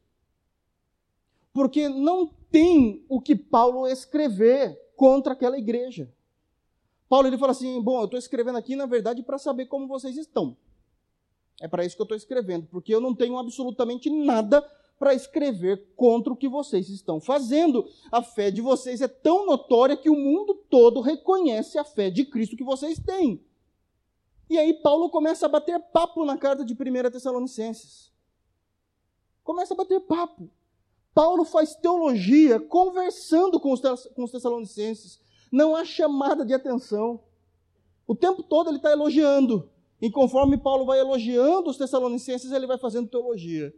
Porque 1.52 1.88
não 1.88 2.26
tem 2.50 3.04
o 3.08 3.20
que 3.20 3.36
Paulo 3.36 3.86
escrever 3.86 4.76
contra 4.96 5.32
aquela 5.32 5.58
igreja. 5.58 6.12
Paulo 7.08 7.28
ele 7.28 7.38
fala 7.38 7.52
assim: 7.52 7.80
bom, 7.80 8.00
eu 8.00 8.04
estou 8.04 8.18
escrevendo 8.18 8.58
aqui, 8.58 8.76
na 8.76 8.86
verdade, 8.86 9.22
para 9.22 9.38
saber 9.38 9.66
como 9.66 9.86
vocês 9.86 10.16
estão. 10.16 10.56
É 11.60 11.66
para 11.66 11.84
isso 11.84 11.96
que 11.96 12.02
eu 12.02 12.04
estou 12.04 12.16
escrevendo, 12.16 12.66
porque 12.70 12.94
eu 12.94 13.00
não 13.00 13.14
tenho 13.14 13.38
absolutamente 13.38 14.10
nada 14.10 14.62
para 14.98 15.14
escrever 15.14 15.92
contra 15.94 16.32
o 16.32 16.36
que 16.36 16.48
vocês 16.48 16.88
estão 16.88 17.20
fazendo. 17.20 17.86
A 18.10 18.22
fé 18.22 18.50
de 18.50 18.60
vocês 18.60 19.00
é 19.00 19.08
tão 19.08 19.46
notória 19.46 19.96
que 19.96 20.10
o 20.10 20.16
mundo 20.16 20.54
todo 20.68 21.00
reconhece 21.00 21.78
a 21.78 21.84
fé 21.84 22.10
de 22.10 22.24
Cristo 22.24 22.56
que 22.56 22.64
vocês 22.64 22.98
têm. 22.98 23.42
E 24.48 24.58
aí 24.58 24.74
Paulo 24.74 25.10
começa 25.10 25.46
a 25.46 25.48
bater 25.48 25.78
papo 25.92 26.24
na 26.24 26.36
carta 26.36 26.64
de 26.64 26.74
1 26.74 27.10
Tessalonicenses. 27.10 28.12
Começa 29.42 29.74
a 29.74 29.76
bater 29.76 30.00
papo. 30.00 30.48
Paulo 31.14 31.44
faz 31.44 31.74
teologia 31.74 32.60
conversando 32.60 33.58
com 33.58 33.72
os, 33.72 33.80
com 34.14 34.24
os 34.24 34.30
Tessalonicenses. 34.30 35.18
Não 35.56 35.74
há 35.74 35.86
chamada 35.86 36.44
de 36.44 36.52
atenção. 36.52 37.18
O 38.06 38.14
tempo 38.14 38.42
todo 38.42 38.68
ele 38.68 38.76
está 38.76 38.92
elogiando. 38.92 39.70
E 40.02 40.10
conforme 40.10 40.58
Paulo 40.58 40.84
vai 40.84 41.00
elogiando 41.00 41.70
os 41.70 41.78
Tessalonicenses, 41.78 42.52
ele 42.52 42.66
vai 42.66 42.76
fazendo 42.76 43.08
teologia. 43.08 43.74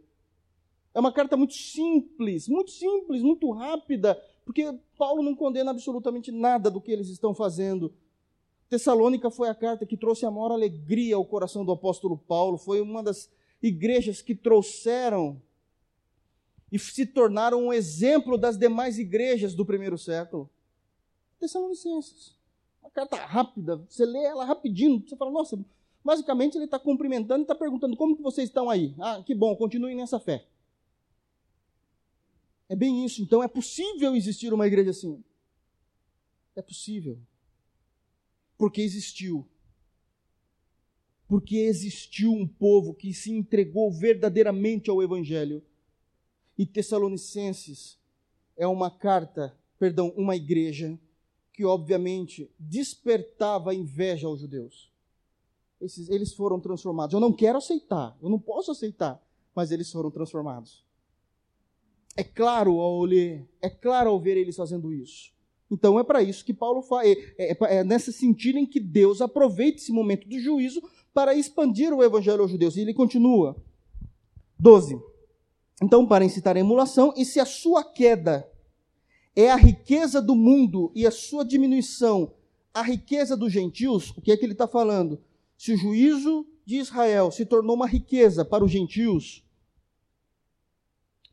É 0.93 0.99
uma 0.99 1.13
carta 1.13 1.37
muito 1.37 1.53
simples, 1.53 2.49
muito 2.49 2.71
simples, 2.71 3.21
muito 3.21 3.49
rápida, 3.51 4.21
porque 4.43 4.77
Paulo 4.97 5.23
não 5.23 5.33
condena 5.33 5.71
absolutamente 5.71 6.33
nada 6.33 6.69
do 6.69 6.81
que 6.81 6.91
eles 6.91 7.07
estão 7.07 7.33
fazendo. 7.33 7.93
Tessalônica 8.69 9.31
foi 9.31 9.47
a 9.47 9.55
carta 9.55 9.85
que 9.85 9.95
trouxe 9.95 10.25
a 10.25 10.31
maior 10.31 10.51
alegria 10.51 11.15
ao 11.15 11.23
coração 11.23 11.63
do 11.63 11.71
apóstolo 11.71 12.17
Paulo, 12.17 12.57
foi 12.57 12.81
uma 12.81 13.01
das 13.01 13.31
igrejas 13.63 14.21
que 14.21 14.35
trouxeram 14.35 15.41
e 16.69 16.77
se 16.77 17.05
tornaram 17.05 17.67
um 17.67 17.71
exemplo 17.71 18.37
das 18.37 18.57
demais 18.57 18.99
igrejas 18.99 19.55
do 19.55 19.65
primeiro 19.65 19.97
século. 19.97 20.49
Tessalonicenses. 21.39 22.35
Uma 22.81 22.91
carta 22.91 23.15
rápida, 23.17 23.77
você 23.87 24.05
lê 24.05 24.23
ela 24.23 24.45
rapidinho, 24.45 25.03
você 25.05 25.15
fala, 25.15 25.31
nossa, 25.31 25.59
basicamente 26.03 26.55
ele 26.57 26.65
está 26.65 26.79
cumprimentando 26.79 27.41
e 27.41 27.43
está 27.43 27.55
perguntando 27.55 27.95
como 27.95 28.15
que 28.15 28.21
vocês 28.21 28.49
estão 28.49 28.69
aí. 28.69 28.95
Ah, 28.99 29.21
que 29.23 29.35
bom, 29.35 29.55
continuem 29.55 29.95
nessa 29.95 30.19
fé. 30.19 30.45
É 32.67 32.75
bem 32.75 33.03
isso. 33.03 33.21
Então 33.21 33.43
é 33.43 33.47
possível 33.47 34.15
existir 34.15 34.53
uma 34.53 34.67
igreja 34.67 34.91
assim. 34.91 35.23
É 36.55 36.61
possível. 36.61 37.17
Porque 38.57 38.81
existiu. 38.81 39.47
Porque 41.27 41.57
existiu 41.57 42.31
um 42.31 42.47
povo 42.47 42.93
que 42.93 43.13
se 43.13 43.31
entregou 43.31 43.91
verdadeiramente 43.91 44.89
ao 44.89 45.01
Evangelho. 45.01 45.63
E 46.57 46.65
Tessalonicenses 46.65 47.97
é 48.57 48.67
uma 48.67 48.91
carta, 48.91 49.57
perdão, 49.79 50.13
uma 50.17 50.35
igreja 50.35 50.99
que 51.59 51.65
obviamente 51.65 52.49
despertava 52.57 53.75
inveja 53.75 54.27
aos 54.27 54.39
judeus. 54.39 54.89
Esses, 55.81 56.07
eles 56.07 56.33
foram 56.33 56.57
transformados. 56.57 57.13
Eu 57.13 57.19
não 57.19 57.33
quero 57.33 57.57
aceitar, 57.57 58.17
eu 58.21 58.29
não 58.29 58.39
posso 58.39 58.71
aceitar, 58.71 59.21
mas 59.53 59.69
eles 59.69 59.91
foram 59.91 60.09
transformados. 60.09 60.85
É 62.15 62.23
claro 62.23 62.79
ao 62.79 63.01
ler, 63.01 63.45
é 63.61 63.69
claro 63.69 64.09
ao 64.09 64.17
ver 64.21 64.37
eles 64.37 64.55
fazendo 64.55 64.93
isso. 64.93 65.33
Então 65.69 65.99
é 65.99 66.03
para 66.05 66.23
isso 66.23 66.45
que 66.45 66.53
Paulo 66.53 66.81
fala, 66.81 67.05
é, 67.05 67.11
é, 67.37 67.57
é, 67.79 67.83
nesse 67.83 68.13
sentido 68.13 68.57
em 68.57 68.65
que 68.65 68.79
Deus 68.79 69.19
aproveita 69.19 69.79
esse 69.79 69.91
momento 69.91 70.29
do 70.29 70.39
juízo 70.39 70.81
para 71.13 71.35
expandir 71.35 71.93
o 71.93 72.01
evangelho 72.01 72.41
aos 72.41 72.51
judeus. 72.51 72.77
E 72.77 72.79
ele 72.83 72.93
continua. 72.93 73.61
12. 74.57 74.97
Então, 75.83 76.07
para 76.07 76.23
incitar 76.23 76.55
a 76.55 76.59
emulação, 76.61 77.13
e 77.17 77.25
se 77.25 77.37
a 77.37 77.45
sua 77.45 77.83
queda 77.83 78.48
é 79.35 79.49
a 79.51 79.55
riqueza 79.55 80.21
do 80.21 80.35
mundo 80.35 80.91
e 80.95 81.05
a 81.05 81.11
sua 81.11 81.45
diminuição 81.45 82.33
a 82.73 82.81
riqueza 82.81 83.35
dos 83.35 83.51
gentios, 83.51 84.11
o 84.11 84.21
que 84.21 84.31
é 84.31 84.37
que 84.37 84.45
ele 84.45 84.53
está 84.53 84.67
falando? 84.67 85.19
Se 85.57 85.73
o 85.73 85.77
juízo 85.77 86.45
de 86.65 86.77
Israel 86.77 87.31
se 87.31 87.45
tornou 87.45 87.75
uma 87.75 87.87
riqueza 87.87 88.45
para 88.45 88.63
os 88.63 88.71
gentios, 88.71 89.43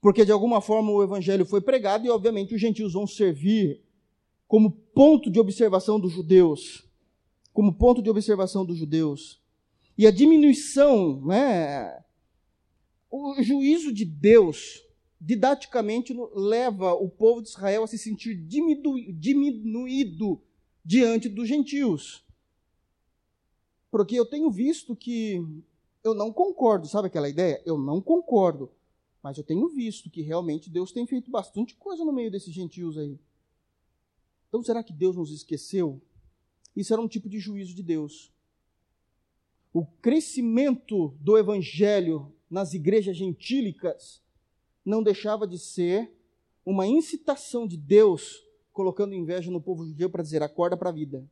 porque 0.00 0.24
de 0.24 0.32
alguma 0.32 0.60
forma 0.60 0.90
o 0.90 1.02
evangelho 1.02 1.44
foi 1.44 1.60
pregado 1.60 2.06
e, 2.06 2.10
obviamente, 2.10 2.54
os 2.54 2.60
gentios 2.60 2.92
vão 2.92 3.06
servir 3.06 3.82
como 4.48 4.70
ponto 4.70 5.30
de 5.30 5.38
observação 5.38 6.00
dos 6.00 6.12
judeus, 6.12 6.84
como 7.52 7.74
ponto 7.74 8.00
de 8.00 8.10
observação 8.10 8.64
dos 8.64 8.78
judeus. 8.78 9.40
E 9.98 10.06
a 10.06 10.10
diminuição, 10.10 11.20
né, 11.24 12.02
o 13.10 13.42
juízo 13.42 13.92
de 13.92 14.04
Deus, 14.04 14.82
didaticamente, 15.20 16.14
leva 16.34 16.92
o 16.94 17.08
povo 17.08 17.42
de 17.42 17.48
Israel 17.48 17.84
a 17.84 17.86
se 17.86 17.98
sentir 17.98 18.34
diminuído 19.16 20.42
diante 20.84 21.28
dos 21.28 21.48
gentios. 21.48 22.24
Porque 23.90 24.14
eu 24.14 24.26
tenho 24.26 24.50
visto 24.50 24.94
que 24.94 25.42
eu 26.04 26.14
não 26.14 26.32
concordo, 26.32 26.86
sabe 26.86 27.08
aquela 27.08 27.28
ideia? 27.28 27.62
Eu 27.64 27.78
não 27.78 28.00
concordo. 28.00 28.70
Mas 29.22 29.38
eu 29.38 29.44
tenho 29.44 29.68
visto 29.68 30.08
que 30.08 30.22
realmente 30.22 30.70
Deus 30.70 30.92
tem 30.92 31.06
feito 31.06 31.30
bastante 31.30 31.74
coisa 31.74 32.04
no 32.04 32.12
meio 32.12 32.30
desses 32.30 32.52
gentios 32.54 32.96
aí. 32.96 33.18
Então 34.48 34.62
será 34.62 34.84
que 34.84 34.92
Deus 34.92 35.16
nos 35.16 35.32
esqueceu? 35.32 36.00
Isso 36.76 36.92
era 36.92 37.02
um 37.02 37.08
tipo 37.08 37.28
de 37.28 37.40
juízo 37.40 37.74
de 37.74 37.82
Deus. 37.82 38.32
O 39.72 39.84
crescimento 39.84 41.08
do 41.20 41.36
evangelho 41.36 42.32
nas 42.48 42.72
igrejas 42.72 43.16
gentílicas 43.16 44.22
não 44.86 45.02
deixava 45.02 45.46
de 45.46 45.58
ser 45.58 46.10
uma 46.64 46.86
incitação 46.86 47.66
de 47.66 47.76
Deus 47.76 48.42
colocando 48.72 49.14
inveja 49.14 49.50
no 49.50 49.60
povo 49.60 49.84
judeu 49.84 50.08
para 50.08 50.22
dizer: 50.22 50.42
acorda 50.42 50.76
para 50.76 50.90
a 50.90 50.92
vida. 50.92 51.28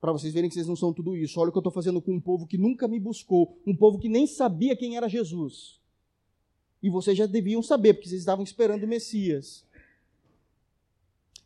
Para 0.00 0.12
vocês 0.12 0.32
verem 0.32 0.48
que 0.48 0.54
vocês 0.54 0.66
não 0.66 0.76
são 0.76 0.92
tudo 0.92 1.16
isso. 1.16 1.38
Olha 1.40 1.50
o 1.50 1.52
que 1.52 1.58
eu 1.58 1.60
estou 1.60 1.72
fazendo 1.72 2.00
com 2.00 2.12
um 2.12 2.20
povo 2.20 2.46
que 2.46 2.56
nunca 2.56 2.88
me 2.88 2.98
buscou, 2.98 3.58
um 3.66 3.76
povo 3.76 3.98
que 3.98 4.08
nem 4.08 4.26
sabia 4.26 4.76
quem 4.76 4.96
era 4.96 5.08
Jesus. 5.08 5.78
E 6.82 6.88
vocês 6.88 7.18
já 7.18 7.26
deviam 7.26 7.62
saber, 7.62 7.94
porque 7.94 8.08
vocês 8.08 8.22
estavam 8.22 8.42
esperando 8.42 8.84
o 8.84 8.88
Messias. 8.88 9.66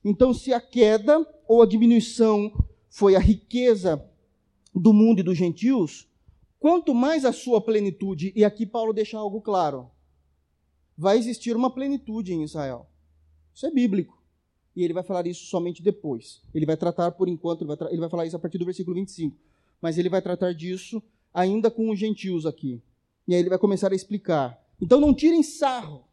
Então, 0.05 0.33
se 0.33 0.53
a 0.53 0.61
queda 0.61 1.27
ou 1.49 1.63
a 1.63 1.67
diminuição 1.67 2.65
foi 2.89 3.17
a 3.17 3.19
riqueza 3.19 4.09
do 4.73 4.93
mundo 4.93 5.21
e 5.21 5.23
dos 5.25 5.37
gentios, 5.37 6.09
quanto 6.61 6.95
mais 6.95 7.25
a 7.25 7.33
sua 7.33 7.61
plenitude, 7.61 8.33
e 8.37 8.45
aqui 8.45 8.65
Paulo 8.65 8.93
deixa 8.93 9.19
algo 9.19 9.41
claro, 9.41 9.91
vai 10.97 11.19
existir 11.19 11.57
uma 11.57 11.71
plenitude 11.71 12.33
em 12.33 12.43
Israel. 12.43 12.89
Isso 13.55 13.67
é 13.67 13.71
bíblico. 13.71 14.23
E 14.77 14.83
ele 14.83 14.93
vai 14.93 15.03
falar 15.03 15.27
isso 15.27 15.47
somente 15.47 15.83
depois. 15.83 16.43
Ele 16.55 16.67
vai 16.67 16.77
tratar, 16.77 17.13
por 17.13 17.29
enquanto, 17.29 17.63
ele 17.63 17.77
vai, 17.77 17.89
ele 17.91 18.01
vai 18.01 18.11
falar 18.11 18.27
isso 18.27 18.37
a 18.37 18.41
partir 18.41 18.59
do 18.59 18.65
versículo 18.65 18.97
25. 18.97 19.37
Mas 19.81 19.99
ele 19.99 20.09
vai 20.09 20.21
tratar 20.21 20.53
disso 20.53 21.03
ainda 21.33 21.71
com 21.71 21.91
os 21.91 21.99
gentios 21.99 22.45
aqui. 22.45 22.83
E 23.27 23.35
aí 23.35 23.41
ele 23.41 23.49
vai 23.49 23.59
começar 23.59 23.93
a 23.93 23.95
explicar 23.95 24.65
então 24.81 25.01
não 25.01 25.15
tirem 25.15 25.43
sarro, 25.43 26.05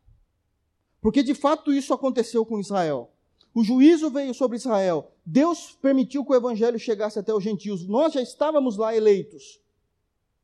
porque 1.01 1.23
de 1.23 1.33
fato 1.33 1.73
isso 1.73 1.93
aconteceu 1.93 2.45
com 2.45 2.59
Israel. 2.59 3.11
O 3.53 3.63
juízo 3.63 4.09
veio 4.09 4.33
sobre 4.33 4.55
Israel. 4.55 5.11
Deus 5.25 5.77
permitiu 5.81 6.23
que 6.23 6.31
o 6.31 6.35
evangelho 6.35 6.79
chegasse 6.79 7.19
até 7.19 7.33
os 7.33 7.43
gentios. 7.43 7.85
Nós 7.85 8.13
já 8.13 8.21
estávamos 8.21 8.77
lá 8.77 8.95
eleitos. 8.95 9.59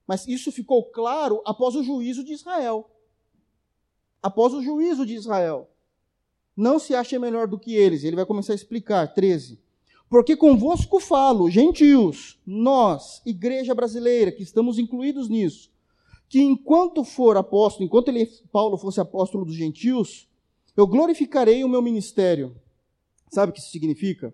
Mas 0.06 0.28
isso 0.28 0.52
ficou 0.52 0.84
claro 0.84 1.42
após 1.46 1.76
o 1.76 1.84
juízo 1.84 2.24
de 2.24 2.34
Israel. 2.34 2.90
Após 4.22 4.54
o 4.54 4.62
juízo 4.62 5.06
de 5.06 5.16
Israel. 5.16 5.70
Não 6.56 6.80
se 6.80 6.96
achem 6.96 7.20
melhor 7.20 7.48
do 7.48 7.60
que 7.60 7.76
eles. 7.76 8.04
Ele 8.04 8.16
vai 8.16 8.26
começar 8.26 8.54
a 8.54 8.56
explicar. 8.56 9.14
13. 9.14 9.60
Porque 10.10 10.36
convosco 10.38 11.00
falo, 11.00 11.50
gentios, 11.50 12.40
nós, 12.46 13.22
igreja 13.26 13.76
brasileira, 13.76 14.32
que 14.32 14.42
estamos 14.42 14.80
incluídos 14.80 15.28
nisso, 15.28 15.70
que 16.30 16.42
enquanto 16.42 17.04
for 17.04 17.36
apóstolo, 17.36 17.86
enquanto 17.86 18.08
ele, 18.08 18.26
Paulo 18.52 18.78
fosse 18.78 19.02
apóstolo 19.02 19.44
dos 19.44 19.56
gentios, 19.56 20.28
eu 20.78 20.88
glorificarei 20.88 21.64
o 21.64 21.70
meu 21.70 21.82
ministério. 21.82 22.56
Sabe 23.30 23.50
o 23.50 23.54
que 23.54 23.60
isso 23.60 23.72
significa? 23.72 24.34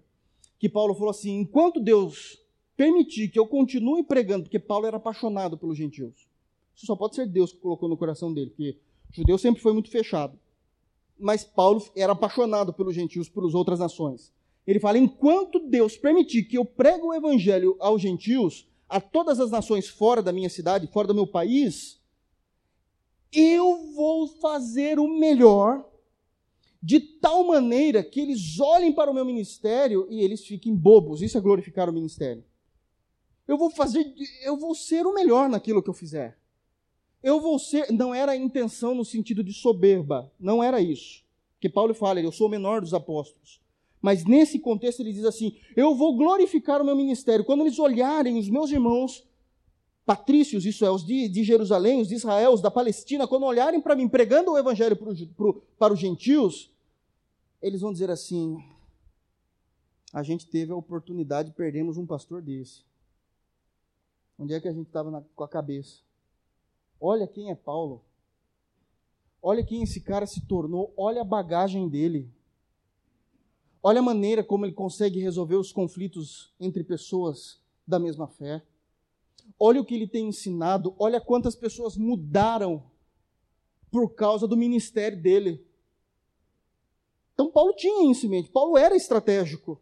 Que 0.59 0.69
Paulo 0.69 0.93
falou 0.93 1.09
assim: 1.09 1.39
enquanto 1.39 1.79
Deus 1.79 2.39
permitir 2.77 3.29
que 3.29 3.39
eu 3.39 3.47
continue 3.47 4.03
pregando, 4.03 4.43
porque 4.43 4.59
Paulo 4.59 4.86
era 4.86 4.97
apaixonado 4.97 5.57
pelos 5.57 5.77
gentios. 5.77 6.27
Isso 6.75 6.86
só 6.86 6.95
pode 6.95 7.15
ser 7.15 7.27
Deus 7.27 7.51
que 7.51 7.59
colocou 7.59 7.88
no 7.88 7.97
coração 7.97 8.34
dele, 8.34 8.49
porque 8.49 8.77
o 9.14 9.16
judeu 9.16 9.38
sempre 9.38 9.61
foi 9.61 9.74
muito 9.74 9.91
fechado. 9.91 10.39
Mas 11.20 11.43
Paulo 11.43 11.86
era 11.95 12.14
apaixonado 12.14 12.74
pelos 12.74 12.95
gentios, 12.95 13.30
pelas 13.30 13.53
outras 13.53 13.80
nações. 13.80 14.34
Ele 14.66 14.80
fala: 14.80 14.97
enquanto 14.97 15.59
Deus 15.59 15.95
permitir 15.95 16.43
que 16.45 16.57
eu 16.57 16.66
pregue 16.66 17.03
o 17.03 17.14
evangelho 17.14 17.76
aos 17.80 18.01
gentios, 18.01 18.68
a 18.89 18.99
todas 18.99 19.39
as 19.39 19.51
nações 19.51 19.88
fora 19.88 20.22
da 20.22 20.34
minha 20.34 20.49
cidade, 20.49 20.88
fora 20.88 21.07
do 21.07 21.16
meu 21.16 21.28
país, 21.28 22.01
eu 23.32 23.93
vou 23.93 24.28
fazer 24.28 24.99
o 24.99 25.07
melhor, 25.07 25.88
de 26.82 26.99
tal 26.99 27.43
maneira 27.45 28.03
que 28.03 28.20
eles 28.20 28.59
olhem 28.59 28.91
para 28.91 29.11
o 29.11 29.14
meu 29.14 29.24
ministério 29.26 30.07
e 30.09 30.22
eles 30.22 30.45
fiquem 30.45 30.76
bobos. 30.76 31.22
Isso 31.22 31.38
é 31.38 31.41
glorificar 31.41 31.89
o 31.89 31.93
ministério. 31.93 32.43
Eu 33.47 33.57
vou 33.57 33.70
fazer, 33.70 34.05
eu 34.43 34.57
vou 34.57 34.74
ser 34.74 35.05
o 35.05 35.14
melhor 35.14 35.49
naquilo 35.49 35.84
que 35.84 35.89
eu 35.89 35.93
fizer. 35.93 36.38
Eu 37.24 37.39
vou 37.39 37.57
ser, 37.57 37.91
não 37.91 38.13
era 38.13 38.34
a 38.34 38.36
intenção 38.36 38.93
no 38.93 39.05
sentido 39.05 39.43
de 39.43 39.53
soberba, 39.53 40.30
não 40.38 40.61
era 40.61 40.82
isso. 40.82 41.24
Que 41.59 41.69
Paulo 41.69 41.95
fala, 41.95 42.19
eu 42.19 42.32
sou 42.32 42.47
o 42.47 42.49
menor 42.49 42.82
dos 42.82 42.93
apóstolos. 42.93 43.63
Mas 44.03 44.26
nesse 44.26 44.59
contexto 44.59 44.99
ele 44.99 45.13
diz 45.13 45.24
assim: 45.24 45.55
Eu 45.78 45.95
vou 45.95 46.17
glorificar 46.17 46.82
o 46.82 46.86
meu 46.86 46.93
ministério. 46.93 47.45
Quando 47.45 47.61
eles 47.61 47.80
olharem 47.80 48.38
os 48.38 48.49
meus 48.49 48.69
irmãos 48.69 49.26
patrícios, 50.05 50.65
isso 50.65 50.84
é, 50.84 50.91
os 50.91 51.05
de, 51.05 51.30
de 51.30 51.41
Jerusalém, 51.41 52.01
os 52.01 52.09
de 52.09 52.15
Israel, 52.15 52.51
os 52.51 52.61
da 52.61 52.69
Palestina, 52.69 53.26
quando 53.26 53.45
olharem 53.45 53.80
para 53.80 53.95
mim 53.95 54.09
pregando 54.09 54.51
o 54.51 54.57
evangelho 54.57 54.97
pro, 54.97 55.15
pro, 55.28 55.63
para 55.80 55.93
os 55.93 55.99
gentios, 55.99 56.69
eles 57.61 57.80
vão 57.80 57.93
dizer 57.93 58.11
assim: 58.11 58.57
a 60.11 60.21
gente 60.21 60.47
teve 60.47 60.74
a 60.74 60.76
oportunidade 60.76 61.51
de 61.51 61.55
perdermos 61.55 61.97
um 61.97 62.05
pastor 62.05 62.41
desse. 62.41 62.84
Onde 64.38 64.53
é 64.53 64.59
que 64.59 64.67
a 64.67 64.74
gente 64.74 64.88
estava 64.88 65.26
com 65.34 65.43
a 65.45 65.47
cabeça? 65.47 66.01
Olha 67.06 67.28
quem 67.28 67.51
é 67.51 67.56
Paulo. 67.56 68.01
Olha 69.41 69.62
quem 69.62 69.84
esse 69.84 69.99
cara 69.99 70.26
se 70.26 70.47
tornou. 70.47 70.93
Olha 70.95 71.20
a 71.20 71.26
bagagem 71.26 71.89
dele. 71.89 72.32
Olha 73.84 73.99
a 73.99 74.01
maneira 74.01 74.41
como 74.41 74.66
ele 74.66 74.72
consegue 74.72 75.20
resolver 75.20 75.58
os 75.58 75.74
conflitos 75.74 76.54
entre 76.58 76.82
pessoas 76.82 77.62
da 77.86 77.99
mesma 77.99 78.26
fé. 78.26 78.64
Olha 79.60 79.82
o 79.82 79.86
que 79.86 79.93
ele 79.93 80.08
tem 80.08 80.30
ensinado. 80.30 80.95
Olha 80.97 81.20
quantas 81.20 81.58
pessoas 81.58 81.97
mudaram 81.97 82.82
por 83.91 84.16
causa 84.16 84.47
do 84.47 84.56
ministério 84.56 85.22
dele. 85.22 85.62
Então, 87.34 87.51
Paulo 87.51 87.74
tinha 87.76 88.10
isso 88.10 88.28
em 88.28 88.30
mente. 88.30 88.49
Paulo 88.49 88.78
era 88.78 88.95
estratégico. 88.95 89.78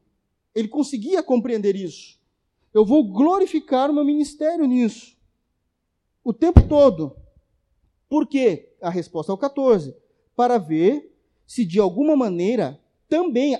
Ele 0.55 0.67
conseguia 0.67 1.21
compreender 1.21 1.75
isso. 1.75 2.19
Eu 2.73 2.83
vou 2.83 3.03
glorificar 3.03 3.91
o 3.91 3.93
meu 3.93 4.03
ministério 4.03 4.65
nisso. 4.65 5.20
O 6.23 6.33
tempo 6.33 6.67
todo. 6.67 7.15
Por 8.09 8.27
quê? 8.27 8.75
A 8.81 8.89
resposta 8.89 9.31
é 9.31 9.35
o 9.35 9.37
14. 9.37 9.95
Para 10.35 10.57
ver 10.57 11.15
se 11.47 11.65
de 11.65 11.79
alguma 11.79 12.15
maneira 12.15 12.79
também. 13.07 13.57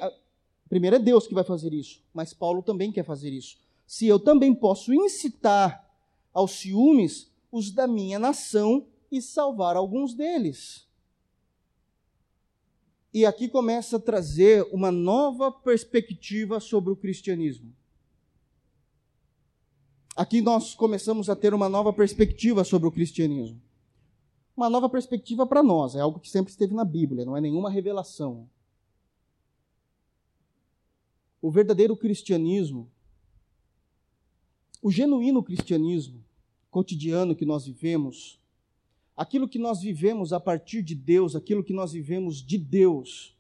Primeiro 0.70 0.96
é 0.96 1.00
Deus 1.00 1.28
que 1.28 1.34
vai 1.34 1.44
fazer 1.44 1.74
isso, 1.74 2.02
mas 2.14 2.34
Paulo 2.34 2.62
também 2.62 2.92
quer 2.92 3.04
fazer 3.04 3.30
isso. 3.30 3.58
Se 3.86 4.08
eu 4.08 4.18
também 4.18 4.56
posso 4.56 4.94
incitar 4.94 5.90
aos 6.34 6.52
ciúmes 6.52 7.30
os 7.52 7.72
da 7.72 7.88
minha 7.88 8.18
nação 8.18 8.88
e 9.12 9.22
salvar 9.22 9.76
alguns 9.76 10.14
deles. 10.14 10.88
E 13.14 13.26
aqui 13.26 13.50
começa 13.50 13.98
a 13.98 14.00
trazer 14.00 14.66
uma 14.72 14.90
nova 14.90 15.52
perspectiva 15.52 16.62
sobre 16.62 16.94
o 16.94 16.96
cristianismo. 16.96 17.76
Aqui 20.22 20.40
nós 20.40 20.76
começamos 20.76 21.32
a 21.32 21.36
ter 21.36 21.52
uma 21.52 21.68
nova 21.68 21.92
perspectiva 21.92 22.64
sobre 22.64 22.88
o 22.88 22.92
cristianismo. 22.92 23.60
Uma 24.56 24.70
nova 24.70 24.88
perspectiva 24.88 25.48
para 25.48 25.64
nós, 25.64 25.96
é 25.96 26.00
algo 26.00 26.20
que 26.20 26.30
sempre 26.30 26.52
esteve 26.52 26.76
na 26.76 26.86
Bíblia, 26.86 27.26
não 27.26 27.36
é 27.36 27.42
nenhuma 27.42 27.72
revelação. 27.72 28.48
O 31.42 31.50
verdadeiro 31.50 31.98
cristianismo, 31.98 32.88
o 34.80 34.92
genuíno 34.92 35.42
cristianismo 35.42 36.24
cotidiano 36.70 37.36
que 37.36 37.44
nós 37.44 37.66
vivemos, 37.66 38.40
aquilo 39.18 39.50
que 39.50 39.58
nós 39.58 39.82
vivemos 39.82 40.32
a 40.32 40.40
partir 40.40 40.84
de 40.84 40.94
Deus, 40.94 41.36
aquilo 41.36 41.64
que 41.64 41.74
nós 41.74 41.94
vivemos 41.94 42.44
de 42.44 42.60
Deus, 42.60 43.36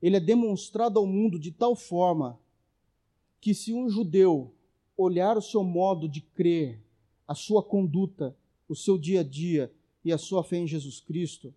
ele 0.00 0.16
é 0.16 0.20
demonstrado 0.20 0.98
ao 0.98 1.04
mundo 1.04 1.38
de 1.38 1.52
tal 1.52 1.76
forma 1.76 2.40
que 3.38 3.52
se 3.52 3.74
um 3.74 3.90
judeu 3.90 4.54
olhar 4.98 5.38
o 5.38 5.40
seu 5.40 5.64
modo 5.64 6.06
de 6.06 6.20
crer, 6.20 6.82
a 7.26 7.34
sua 7.34 7.62
conduta, 7.62 8.36
o 8.68 8.74
seu 8.74 8.98
dia 8.98 9.20
a 9.20 9.24
dia 9.24 9.72
e 10.04 10.12
a 10.12 10.18
sua 10.18 10.44
fé 10.44 10.56
em 10.56 10.66
Jesus 10.66 11.00
Cristo, 11.00 11.54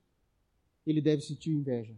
ele 0.86 1.02
deve 1.02 1.22
sentir 1.22 1.52
inveja. 1.52 1.96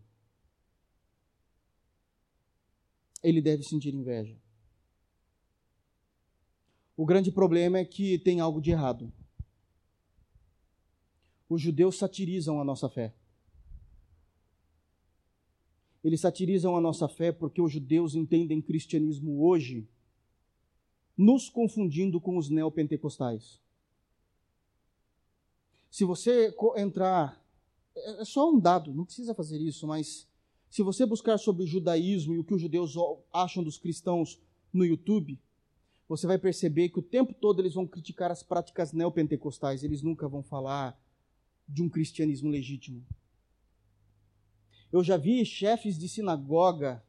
Ele 3.21 3.41
deve 3.41 3.61
sentir 3.61 3.93
inveja. 3.93 4.35
O 6.97 7.05
grande 7.05 7.31
problema 7.31 7.77
é 7.77 7.85
que 7.85 8.17
tem 8.17 8.39
algo 8.39 8.59
de 8.59 8.71
errado 8.71 9.13
os 11.53 11.61
judeus 11.61 11.97
satirizam 11.97 12.59
a 12.59 12.63
nossa 12.63 12.89
fé. 12.89 13.13
Eles 16.03 16.19
satirizam 16.19 16.75
a 16.75 16.81
nossa 16.81 17.07
fé 17.07 17.31
porque 17.31 17.61
os 17.61 17.71
judeus 17.71 18.15
entendem 18.15 18.61
cristianismo 18.61 19.45
hoje 19.45 19.87
nos 21.17 21.49
confundindo 21.49 22.19
com 22.19 22.37
os 22.37 22.49
neopentecostais. 22.49 23.61
Se 25.89 26.03
você 26.03 26.53
entrar, 26.77 27.39
é, 27.95 28.21
é 28.21 28.25
só 28.25 28.51
um 28.51 28.59
dado, 28.59 28.93
não 28.93 29.05
precisa 29.05 29.35
fazer 29.35 29.59
isso, 29.59 29.85
mas 29.87 30.27
se 30.69 30.81
você 30.81 31.05
buscar 31.05 31.37
sobre 31.37 31.63
o 31.63 31.67
judaísmo 31.67 32.33
e 32.33 32.39
o 32.39 32.43
que 32.43 32.55
os 32.55 32.61
judeus 32.61 32.95
acham 33.31 33.63
dos 33.63 33.77
cristãos 33.77 34.41
no 34.73 34.83
YouTube, 34.83 35.39
você 36.07 36.25
vai 36.25 36.37
perceber 36.39 36.89
que 36.89 36.99
o 36.99 37.03
tempo 37.03 37.33
todo 37.33 37.61
eles 37.61 37.75
vão 37.75 37.85
criticar 37.85 38.31
as 38.31 38.41
práticas 38.41 38.91
neopentecostais, 38.91 39.83
eles 39.83 40.01
nunca 40.01 40.27
vão 40.27 40.41
falar 40.41 40.99
de 41.67 41.83
um 41.83 41.89
cristianismo 41.89 42.49
legítimo. 42.49 43.05
Eu 44.91 45.03
já 45.03 45.17
vi 45.17 45.45
chefes 45.45 45.97
de 45.97 46.09
sinagoga 46.09 47.03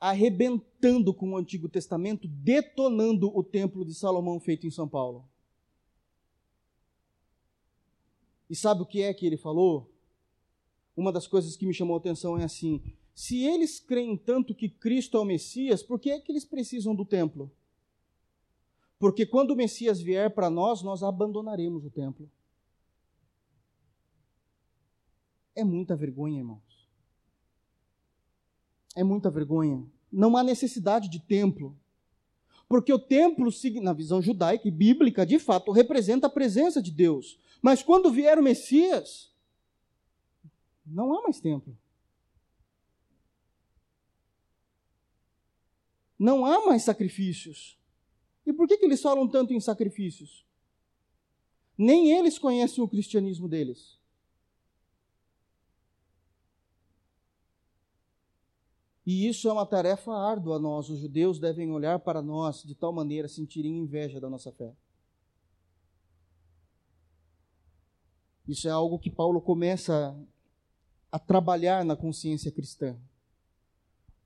arrebentando 0.00 1.12
com 1.12 1.32
o 1.32 1.36
Antigo 1.36 1.68
Testamento, 1.68 2.26
detonando 2.26 3.30
o 3.36 3.44
templo 3.44 3.84
de 3.84 3.94
Salomão 3.94 4.40
feito 4.40 4.66
em 4.66 4.70
São 4.70 4.88
Paulo. 4.88 5.28
E 8.48 8.56
sabe 8.56 8.82
o 8.82 8.86
que 8.86 9.02
é 9.02 9.12
que 9.12 9.26
ele 9.26 9.36
falou? 9.36 9.92
Uma 10.96 11.12
das 11.12 11.26
coisas 11.26 11.56
que 11.56 11.66
me 11.66 11.74
chamou 11.74 11.94
a 11.94 11.98
atenção 11.98 12.36
é 12.38 12.44
assim: 12.44 12.82
se 13.14 13.44
eles 13.44 13.78
creem 13.78 14.16
tanto 14.16 14.54
que 14.54 14.68
Cristo 14.68 15.18
é 15.18 15.20
o 15.20 15.24
Messias, 15.24 15.82
por 15.82 16.00
que 16.00 16.10
é 16.10 16.18
que 16.18 16.32
eles 16.32 16.44
precisam 16.44 16.94
do 16.94 17.04
templo? 17.04 17.52
Porque 18.98 19.24
quando 19.24 19.52
o 19.52 19.56
Messias 19.56 20.00
vier 20.00 20.34
para 20.34 20.50
nós, 20.50 20.82
nós 20.82 21.02
abandonaremos 21.02 21.84
o 21.84 21.90
templo. 21.90 22.30
É 25.54 25.64
muita 25.64 25.94
vergonha, 25.94 26.38
irmãos. 26.38 26.69
É 28.94 29.04
muita 29.04 29.30
vergonha. 29.30 29.84
Não 30.10 30.36
há 30.36 30.42
necessidade 30.42 31.08
de 31.08 31.20
templo. 31.20 31.76
Porque 32.68 32.92
o 32.92 32.98
templo, 32.98 33.50
na 33.82 33.92
visão 33.92 34.22
judaica 34.22 34.66
e 34.66 34.70
bíblica, 34.70 35.26
de 35.26 35.38
fato, 35.38 35.72
representa 35.72 36.26
a 36.26 36.30
presença 36.30 36.80
de 36.80 36.90
Deus. 36.90 37.38
Mas 37.60 37.82
quando 37.82 38.10
vier 38.10 38.38
o 38.38 38.42
Messias, 38.42 39.30
não 40.86 41.16
há 41.16 41.22
mais 41.22 41.40
templo. 41.40 41.76
Não 46.18 46.44
há 46.44 46.66
mais 46.66 46.82
sacrifícios. 46.82 47.78
E 48.44 48.52
por 48.52 48.66
que, 48.66 48.76
que 48.76 48.84
eles 48.84 49.00
falam 49.00 49.28
tanto 49.28 49.52
em 49.52 49.60
sacrifícios? 49.60 50.44
Nem 51.78 52.12
eles 52.12 52.38
conhecem 52.38 52.82
o 52.82 52.88
cristianismo 52.88 53.48
deles. 53.48 53.99
E 59.10 59.26
isso 59.26 59.48
é 59.48 59.52
uma 59.52 59.66
tarefa 59.66 60.12
árdua 60.12 60.54
a 60.54 60.58
nós. 60.60 60.88
Os 60.88 61.00
judeus 61.00 61.40
devem 61.40 61.72
olhar 61.72 61.98
para 61.98 62.22
nós 62.22 62.62
de 62.62 62.76
tal 62.76 62.92
maneira 62.92 63.26
sentirem 63.26 63.76
inveja 63.76 64.20
da 64.20 64.30
nossa 64.30 64.52
fé. 64.52 64.72
Isso 68.46 68.68
é 68.68 68.70
algo 68.70 69.00
que 69.00 69.10
Paulo 69.10 69.40
começa 69.40 70.16
a 71.10 71.18
trabalhar 71.18 71.84
na 71.84 71.96
consciência 71.96 72.52
cristã. 72.52 72.96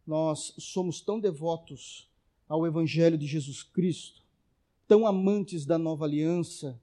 Nós 0.07 0.53
somos 0.59 1.01
tão 1.01 1.19
devotos 1.19 2.07
ao 2.47 2.67
Evangelho 2.67 3.17
de 3.17 3.27
Jesus 3.27 3.63
Cristo, 3.63 4.23
tão 4.87 5.07
amantes 5.07 5.65
da 5.65 5.79
nova 5.79 6.05
aliança, 6.05 6.79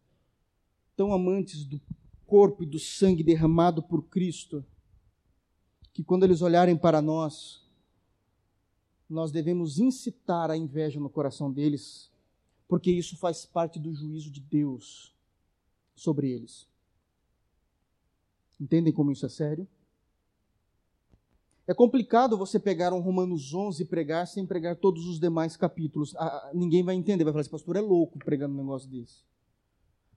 tão 0.98 1.14
amantes 1.14 1.64
do 1.66 1.80
corpo 2.26 2.64
e 2.64 2.66
do 2.66 2.80
sangue 2.80 3.22
derramado 3.22 3.84
por 3.84 4.02
Cristo, 4.06 4.66
que 5.94 6.04
quando 6.04 6.24
eles 6.24 6.42
olharem 6.42 6.76
para 6.76 7.00
nós, 7.00 7.61
nós 9.12 9.32
devemos 9.32 9.78
incitar 9.78 10.50
a 10.50 10.58
inveja 10.58 11.00
no 11.00 11.10
coração 11.10 11.52
deles, 11.52 12.10
porque 12.68 12.90
isso 12.90 13.18
faz 13.18 13.46
parte 13.46 13.78
do 13.78 13.94
juízo 13.94 14.32
de 14.32 14.40
Deus 14.40 15.14
sobre 15.94 16.32
eles. 16.32 16.68
Entendem 18.60 18.94
como 18.94 19.12
isso 19.12 19.26
é 19.26 19.30
sério? 19.30 19.68
É 21.68 21.74
complicado 21.74 22.38
você 22.38 22.60
pegar 22.60 22.94
um 22.94 23.00
Romanos 23.00 23.54
11 23.54 23.84
e 23.84 23.86
pregar 23.86 24.28
sem 24.28 24.46
pregar 24.46 24.76
todos 24.76 25.06
os 25.06 25.20
demais 25.20 25.56
capítulos. 25.56 26.16
Ah, 26.16 26.26
ah, 26.26 26.52
ninguém 26.54 26.84
vai 26.84 26.96
entender, 26.96 27.24
vai 27.24 27.34
falar: 27.34 27.42
esse 27.42 27.50
pastor 27.50 27.76
é 27.76 27.82
louco 27.82 28.20
pregando 28.20 28.54
um 28.54 28.58
negócio 28.58 28.90
desse. 28.90 29.24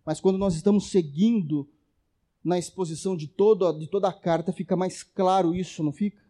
Mas 0.05 0.21
quando 0.21 0.39
nós 0.39 0.55
estamos 0.55 0.91
seguindo 0.91 1.69
na 2.43 2.59
exposição 2.59 3.17
de, 3.17 3.27
todo, 3.27 3.73
de 3.73 3.87
toda 3.87 4.09
a 4.09 4.13
carta, 4.13 4.53
fica 4.53 4.77
mais 4.77 5.03
claro 5.03 5.55
isso, 5.55 5.83
não 5.83 5.93
fica? 5.93 6.24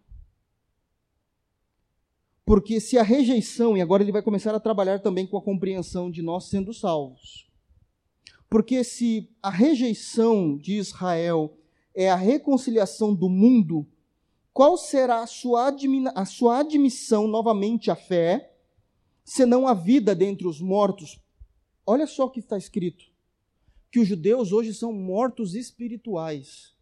Porque 2.44 2.80
se 2.80 2.98
a 2.98 3.02
rejeição, 3.02 3.76
e 3.76 3.80
agora 3.80 4.02
ele 4.02 4.12
vai 4.12 4.22
começar 4.22 4.54
a 4.54 4.60
trabalhar 4.60 5.00
também 5.00 5.26
com 5.26 5.36
a 5.36 5.42
compreensão 5.42 6.10
de 6.10 6.22
nós 6.22 6.44
sendo 6.44 6.74
salvos. 6.74 7.50
Porque 8.50 8.84
se 8.84 9.30
a 9.42 9.50
rejeição 9.50 10.56
de 10.56 10.74
Israel 10.74 11.56
é 11.94 12.10
a 12.10 12.16
reconciliação 12.16 13.14
do 13.14 13.28
mundo, 13.28 13.86
qual 14.52 14.76
será 14.76 15.22
a 15.22 15.26
sua, 15.26 15.74
a 16.14 16.24
sua 16.24 16.60
admissão 16.60 17.26
novamente 17.26 17.90
à 17.90 17.96
fé, 17.96 18.54
senão 19.24 19.66
a 19.66 19.74
vida 19.74 20.14
dentre 20.14 20.46
os 20.46 20.60
mortos 20.60 21.18
Olha 21.86 22.06
só 22.06 22.24
o 22.24 22.30
que 22.30 22.40
está 22.40 22.56
escrito: 22.56 23.04
que 23.90 24.00
os 24.00 24.08
judeus 24.08 24.52
hoje 24.52 24.72
são 24.72 24.92
mortos 24.92 25.54
espirituais. 25.54 26.73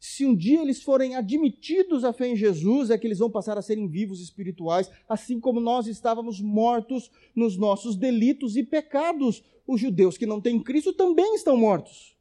Se 0.00 0.24
um 0.24 0.34
dia 0.34 0.62
eles 0.62 0.82
forem 0.82 1.14
admitidos 1.14 2.04
à 2.04 2.12
fé 2.12 2.26
em 2.26 2.34
Jesus, 2.34 2.88
é 2.88 2.96
que 2.96 3.06
eles 3.06 3.18
vão 3.18 3.30
passar 3.30 3.58
a 3.58 3.62
serem 3.62 3.86
vivos 3.86 4.22
espirituais, 4.22 4.90
assim 5.06 5.38
como 5.38 5.60
nós 5.60 5.86
estávamos 5.86 6.40
mortos 6.40 7.10
nos 7.36 7.58
nossos 7.58 7.96
delitos 7.96 8.56
e 8.56 8.62
pecados. 8.64 9.44
Os 9.66 9.78
judeus 9.78 10.16
que 10.16 10.24
não 10.24 10.40
têm 10.40 10.60
Cristo 10.62 10.94
também 10.94 11.34
estão 11.34 11.54
mortos. 11.54 12.16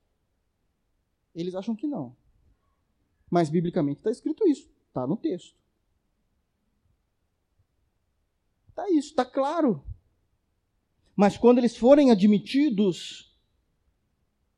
Eles 1.33 1.55
acham 1.55 1.73
que 1.73 1.87
não. 1.87 2.13
Mas 3.31 3.49
biblicamente 3.49 3.99
está 3.99 4.11
escrito 4.11 4.45
isso, 4.45 4.69
está 4.89 5.07
no 5.07 5.15
texto. 5.15 5.55
Está 8.67 8.89
isso, 8.89 9.09
está 9.09 9.23
claro. 9.23 9.81
Mas 11.15 11.37
quando 11.37 11.59
eles 11.59 11.77
forem 11.77 12.11
admitidos, 12.11 13.28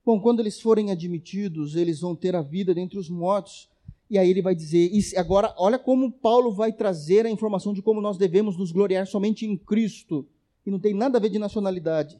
bom, 0.05 0.19
quando 0.19 0.39
eles 0.39 0.59
forem 0.59 0.91
admitidos, 0.91 1.75
eles 1.75 1.99
vão 2.01 2.15
ter 2.15 2.35
a 2.35 2.41
vida 2.41 2.73
dentre 2.73 2.97
os 2.97 3.09
mortos. 3.09 3.69
E 4.09 4.17
aí 4.17 4.29
ele 4.29 4.41
vai 4.41 4.53
dizer, 4.53 4.91
agora 5.15 5.55
olha 5.57 5.79
como 5.79 6.11
Paulo 6.11 6.51
vai 6.51 6.73
trazer 6.73 7.25
a 7.25 7.29
informação 7.29 7.73
de 7.73 7.81
como 7.81 8.01
nós 8.01 8.17
devemos 8.17 8.57
nos 8.57 8.71
gloriar 8.71 9.07
somente 9.07 9.45
em 9.45 9.55
Cristo, 9.55 10.27
e 10.65 10.69
não 10.69 10.79
tem 10.79 10.93
nada 10.93 11.17
a 11.17 11.21
ver 11.21 11.29
de 11.29 11.39
nacionalidade. 11.39 12.19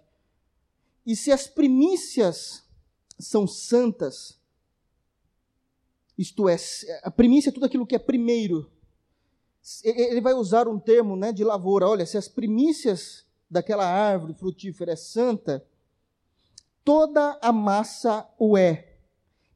E 1.05 1.15
se 1.15 1.31
as 1.31 1.47
primícias 1.47 2.63
são 3.19 3.45
santas, 3.45 4.39
isto 6.17 6.47
é, 6.47 6.55
a 7.03 7.11
primícia 7.11 7.49
é 7.49 7.51
tudo 7.51 7.65
aquilo 7.65 7.85
que 7.85 7.95
é 7.95 7.99
primeiro. 7.99 8.71
Ele 9.83 10.21
vai 10.21 10.33
usar 10.33 10.67
um 10.67 10.79
termo 10.79 11.15
né, 11.15 11.31
de 11.31 11.43
lavoura. 11.43 11.87
Olha, 11.87 12.05
se 12.05 12.17
as 12.17 12.27
primícias 12.27 13.25
daquela 13.49 13.85
árvore 13.85 14.33
frutífera 14.33 14.93
é 14.93 14.95
santa, 14.95 15.65
toda 16.83 17.39
a 17.41 17.51
massa 17.51 18.27
o 18.37 18.57
é. 18.57 18.97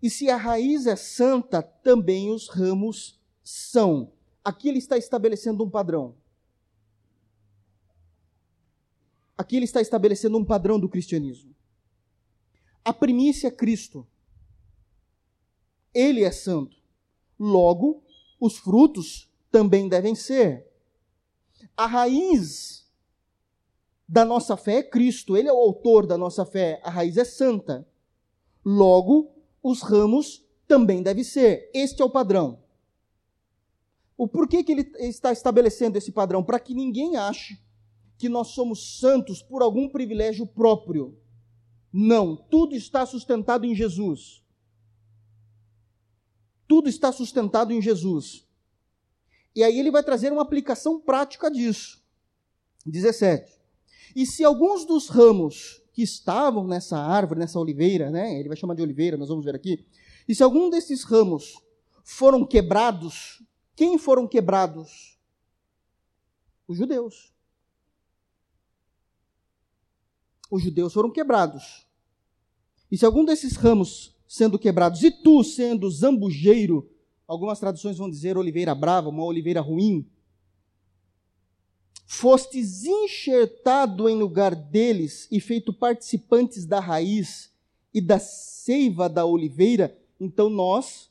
E 0.02 0.10
se 0.10 0.30
a 0.30 0.38
raiz 0.38 0.86
é 0.86 0.96
santa, 0.96 1.62
também 1.62 2.32
os 2.32 2.48
ramos 2.48 3.20
são. 3.44 4.14
Aqui 4.44 4.70
ele 4.70 4.78
está 4.78 4.98
estabelecendo 4.98 5.64
um 5.64 5.70
padrão. 5.70 6.16
Aqui 9.38 9.56
ele 9.56 9.66
está 9.66 9.82
estabelecendo 9.82 10.38
um 10.38 10.46
padrão 10.46 10.80
do 10.80 10.88
cristianismo. 10.88 11.56
A 12.84 12.94
primícia 12.94 13.48
é 13.48 13.52
Cristo. 13.52 14.08
Ele 15.94 16.24
é 16.24 16.32
santo. 16.32 16.78
Logo, 17.38 18.04
os 18.40 18.58
frutos 18.58 19.30
também 19.52 19.90
devem 19.90 20.14
ser. 20.14 20.68
A 21.76 21.86
raiz 21.88 22.85
da 24.08 24.24
nossa 24.24 24.56
fé 24.56 24.78
é 24.78 24.84
Cristo, 24.84 25.36
ele 25.36 25.48
é 25.48 25.54
o 25.54 25.58
autor 25.58 26.06
da 26.06 26.18
nossa 26.18 26.46
fé, 26.46 26.80
a 26.84 26.90
raiz 26.90 27.18
é 27.18 27.26
santa. 27.26 27.88
Logo, 28.64 29.32
os 29.62 29.82
ramos 29.82 30.46
também 30.68 31.02
devem 31.02 31.24
ser. 31.24 31.70
Este 31.74 32.02
é 32.02 32.06
o 32.06 32.10
padrão. 32.10 32.60
O 34.18 34.28
porquê 34.28 34.64
que 34.64 34.72
ele 34.72 34.92
está 35.00 35.32
estabelecendo 35.32 35.98
esse 35.98 36.12
padrão? 36.12 36.44
Para 36.44 36.60
que 36.60 36.74
ninguém 36.74 37.18
ache 37.18 37.60
que 38.18 38.30
nós 38.30 38.50
somos 38.50 39.00
santos 39.00 39.42
por 39.42 39.62
algum 39.62 39.90
privilégio 39.90 40.48
próprio. 40.48 41.18
Não, 41.92 42.36
tudo 42.36 42.76
está 42.76 43.06
sustentado 43.06 43.66
em 43.66 43.76
Jesus. 43.76 44.44
Tudo 46.68 46.90
está 46.90 47.12
sustentado 47.12 47.74
em 47.74 47.82
Jesus. 47.82 48.48
E 49.56 49.64
aí 49.64 49.80
ele 49.80 49.92
vai 49.92 50.04
trazer 50.04 50.32
uma 50.32 50.42
aplicação 50.42 51.00
prática 51.00 51.50
disso. 51.50 52.04
17. 52.86 53.52
E 54.16 54.26
se 54.26 54.44
alguns 54.44 54.86
dos 54.86 55.10
ramos 55.10 55.82
que 55.92 56.02
estavam 56.02 56.66
nessa 56.66 56.98
árvore, 56.98 57.40
nessa 57.40 57.60
oliveira, 57.60 58.10
né, 58.10 58.40
ele 58.40 58.48
vai 58.48 58.56
chamar 58.56 58.74
de 58.74 58.82
oliveira, 58.82 59.18
nós 59.18 59.28
vamos 59.28 59.44
ver 59.44 59.56
aqui, 59.56 59.86
e 60.28 60.34
se 60.34 60.42
algum 60.42 60.70
desses 60.70 61.04
ramos 61.04 61.56
foram 62.04 62.46
quebrados, 62.46 63.44
quem 63.76 63.98
foram 63.98 64.28
quebrados? 64.28 65.20
Os 66.68 66.78
judeus. 66.78 67.34
Os 70.50 70.64
judeus 70.64 70.94
foram 70.94 71.12
quebrados. 71.12 71.86
E 72.92 72.98
se 72.98 73.06
algum 73.06 73.26
desses 73.26 73.56
ramos 73.56 74.16
sendo 74.28 74.58
quebrados, 74.58 75.04
e 75.04 75.12
tu 75.12 75.44
sendo 75.44 75.90
zambujeiro, 75.90 76.90
algumas 77.28 77.60
traduções 77.60 77.98
vão 77.98 78.10
dizer 78.10 78.38
oliveira 78.38 78.74
brava, 78.74 79.10
uma 79.10 79.24
oliveira 79.24 79.62
ruim, 79.62 80.10
fostes 82.06 82.86
enxertado 82.86 84.08
em 84.08 84.16
lugar 84.16 84.56
deles 84.56 85.28
e 85.32 85.40
feito 85.40 85.74
participantes 85.74 86.66
da 86.66 86.80
raiz 86.80 87.52
e 87.94 88.00
da 88.00 88.20
seiva 88.20 89.10
da 89.10 89.26
oliveira, 89.26 89.98
então 90.20 90.50
nós, 90.50 91.10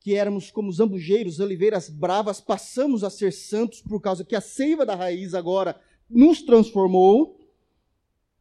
que 0.00 0.14
éramos 0.14 0.50
como 0.50 0.72
zambujeiros, 0.72 1.40
oliveiras 1.40 1.90
bravas, 1.90 2.40
passamos 2.40 3.04
a 3.04 3.10
ser 3.10 3.32
santos 3.32 3.80
por 3.80 4.00
causa 4.00 4.24
que 4.24 4.36
a 4.36 4.40
seiva 4.40 4.86
da 4.86 4.94
raiz 4.94 5.34
agora 5.34 5.78
nos 6.08 6.42
transformou, 6.42 7.40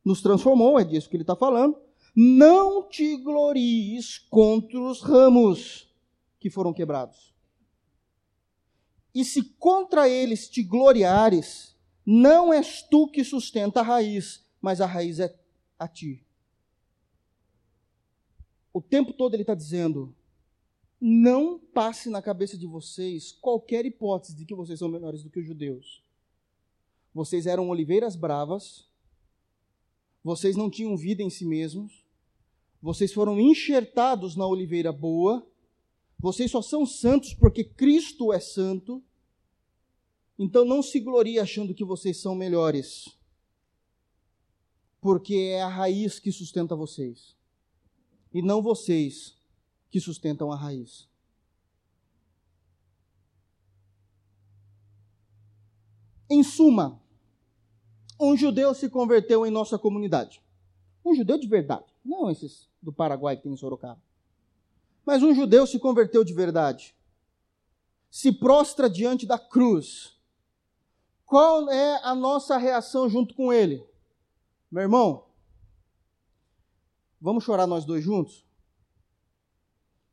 nos 0.04 0.22
transformou, 0.22 0.80
é 0.80 0.84
disso 0.84 1.10
que 1.10 1.16
ele 1.16 1.24
está 1.24 1.36
falando. 1.36 1.76
Não 2.16 2.88
te 2.88 3.18
glories 3.18 4.20
contra 4.30 4.80
os 4.80 5.02
ramos 5.02 5.94
que 6.40 6.50
foram 6.50 6.72
quebrados. 6.72 7.35
E 9.16 9.24
se 9.24 9.42
contra 9.42 10.10
eles 10.10 10.50
te 10.50 10.62
gloriares, 10.62 11.74
não 12.06 12.54
és 12.54 12.82
tu 12.82 13.08
que 13.08 13.24
sustenta 13.24 13.80
a 13.80 13.84
raiz, 13.84 14.46
mas 14.62 14.82
a 14.82 14.86
raiz 14.86 15.22
é 15.22 15.34
a 15.80 15.88
ti. 15.88 16.22
O 18.74 18.82
tempo 18.82 19.14
todo 19.14 19.34
ele 19.34 19.44
está 19.44 19.56
dizendo: 19.56 20.14
não 21.00 21.58
passe 21.58 22.10
na 22.10 22.22
cabeça 22.22 22.58
de 22.58 22.68
vocês 22.68 23.32
qualquer 23.32 23.86
hipótese 23.86 24.36
de 24.36 24.44
que 24.44 24.54
vocês 24.54 24.80
são 24.80 24.90
menores 24.90 25.24
do 25.24 25.30
que 25.30 25.40
os 25.40 25.46
judeus. 25.46 26.04
Vocês 27.14 27.48
eram 27.48 27.70
oliveiras 27.70 28.18
bravas, 28.18 28.86
vocês 30.22 30.58
não 30.58 30.70
tinham 30.70 30.98
vida 30.98 31.24
em 31.24 31.30
si 31.30 31.46
mesmos, 31.46 32.04
vocês 32.82 33.14
foram 33.14 33.40
enxertados 33.40 34.36
na 34.36 34.46
oliveira 34.46 34.92
boa, 34.92 35.48
vocês 36.20 36.50
só 36.50 36.62
são 36.62 36.86
santos 36.86 37.34
porque 37.34 37.64
Cristo 37.64 38.34
é 38.34 38.40
santo. 38.40 39.04
Então 40.38 40.66
não 40.66 40.82
se 40.82 41.00
glorie 41.00 41.40
achando 41.40 41.74
que 41.74 41.84
vocês 41.84 42.18
são 42.18 42.36
melhores, 42.36 43.18
porque 45.00 45.36
é 45.36 45.62
a 45.62 45.68
raiz 45.68 46.20
que 46.20 46.32
sustenta 46.32 46.76
vocês, 46.76 47.36
e 48.34 48.42
não 48.42 48.62
vocês 48.62 49.38
que 49.90 50.00
sustentam 50.00 50.52
a 50.52 50.56
raiz. 50.56 51.08
Em 56.30 56.44
suma, 56.44 57.00
um 58.20 58.36
judeu 58.36 58.74
se 58.74 58.90
converteu 58.90 59.46
em 59.46 59.52
nossa 59.52 59.78
comunidade. 59.78 60.42
Um 61.06 61.14
judeu 61.14 61.38
de 61.38 61.48
verdade, 61.48 61.86
não 62.04 62.32
esses 62.32 62.68
do 62.82 62.92
Paraguai 62.92 63.38
que 63.38 63.44
tem 63.44 63.54
em 63.54 63.58
Sorocaba. 63.58 64.02
Mas 65.06 65.22
um 65.22 65.36
judeu 65.36 65.68
se 65.68 65.78
converteu 65.78 66.24
de 66.24 66.34
verdade. 66.34 66.96
Se 68.10 68.32
prostra 68.32 68.90
diante 68.90 69.26
da 69.26 69.38
cruz. 69.38 70.15
Qual 71.26 71.70
é 71.70 72.02
a 72.04 72.14
nossa 72.14 72.58
reação 72.58 73.10
junto 73.10 73.34
com 73.34 73.52
ele? 73.52 73.84
Meu 74.72 74.84
irmão, 74.84 75.26
vamos 77.20 77.44
chorar 77.44 77.66
nós 77.66 77.86
dois 77.86 78.04
juntos? 78.04 78.46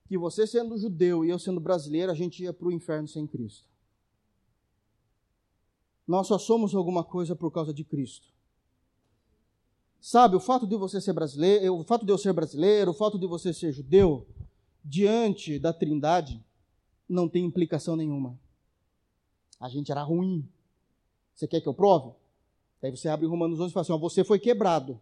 Que 0.09 0.17
você 0.17 0.47
sendo 0.47 0.79
judeu 0.79 1.25
e 1.25 1.31
eu 1.31 1.39
sendo 1.39 1.61
brasileiro, 1.61 2.11
a 2.11 2.15
gente 2.15 2.43
ia 2.43 2.53
para 2.53 2.69
o 2.69 2.73
inferno 2.73 3.09
sem 3.09 3.27
Cristo. 3.27 3.69
Nós 6.07 6.27
só 6.27 6.39
somos 6.39 6.75
alguma 6.75 7.05
coisa 7.05 7.37
por 7.37 7.51
causa 7.51 7.73
de 7.73 7.85
Cristo. 7.85 8.29
Sabe, 10.01 10.35
o 10.35 10.41
fato 10.41 10.67
de 10.67 10.77
você 10.77 11.01
ser 11.01 11.13
brasileiro, 11.13 11.77
o 11.77 11.85
fato 11.85 12.05
de 12.05 12.11
eu 12.11 12.19
ser 12.19 12.33
brasileiro, 12.33 12.91
o 12.91 12.95
fato 12.95 13.19
de 13.19 13.27
você 13.27 13.55
ser 13.55 13.71
judeu, 13.73 14.27
diante 14.85 15.59
da 15.59 15.73
Trindade, 15.73 16.45
não 17.09 17.29
tem 17.29 17.45
implicação 17.45 17.95
nenhuma. 17.95 18.37
A 19.61 19.69
gente 19.69 19.93
era 19.93 20.03
ruim. 20.03 20.49
Você 21.35 21.47
quer 21.47 21.61
que 21.61 21.69
eu 21.69 21.75
prove? 21.75 22.15
Aí 22.83 22.91
você 22.91 23.09
abre 23.09 23.27
Romanos 23.27 23.61
11 23.61 23.71
e 23.71 23.73
fala 23.73 23.83
assim: 23.83 23.93
ó, 23.93 23.99
você 23.99 24.25
foi 24.25 24.39
quebrado. 24.39 25.01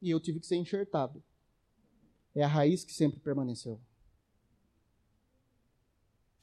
E 0.00 0.10
eu 0.10 0.20
tive 0.20 0.40
que 0.40 0.46
ser 0.46 0.56
enxertado. 0.56 1.22
É 2.34 2.42
a 2.42 2.48
raiz 2.48 2.84
que 2.84 2.92
sempre 2.92 3.18
permaneceu. 3.20 3.80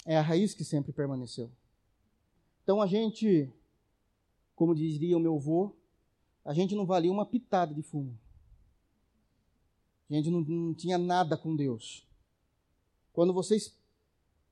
É 0.06 0.18
a 0.18 0.22
raiz 0.22 0.54
que 0.54 0.64
sempre 0.64 0.92
permaneceu. 0.92 1.52
Então 2.64 2.82
a 2.82 2.88
gente, 2.88 3.52
como 4.56 4.74
diria 4.74 5.18
o 5.18 5.20
meu 5.20 5.36
avô, 5.36 5.76
a 6.44 6.54
gente 6.54 6.76
não 6.76 6.86
valia 6.86 7.12
uma 7.12 7.26
pitada 7.26 7.74
de 7.74 7.82
fumo. 7.82 8.18
A 10.10 10.14
gente 10.14 10.30
não, 10.30 10.42
não 10.42 10.74
tinha 10.74 10.98
nada 10.98 11.38
com 11.38 11.56
Deus. 11.56 12.06
Quando 13.14 13.34
vocês 13.34 13.78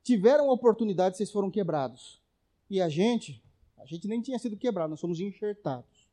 tiveram 0.03 0.49
a 0.49 0.53
oportunidade, 0.53 1.17
vocês 1.17 1.31
foram 1.31 1.51
quebrados. 1.51 2.21
E 2.69 2.81
a 2.81 2.87
gente, 2.87 3.43
a 3.79 3.85
gente 3.85 4.07
nem 4.07 4.21
tinha 4.21 4.37
sido 4.37 4.57
quebrado, 4.57 4.91
nós 4.91 4.99
somos 4.99 5.19
enxertados. 5.19 6.07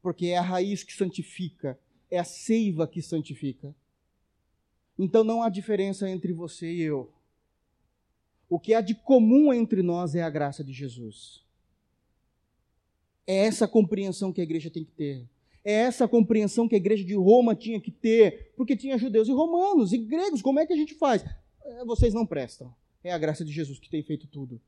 porque 0.00 0.26
é 0.26 0.38
a 0.38 0.42
raiz 0.42 0.82
que 0.84 0.92
santifica, 0.94 1.78
é 2.10 2.18
a 2.18 2.24
seiva 2.24 2.86
que 2.86 3.02
santifica. 3.02 3.74
Então 4.98 5.22
não 5.22 5.42
há 5.42 5.48
diferença 5.48 6.08
entre 6.08 6.32
você 6.32 6.72
e 6.72 6.82
eu. 6.82 7.12
O 8.48 8.58
que 8.58 8.72
há 8.74 8.80
de 8.80 8.94
comum 8.94 9.52
entre 9.52 9.82
nós 9.82 10.14
é 10.14 10.22
a 10.22 10.30
graça 10.30 10.64
de 10.64 10.72
Jesus. 10.72 11.44
É 13.26 13.36
essa 13.46 13.68
compreensão 13.68 14.32
que 14.32 14.40
a 14.40 14.44
igreja 14.44 14.70
tem 14.70 14.84
que 14.84 14.92
ter. 14.92 15.28
É 15.64 15.72
essa 15.72 16.08
compreensão 16.08 16.66
que 16.66 16.74
a 16.74 16.78
igreja 16.78 17.04
de 17.04 17.14
Roma 17.14 17.54
tinha 17.54 17.78
que 17.78 17.90
ter, 17.90 18.54
porque 18.56 18.74
tinha 18.76 18.96
judeus 18.96 19.28
e 19.28 19.32
romanos 19.32 19.92
e 19.92 19.98
gregos. 19.98 20.40
Como 20.40 20.58
é 20.58 20.64
que 20.64 20.72
a 20.72 20.76
gente 20.76 20.94
faz? 20.94 21.22
É, 21.62 21.84
vocês 21.84 22.14
não 22.14 22.24
prestam. 22.24 22.74
É 23.04 23.12
a 23.12 23.18
graça 23.18 23.44
de 23.44 23.52
Jesus 23.52 23.78
que 23.78 23.90
tem 23.90 24.02
feito 24.02 24.26
tudo. 24.26 24.58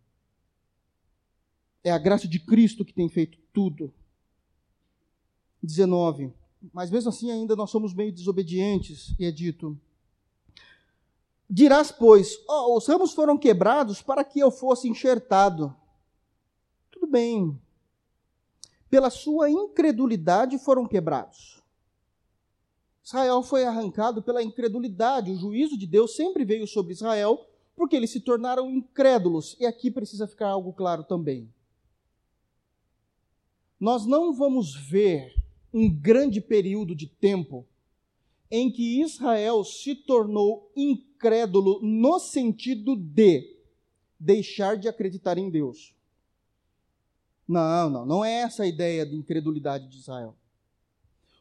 É 1.82 1.90
a 1.90 1.98
graça 1.98 2.28
de 2.28 2.38
Cristo 2.38 2.84
que 2.84 2.92
tem 2.92 3.08
feito 3.08 3.38
tudo. 3.52 3.92
19. 5.62 6.32
Mas 6.72 6.90
mesmo 6.90 7.08
assim 7.08 7.30
ainda 7.30 7.56
nós 7.56 7.70
somos 7.70 7.94
meio 7.94 8.12
desobedientes, 8.12 9.14
e 9.18 9.24
é 9.24 9.30
dito: 9.30 9.78
Dirás, 11.48 11.90
pois, 11.90 12.38
oh, 12.48 12.76
os 12.76 12.86
ramos 12.86 13.12
foram 13.12 13.36
quebrados 13.36 14.02
para 14.02 14.22
que 14.22 14.38
eu 14.38 14.50
fosse 14.50 14.88
enxertado. 14.88 15.74
Tudo 16.90 17.06
bem. 17.06 17.58
Pela 18.88 19.08
sua 19.08 19.48
incredulidade 19.48 20.58
foram 20.58 20.86
quebrados. 20.86 21.60
Israel 23.02 23.42
foi 23.42 23.64
arrancado 23.64 24.22
pela 24.22 24.42
incredulidade. 24.42 25.32
O 25.32 25.36
juízo 25.36 25.76
de 25.76 25.86
Deus 25.86 26.14
sempre 26.14 26.44
veio 26.44 26.66
sobre 26.66 26.92
Israel 26.92 27.46
porque 27.74 27.96
eles 27.96 28.10
se 28.10 28.20
tornaram 28.20 28.70
incrédulos. 28.70 29.56
E 29.58 29.66
aqui 29.66 29.90
precisa 29.90 30.28
ficar 30.28 30.48
algo 30.48 30.72
claro 30.72 31.02
também. 31.02 31.52
Nós 33.80 34.04
não 34.04 34.34
vamos 34.34 34.74
ver 34.74 35.34
um 35.72 35.88
grande 35.88 36.40
período 36.40 36.94
de 36.94 37.06
tempo 37.06 37.66
em 38.50 38.70
que 38.70 39.00
Israel 39.00 39.64
se 39.64 39.94
tornou 39.94 40.70
incrédulo 40.76 41.80
no 41.80 42.18
sentido 42.18 42.94
de 42.94 43.56
deixar 44.18 44.76
de 44.76 44.86
acreditar 44.86 45.38
em 45.38 45.48
Deus. 45.48 45.94
Não, 47.48 47.88
não, 47.88 48.06
não 48.06 48.24
é 48.24 48.42
essa 48.42 48.64
a 48.64 48.66
ideia 48.66 49.06
de 49.06 49.16
incredulidade 49.16 49.88
de 49.88 49.96
Israel. 49.96 50.36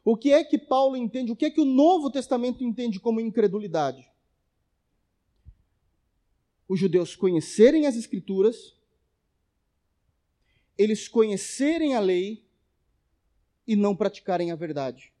O 0.04 0.16
que 0.16 0.32
é 0.32 0.42
que 0.42 0.58
Paulo 0.58 0.96
entende? 0.96 1.30
O 1.30 1.36
que 1.36 1.44
é 1.44 1.50
que 1.50 1.60
o 1.60 1.64
Novo 1.64 2.10
Testamento 2.10 2.64
entende 2.64 2.98
como 2.98 3.20
incredulidade? 3.20 4.08
Os 6.66 6.80
judeus 6.80 7.14
conhecerem 7.14 7.86
as 7.86 7.96
Escrituras, 7.96 8.74
eles 10.80 11.06
conhecerem 11.06 11.94
a 11.94 12.00
lei 12.00 12.42
e 13.66 13.76
não 13.76 13.94
praticarem 13.94 14.50
a 14.50 14.56
verdade. 14.56 15.12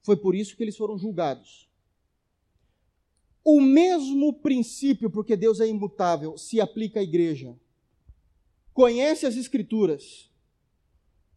Foi 0.00 0.16
por 0.16 0.34
isso 0.34 0.56
que 0.56 0.62
eles 0.62 0.74
foram 0.74 0.96
julgados. 0.96 1.68
O 3.44 3.60
mesmo 3.60 4.32
princípio, 4.32 5.10
porque 5.10 5.36
Deus 5.36 5.60
é 5.60 5.66
imutável, 5.66 6.38
se 6.38 6.62
aplica 6.62 7.00
à 7.00 7.02
igreja. 7.02 7.54
Conhece 8.72 9.26
as 9.26 9.36
Escrituras, 9.36 10.30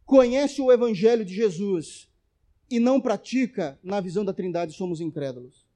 conhece 0.06 0.62
o 0.62 0.72
Evangelho 0.72 1.22
de 1.22 1.34
Jesus 1.34 2.10
e 2.70 2.80
não 2.80 2.98
pratica, 2.98 3.78
na 3.82 4.00
visão 4.00 4.24
da 4.24 4.32
Trindade, 4.32 4.72
somos 4.72 5.02
incrédulos. 5.02 5.66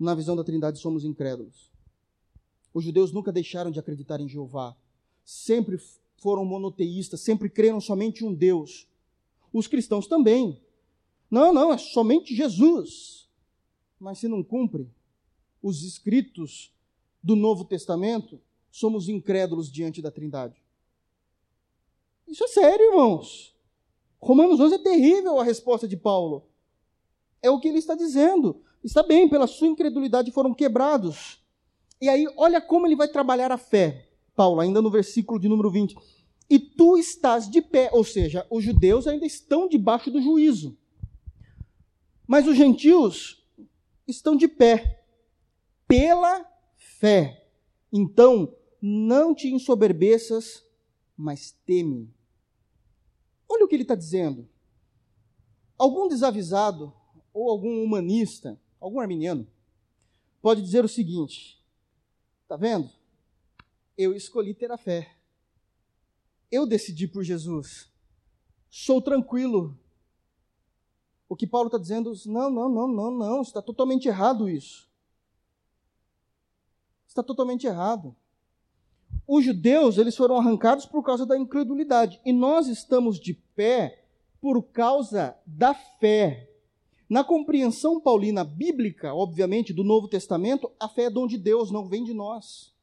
Na 0.00 0.14
visão 0.14 0.34
da 0.34 0.42
Trindade, 0.42 0.78
somos 0.78 1.04
incrédulos. 1.04 1.68
Os 2.72 2.84
judeus 2.84 3.12
nunca 3.12 3.32
deixaram 3.32 3.70
de 3.70 3.78
acreditar 3.78 4.20
em 4.20 4.28
Jeová. 4.28 4.76
Sempre 5.24 5.78
foram 6.18 6.44
monoteístas, 6.44 7.20
sempre 7.20 7.48
creram 7.48 7.80
somente 7.80 8.24
em 8.24 8.28
um 8.28 8.34
Deus. 8.34 8.86
Os 9.52 9.66
cristãos 9.66 10.06
também. 10.06 10.60
Não, 11.30 11.52
não, 11.52 11.72
é 11.72 11.78
somente 11.78 12.34
Jesus. 12.34 13.28
Mas 13.98 14.18
se 14.18 14.28
não 14.28 14.42
cumpre 14.42 14.88
os 15.62 15.82
escritos 15.82 16.72
do 17.22 17.34
Novo 17.34 17.64
Testamento, 17.64 18.40
somos 18.70 19.08
incrédulos 19.08 19.70
diante 19.70 20.00
da 20.00 20.10
Trindade. 20.10 20.62
Isso 22.26 22.44
é 22.44 22.48
sério, 22.48 22.90
irmãos. 22.90 23.56
Romanos 24.20 24.60
11 24.60 24.74
é 24.74 24.78
terrível 24.78 25.38
a 25.38 25.44
resposta 25.44 25.88
de 25.88 25.96
Paulo. 25.96 26.46
É 27.42 27.50
o 27.50 27.58
que 27.58 27.68
ele 27.68 27.78
está 27.78 27.94
dizendo. 27.94 28.62
Está 28.82 29.02
bem, 29.02 29.28
pela 29.28 29.46
sua 29.46 29.68
incredulidade 29.68 30.30
foram 30.30 30.54
quebrados. 30.54 31.42
E 32.00 32.08
aí, 32.08 32.26
olha 32.36 32.60
como 32.60 32.86
ele 32.86 32.96
vai 32.96 33.08
trabalhar 33.08 33.50
a 33.50 33.58
fé. 33.58 34.08
Paulo, 34.34 34.60
ainda 34.60 34.80
no 34.80 34.90
versículo 34.90 35.40
de 35.40 35.48
número 35.48 35.70
20. 35.70 35.96
E 36.48 36.58
tu 36.58 36.96
estás 36.96 37.50
de 37.50 37.60
pé, 37.60 37.90
ou 37.92 38.04
seja, 38.04 38.46
os 38.48 38.64
judeus 38.64 39.06
ainda 39.06 39.26
estão 39.26 39.68
debaixo 39.68 40.10
do 40.10 40.22
juízo. 40.22 40.78
Mas 42.26 42.46
os 42.46 42.56
gentios 42.56 43.44
estão 44.06 44.36
de 44.36 44.46
pé, 44.46 45.04
pela 45.86 46.46
fé. 46.76 47.46
Então, 47.92 48.54
não 48.80 49.34
te 49.34 49.48
ensoberbeças, 49.48 50.64
mas 51.16 51.50
teme. 51.66 52.12
Olha 53.48 53.64
o 53.64 53.68
que 53.68 53.74
ele 53.74 53.82
está 53.82 53.94
dizendo. 53.94 54.48
Algum 55.76 56.06
desavisado, 56.06 56.92
ou 57.32 57.50
algum 57.50 57.82
humanista, 57.82 58.60
algum 58.80 59.00
arminiano, 59.00 59.46
pode 60.40 60.62
dizer 60.62 60.84
o 60.84 60.88
seguinte: 60.88 61.57
está 62.48 62.56
vendo? 62.56 62.90
eu 63.98 64.14
escolhi 64.14 64.54
ter 64.54 64.70
a 64.70 64.78
fé. 64.78 65.16
Eu 66.50 66.64
decidi 66.64 67.08
por 67.08 67.24
Jesus. 67.24 67.90
Sou 68.70 69.02
tranquilo. 69.02 69.76
O 71.28 71.34
que 71.34 71.46
Paulo 71.46 71.66
está 71.66 71.76
dizendo, 71.76 72.12
não, 72.26 72.48
não, 72.48 72.68
não, 72.68 72.88
não, 72.88 73.10
não, 73.10 73.42
está 73.42 73.60
totalmente 73.60 74.06
errado 74.06 74.48
isso. 74.48 74.88
Está 77.08 77.22
totalmente 77.22 77.66
errado. 77.66 78.14
Os 79.26 79.44
judeus, 79.44 79.98
eles 79.98 80.16
foram 80.16 80.38
arrancados 80.38 80.86
por 80.86 81.02
causa 81.02 81.26
da 81.26 81.36
incredulidade. 81.36 82.20
E 82.24 82.32
nós 82.32 82.68
estamos 82.68 83.18
de 83.18 83.34
pé 83.34 84.04
por 84.40 84.62
causa 84.62 85.36
da 85.44 85.74
fé. 85.74 86.47
Na 87.08 87.24
compreensão 87.24 88.00
paulina 88.00 88.44
bíblica, 88.44 89.14
obviamente, 89.14 89.72
do 89.72 89.82
Novo 89.82 90.08
Testamento, 90.08 90.70
a 90.78 90.88
fé 90.88 91.04
é 91.04 91.10
dom 91.10 91.26
de 91.26 91.38
Deus, 91.38 91.70
não 91.70 91.88
vem 91.88 92.04
de 92.04 92.12
nós. 92.12 92.74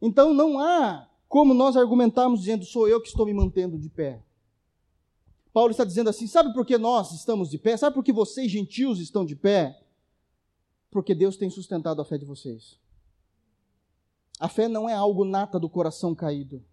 Então 0.00 0.32
não 0.32 0.58
há 0.58 1.08
como 1.28 1.54
nós 1.54 1.76
argumentarmos 1.76 2.40
dizendo 2.40 2.64
sou 2.64 2.88
eu 2.88 3.00
que 3.00 3.08
estou 3.08 3.26
me 3.26 3.34
mantendo 3.34 3.78
de 3.78 3.88
pé. 3.88 4.22
Paulo 5.52 5.70
está 5.70 5.84
dizendo 5.84 6.10
assim: 6.10 6.26
sabe 6.26 6.52
por 6.52 6.64
que 6.64 6.76
nós 6.78 7.12
estamos 7.12 7.50
de 7.50 7.58
pé? 7.58 7.76
Sabe 7.76 7.94
por 7.94 8.02
que 8.02 8.12
vocês, 8.12 8.50
gentios, 8.50 8.98
estão 8.98 9.24
de 9.24 9.36
pé? 9.36 9.80
Porque 10.90 11.14
Deus 11.14 11.36
tem 11.36 11.50
sustentado 11.50 12.00
a 12.00 12.04
fé 12.04 12.18
de 12.18 12.24
vocês. 12.24 12.78
A 14.40 14.48
fé 14.48 14.68
não 14.68 14.88
é 14.88 14.94
algo 14.94 15.24
nata 15.24 15.60
do 15.60 15.68
coração 15.68 16.14
caído. 16.14 16.64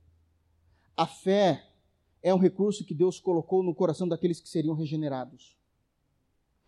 A 0.98 1.06
fé 1.06 1.69
é 2.22 2.34
um 2.34 2.38
recurso 2.38 2.86
que 2.86 2.94
Deus 2.94 3.20
colocou 3.20 3.64
no 3.64 3.74
coração 3.74 4.08
daqueles 4.08 4.40
que 4.40 4.50
seriam 4.50 4.76
regenerados. 4.76 5.58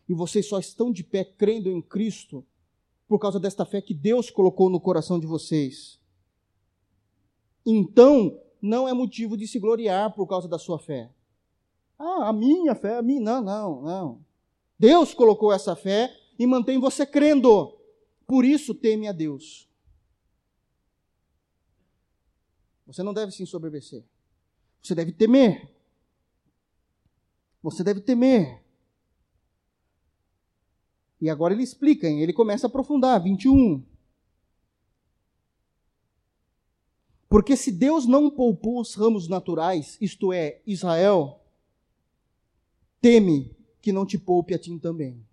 E 0.07 0.13
vocês 0.13 0.47
só 0.47 0.59
estão 0.59 0.91
de 0.91 1.03
pé 1.03 1.23
crendo 1.23 1.69
em 1.69 1.81
Cristo 1.81 2.45
por 3.07 3.19
causa 3.19 3.39
desta 3.39 3.65
fé 3.65 3.81
que 3.81 3.93
Deus 3.93 4.29
colocou 4.29 4.69
no 4.69 4.79
coração 4.79 5.19
de 5.19 5.27
vocês 5.27 6.01
então 7.65 8.39
não 8.61 8.87
é 8.87 8.93
motivo 8.93 9.37
de 9.37 9.47
se 9.47 9.59
gloriar 9.59 10.13
por 10.13 10.27
causa 10.27 10.47
da 10.47 10.57
sua 10.57 10.79
fé. 10.79 11.11
Ah, 11.97 12.29
a 12.29 12.33
minha 12.33 12.75
fé, 12.75 12.97
a 12.97 13.01
minha. 13.01 13.21
Não, 13.21 13.41
não, 13.41 13.81
não. 13.81 14.25
Deus 14.77 15.13
colocou 15.13 15.53
essa 15.53 15.75
fé 15.75 16.15
e 16.37 16.47
mantém 16.47 16.79
você 16.79 17.05
crendo. 17.05 17.77
Por 18.25 18.43
isso 18.45 18.73
teme 18.73 19.07
a 19.07 19.11
Deus. 19.11 19.69
Você 22.87 23.03
não 23.03 23.13
deve 23.13 23.31
se 23.31 23.43
ensoberbecer. 23.43 24.03
Você 24.81 24.95
deve 24.95 25.11
temer. 25.11 25.69
Você 27.61 27.83
deve 27.83 28.01
temer. 28.01 28.61
E 31.21 31.29
agora 31.29 31.53
ele 31.53 31.63
explica, 31.63 32.07
hein? 32.07 32.21
ele 32.21 32.33
começa 32.33 32.65
a 32.65 32.69
aprofundar. 32.69 33.21
21. 33.21 33.83
Porque 37.29 37.55
se 37.55 37.71
Deus 37.71 38.05
não 38.05 38.29
poupou 38.29 38.81
os 38.81 38.95
ramos 38.95 39.27
naturais, 39.27 39.97
isto 40.01 40.33
é, 40.33 40.61
Israel, 40.65 41.39
teme 42.99 43.55
que 43.81 43.91
não 43.91 44.05
te 44.05 44.17
poupe 44.17 44.53
a 44.53 44.59
ti 44.59 44.77
também. 44.79 45.23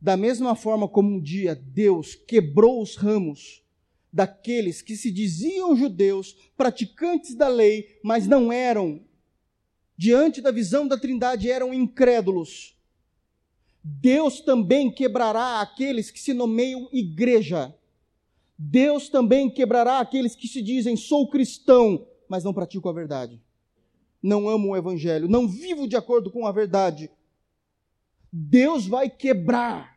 Da 0.00 0.16
mesma 0.16 0.54
forma 0.54 0.86
como 0.86 1.08
um 1.08 1.20
dia 1.20 1.54
Deus 1.54 2.14
quebrou 2.14 2.82
os 2.82 2.96
ramos 2.96 3.64
daqueles 4.12 4.82
que 4.82 4.96
se 4.96 5.10
diziam 5.10 5.76
judeus, 5.76 6.36
praticantes 6.56 7.34
da 7.34 7.48
lei, 7.48 7.98
mas 8.02 8.26
não 8.26 8.52
eram, 8.52 9.04
diante 9.96 10.40
da 10.40 10.50
visão 10.50 10.86
da 10.86 10.96
Trindade, 10.98 11.50
eram 11.50 11.74
incrédulos. 11.74 12.76
Deus 13.82 14.40
também 14.40 14.90
quebrará 14.90 15.60
aqueles 15.60 16.10
que 16.10 16.20
se 16.20 16.34
nomeiam 16.34 16.88
igreja 16.92 17.74
Deus 18.58 19.08
também 19.08 19.48
quebrará 19.48 20.00
aqueles 20.00 20.34
que 20.34 20.48
se 20.48 20.60
dizem 20.60 20.96
sou 20.96 21.30
cristão, 21.30 22.04
mas 22.28 22.42
não 22.42 22.52
praticam 22.52 22.90
a 22.90 22.94
verdade. 22.94 23.40
Não 24.20 24.48
amo 24.48 24.70
o 24.70 24.76
evangelho, 24.76 25.28
não 25.28 25.46
vivo 25.46 25.86
de 25.86 25.94
acordo 25.94 26.28
com 26.28 26.44
a 26.44 26.50
verdade. 26.50 27.08
Deus 28.32 28.84
vai 28.84 29.08
quebrar. 29.08 29.96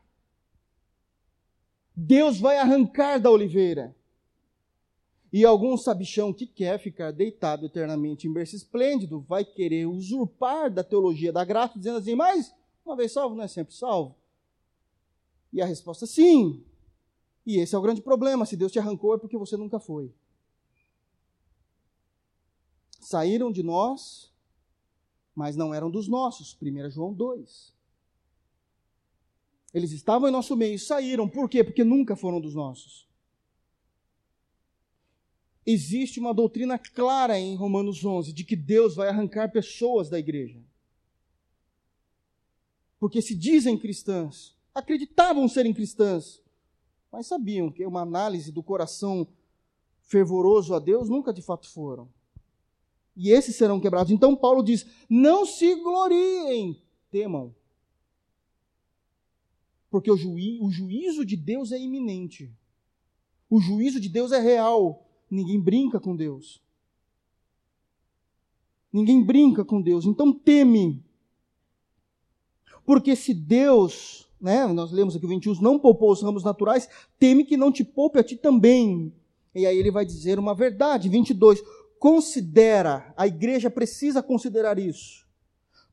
Deus 1.96 2.40
vai 2.40 2.60
arrancar 2.60 3.20
da 3.20 3.32
oliveira. 3.32 3.96
E 5.32 5.46
algum 5.46 5.78
sabichão 5.78 6.34
que 6.34 6.46
quer 6.46 6.78
ficar 6.78 7.12
deitado 7.12 7.66
eternamente 7.66 8.28
em 8.28 8.34
berço 8.34 8.56
esplêndido 8.56 9.22
vai 9.22 9.46
querer 9.46 9.86
usurpar 9.86 10.70
da 10.70 10.84
teologia 10.84 11.32
da 11.32 11.46
graça, 11.46 11.78
dizendo 11.78 12.00
assim: 12.00 12.16
mas 12.16 12.54
uma 12.86 12.96
vez 12.96 13.14
salvo 13.14 13.36
não 13.36 13.44
é 13.44 13.48
sempre 13.48 13.74
salvo? 13.74 14.16
E 15.54 15.62
a 15.62 15.66
resposta 15.66 16.06
é 16.06 16.08
sim. 16.08 16.64
E 17.46 17.60
esse 17.60 17.74
é 17.74 17.78
o 17.78 17.82
grande 17.82 18.02
problema. 18.02 18.46
Se 18.46 18.58
Deus 18.58 18.72
te 18.72 18.80
arrancou, 18.80 19.16
é 19.16 19.18
porque 19.18 19.38
você 19.38 19.56
nunca 19.56 19.80
foi. 19.80 20.14
Saíram 23.00 23.52
de 23.52 23.64
nós, 23.64 24.32
mas 25.34 25.56
não 25.56 25.74
eram 25.74 25.90
dos 25.90 26.08
nossos. 26.08 26.58
1 26.62 26.90
João 26.90 27.14
2. 27.14 27.74
Eles 29.74 29.92
estavam 29.92 30.28
em 30.28 30.32
nosso 30.32 30.56
meio, 30.56 30.78
saíram. 30.78 31.28
Por 31.28 31.50
quê? 31.50 31.64
Porque 31.64 31.84
nunca 31.84 32.16
foram 32.16 32.40
dos 32.40 32.54
nossos. 32.54 33.10
Existe 35.66 36.20
uma 36.20 36.34
doutrina 36.34 36.78
clara 36.78 37.40
em 37.40 37.56
Romanos 37.56 38.04
11 38.04 38.34
de 38.34 38.44
que 38.44 38.56
Deus 38.56 38.96
vai 38.96 39.10
arrancar 39.10 39.52
pessoas 39.52 40.10
da 40.10 40.18
igreja. 40.18 40.60
Porque 43.00 43.22
se 43.22 43.36
dizem 43.36 43.78
cristãs, 43.78 44.56
acreditavam 44.74 45.48
serem 45.48 45.74
cristãs, 45.74 46.42
mas 47.12 47.28
sabiam 47.28 47.72
que 47.72 47.86
uma 47.86 48.02
análise 48.02 48.52
do 48.52 48.64
coração 48.64 49.28
fervoroso 50.02 50.74
a 50.74 50.80
Deus 50.80 51.10
nunca 51.10 51.34
de 51.34 51.42
fato 51.42 51.70
foram. 51.70 52.10
E 53.16 53.30
esses 53.30 53.56
serão 53.56 53.80
quebrados. 53.80 54.12
Então 54.12 54.36
Paulo 54.36 54.64
diz: 54.64 54.86
não 55.10 55.46
se 55.46 55.76
gloriem, 55.76 56.82
temam. 57.10 57.54
Porque 59.90 60.10
o, 60.10 60.18
juí 60.18 60.58
o 60.62 60.72
juízo 60.72 61.26
de 61.26 61.36
Deus 61.36 61.72
é 61.72 61.78
iminente. 61.78 62.52
O 63.50 63.60
juízo 63.60 64.00
de 64.00 64.08
Deus 64.08 64.32
é 64.32 64.40
real. 64.40 65.11
Ninguém 65.32 65.60
brinca 65.60 66.00
com 66.00 66.16
Deus. 66.16 66.62
Ninguém 68.94 69.24
brinca 69.24 69.66
com 69.66 69.82
Deus. 69.82 70.06
Então 70.06 70.32
teme. 70.32 71.04
Porque 72.86 73.16
se 73.16 73.34
Deus 73.34 74.30
né, 74.42 74.66
nós 74.66 74.92
lemos 74.92 75.16
aqui 75.16 75.26
o 75.26 75.30
21, 75.30 75.62
não 75.62 75.78
poupou 75.78 76.12
os 76.12 76.22
ramos 76.24 76.44
naturais, 76.44 76.90
teme 77.20 77.46
que 77.46 77.56
não 77.56 77.72
te 77.72 77.84
poupe 77.84 78.18
a 78.18 78.24
ti 78.24 78.36
também. 78.36 79.14
E 79.54 79.66
aí 79.66 79.78
ele 79.78 79.92
vai 79.92 80.04
dizer 80.04 80.40
uma 80.40 80.56
verdade, 80.56 81.08
22, 81.08 81.62
considera, 82.00 83.14
a 83.16 83.28
igreja 83.28 83.70
precisa 83.70 84.24
considerar 84.24 84.80
isso. 84.80 85.28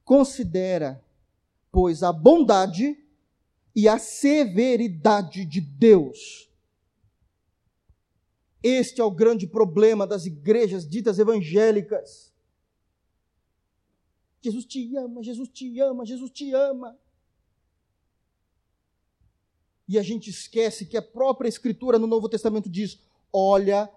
Considera, 0.03 1.05
pois, 1.71 2.03
a 2.03 2.13
bondade 2.13 2.97
e 3.77 3.87
a 3.87 3.99
severidade 3.99 5.45
de 5.45 5.61
Deus. 5.61 6.48
Este 8.63 9.01
é 9.01 9.05
o 9.05 9.11
grande 9.11 9.47
problema 9.47 10.07
das 10.07 10.27
igrejas 10.27 10.89
ditas 10.89 11.19
evangélicas. 11.19 12.33
Jesus 14.43 14.65
te 14.65 14.97
ama, 14.97 15.23
Jesus 15.23 15.49
te 15.49 15.81
ama, 15.81 16.05
Jesus 16.05 16.31
te 16.31 16.53
ama. 16.53 16.99
E 19.89 19.99
a 19.99 20.03
gente 20.03 20.29
esquece 20.29 20.85
que 20.85 20.97
a 20.97 21.03
própria 21.03 21.49
Escritura 21.49 21.99
no 21.99 22.07
Novo 22.07 22.29
Testamento 22.29 22.69
diz: 22.69 23.01
olha 23.33 23.91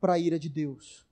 para 0.00 0.14
a 0.14 0.18
ira 0.18 0.38
de 0.38 0.48
Deus. 0.48 1.06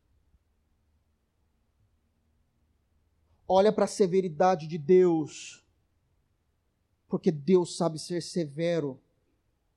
Olha 3.49 3.73
para 3.73 3.85
a 3.85 3.89
severidade 3.89 4.67
de 4.67 4.79
Deus. 4.79 5.63
Porque 7.09 7.31
Deus 7.31 7.77
sabe 7.77 7.99
ser 7.99 8.21
severo, 8.21 9.01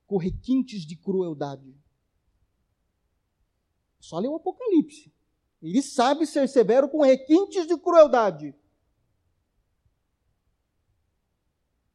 com 0.07 0.17
requintes 0.17 0.81
de 0.81 0.95
crueldade. 0.95 1.75
Só 3.99 4.17
lê 4.19 4.27
o 4.27 4.35
Apocalipse. 4.35 5.11
Ele 5.61 5.81
sabe 5.81 6.25
ser 6.25 6.47
severo 6.47 6.87
com 6.89 7.01
requintes 7.01 7.67
de 7.67 7.77
crueldade. 7.77 8.55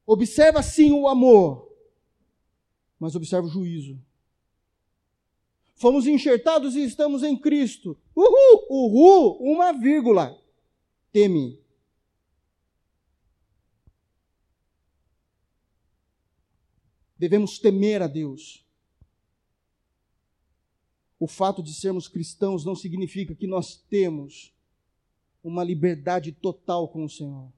Observa 0.06 0.62
sim 0.62 0.92
o 0.92 1.08
amor, 1.08 1.72
mas 2.98 3.16
observa 3.16 3.46
o 3.46 3.50
juízo. 3.50 3.98
Fomos 5.74 6.06
enxertados 6.06 6.76
e 6.76 6.84
estamos 6.84 7.22
em 7.22 7.36
Cristo. 7.36 7.98
Uhul, 8.14 8.66
uhul, 8.68 9.38
uma 9.40 9.72
vírgula. 9.72 10.38
Teme. 11.10 11.58
Devemos 17.18 17.58
temer 17.58 18.02
a 18.02 18.06
Deus. 18.06 18.63
O 21.24 21.26
fato 21.26 21.62
de 21.62 21.72
sermos 21.72 22.06
cristãos 22.06 22.66
não 22.66 22.74
significa 22.74 23.34
que 23.34 23.46
nós 23.46 23.82
temos 23.88 24.52
uma 25.42 25.64
liberdade 25.64 26.32
total 26.32 26.86
com 26.86 27.02
o 27.02 27.08
Senhor. 27.08 27.50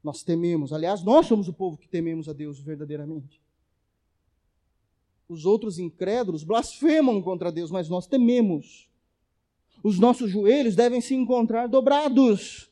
Nós 0.00 0.22
tememos, 0.22 0.72
aliás, 0.72 1.02
nós 1.02 1.26
somos 1.26 1.48
o 1.48 1.52
povo 1.52 1.76
que 1.76 1.88
tememos 1.88 2.28
a 2.28 2.32
Deus 2.32 2.60
verdadeiramente. 2.60 3.42
Os 5.28 5.44
outros 5.44 5.76
incrédulos 5.80 6.44
blasfemam 6.44 7.20
contra 7.20 7.50
Deus, 7.50 7.72
mas 7.72 7.88
nós 7.88 8.06
tememos. 8.06 8.88
Os 9.82 9.98
nossos 9.98 10.30
joelhos 10.30 10.76
devem 10.76 11.00
se 11.00 11.16
encontrar 11.16 11.66
dobrados. 11.66 12.70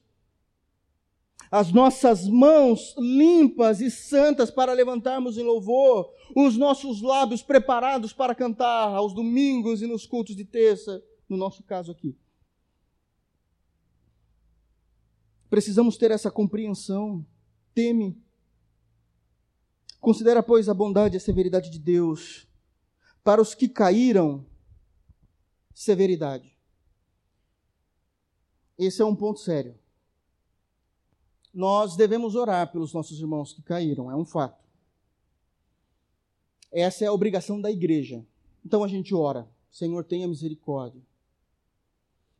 As 1.53 1.71
nossas 1.71 2.27
mãos 2.27 2.95
limpas 2.97 3.83
e 3.83 3.91
santas 3.91 4.51
para 4.51 4.73
levantarmos 4.73 5.37
em 5.37 5.43
louvor, 5.43 6.11
os 6.35 6.57
nossos 6.57 7.03
lábios 7.03 7.43
preparados 7.43 8.15
para 8.15 8.35
cantar 8.35 8.89
aos 8.89 9.13
domingos 9.13 9.83
e 9.83 9.87
nos 9.87 10.07
cultos 10.07 10.35
de 10.35 10.47
terça, 10.47 11.05
no 11.29 11.37
nosso 11.37 11.63
caso 11.63 11.93
aqui. 11.93 12.17
Precisamos 15.51 15.99
ter 15.99 16.11
essa 16.11 16.31
compreensão. 16.31 17.25
Teme 17.75 18.19
Considera, 20.03 20.43
pois, 20.43 20.69
a 20.69 20.75
bondade 20.75 21.15
e 21.15 21.19
a 21.19 21.21
severidade 21.21 21.71
de 21.71 21.79
Deus. 21.79 22.49
Para 23.23 23.41
os 23.41 23.55
que 23.55 23.69
caíram, 23.69 24.45
severidade. 25.73 26.59
Esse 28.77 29.01
é 29.01 29.05
um 29.05 29.15
ponto 29.15 29.39
sério. 29.39 29.79
Nós 31.53 31.97
devemos 31.97 32.35
orar 32.35 32.73
pelos 32.73 32.93
nossos 32.93 33.21
irmãos 33.21 33.53
que 33.53 33.63
caíram, 33.63 34.11
é 34.11 34.17
um 34.17 34.25
fato. 34.25 34.63
Essa 36.71 37.05
é 37.05 37.09
a 37.09 37.13
obrigação 37.13 37.61
da 37.61 37.71
igreja. 37.71 38.25
Então 38.65 38.83
a 38.83 38.89
gente 38.89 39.15
ora, 39.15 39.47
Senhor, 39.71 40.05
tenha 40.05 40.27
misericórdia. 40.27 41.03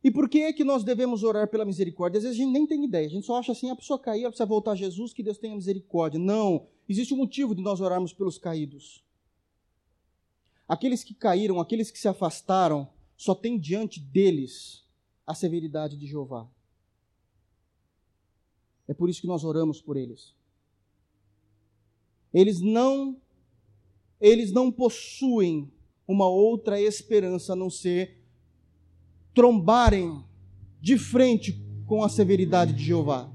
E 0.03 0.11
por 0.11 0.29
que 0.29 0.41
é 0.41 0.53
que 0.53 0.65
nós 0.65 0.83
devemos 0.83 1.23
orar 1.23 1.47
pela 1.49 1.65
misericórdia? 1.65 2.19
Às 2.19 2.25
vezes 2.25 2.39
a 2.39 2.43
gente 2.43 2.53
nem 2.53 2.67
tem 2.67 2.85
ideia, 2.85 3.07
a 3.07 3.11
gente 3.11 3.27
só 3.27 3.39
acha 3.39 3.53
assim, 3.53 3.71
a 3.71 3.77
pessoa 3.77 3.99
caiu, 3.99 4.23
ela 4.23 4.31
precisa 4.31 4.47
voltar 4.47 4.73
a 4.73 4.77
Jesus, 4.77 5.13
que 5.13 5.23
Deus 5.23 5.39
tenha 5.39 5.55
misericórdia. 5.55 6.19
Não, 6.19 6.67
existe 6.89 7.15
um 7.15 7.19
motivo 7.19 7.55
de 7.55 7.63
nós 7.63 7.81
orarmos 7.81 8.13
pelos 8.13 8.37
caídos. 8.37 9.05
Aqueles 10.67 11.05
que 11.05 11.15
caíram, 11.15 11.61
aqueles 11.61 11.91
que 11.91 11.99
se 11.99 12.09
afastaram, 12.09 12.89
só 13.17 13.35
tem 13.35 13.59
diante 13.59 14.01
deles 14.01 14.85
a 15.25 15.35
severidade 15.35 15.97
de 15.97 16.07
Jeová. 16.07 16.49
É 18.89 18.95
por 18.95 19.09
isso 19.09 19.21
que 19.21 19.27
nós 19.27 19.45
oramos 19.45 19.81
por 19.81 19.97
eles. 19.97 20.35
Eles 22.33 22.61
não 22.61 23.21
eles 24.21 24.53
não 24.53 24.71
possuem 24.71 25.71
uma 26.07 26.29
outra 26.29 26.81
esperança 26.81 27.55
a 27.55 27.57
não 27.57 27.69
ser 27.69 28.23
trombarem 29.35 30.25
de 30.81 30.97
frente 30.97 31.61
com 31.87 32.05
a 32.05 32.09
severidade 32.09 32.73
de 32.73 32.85
Jeová. 32.85 33.33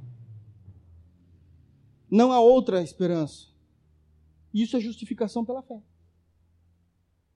Não 2.10 2.32
há 2.32 2.40
outra 2.40 2.82
esperança. 2.82 3.48
Isso 4.54 4.78
é 4.78 4.80
justificação 4.80 5.44
pela 5.44 5.62
fé. 5.62 5.82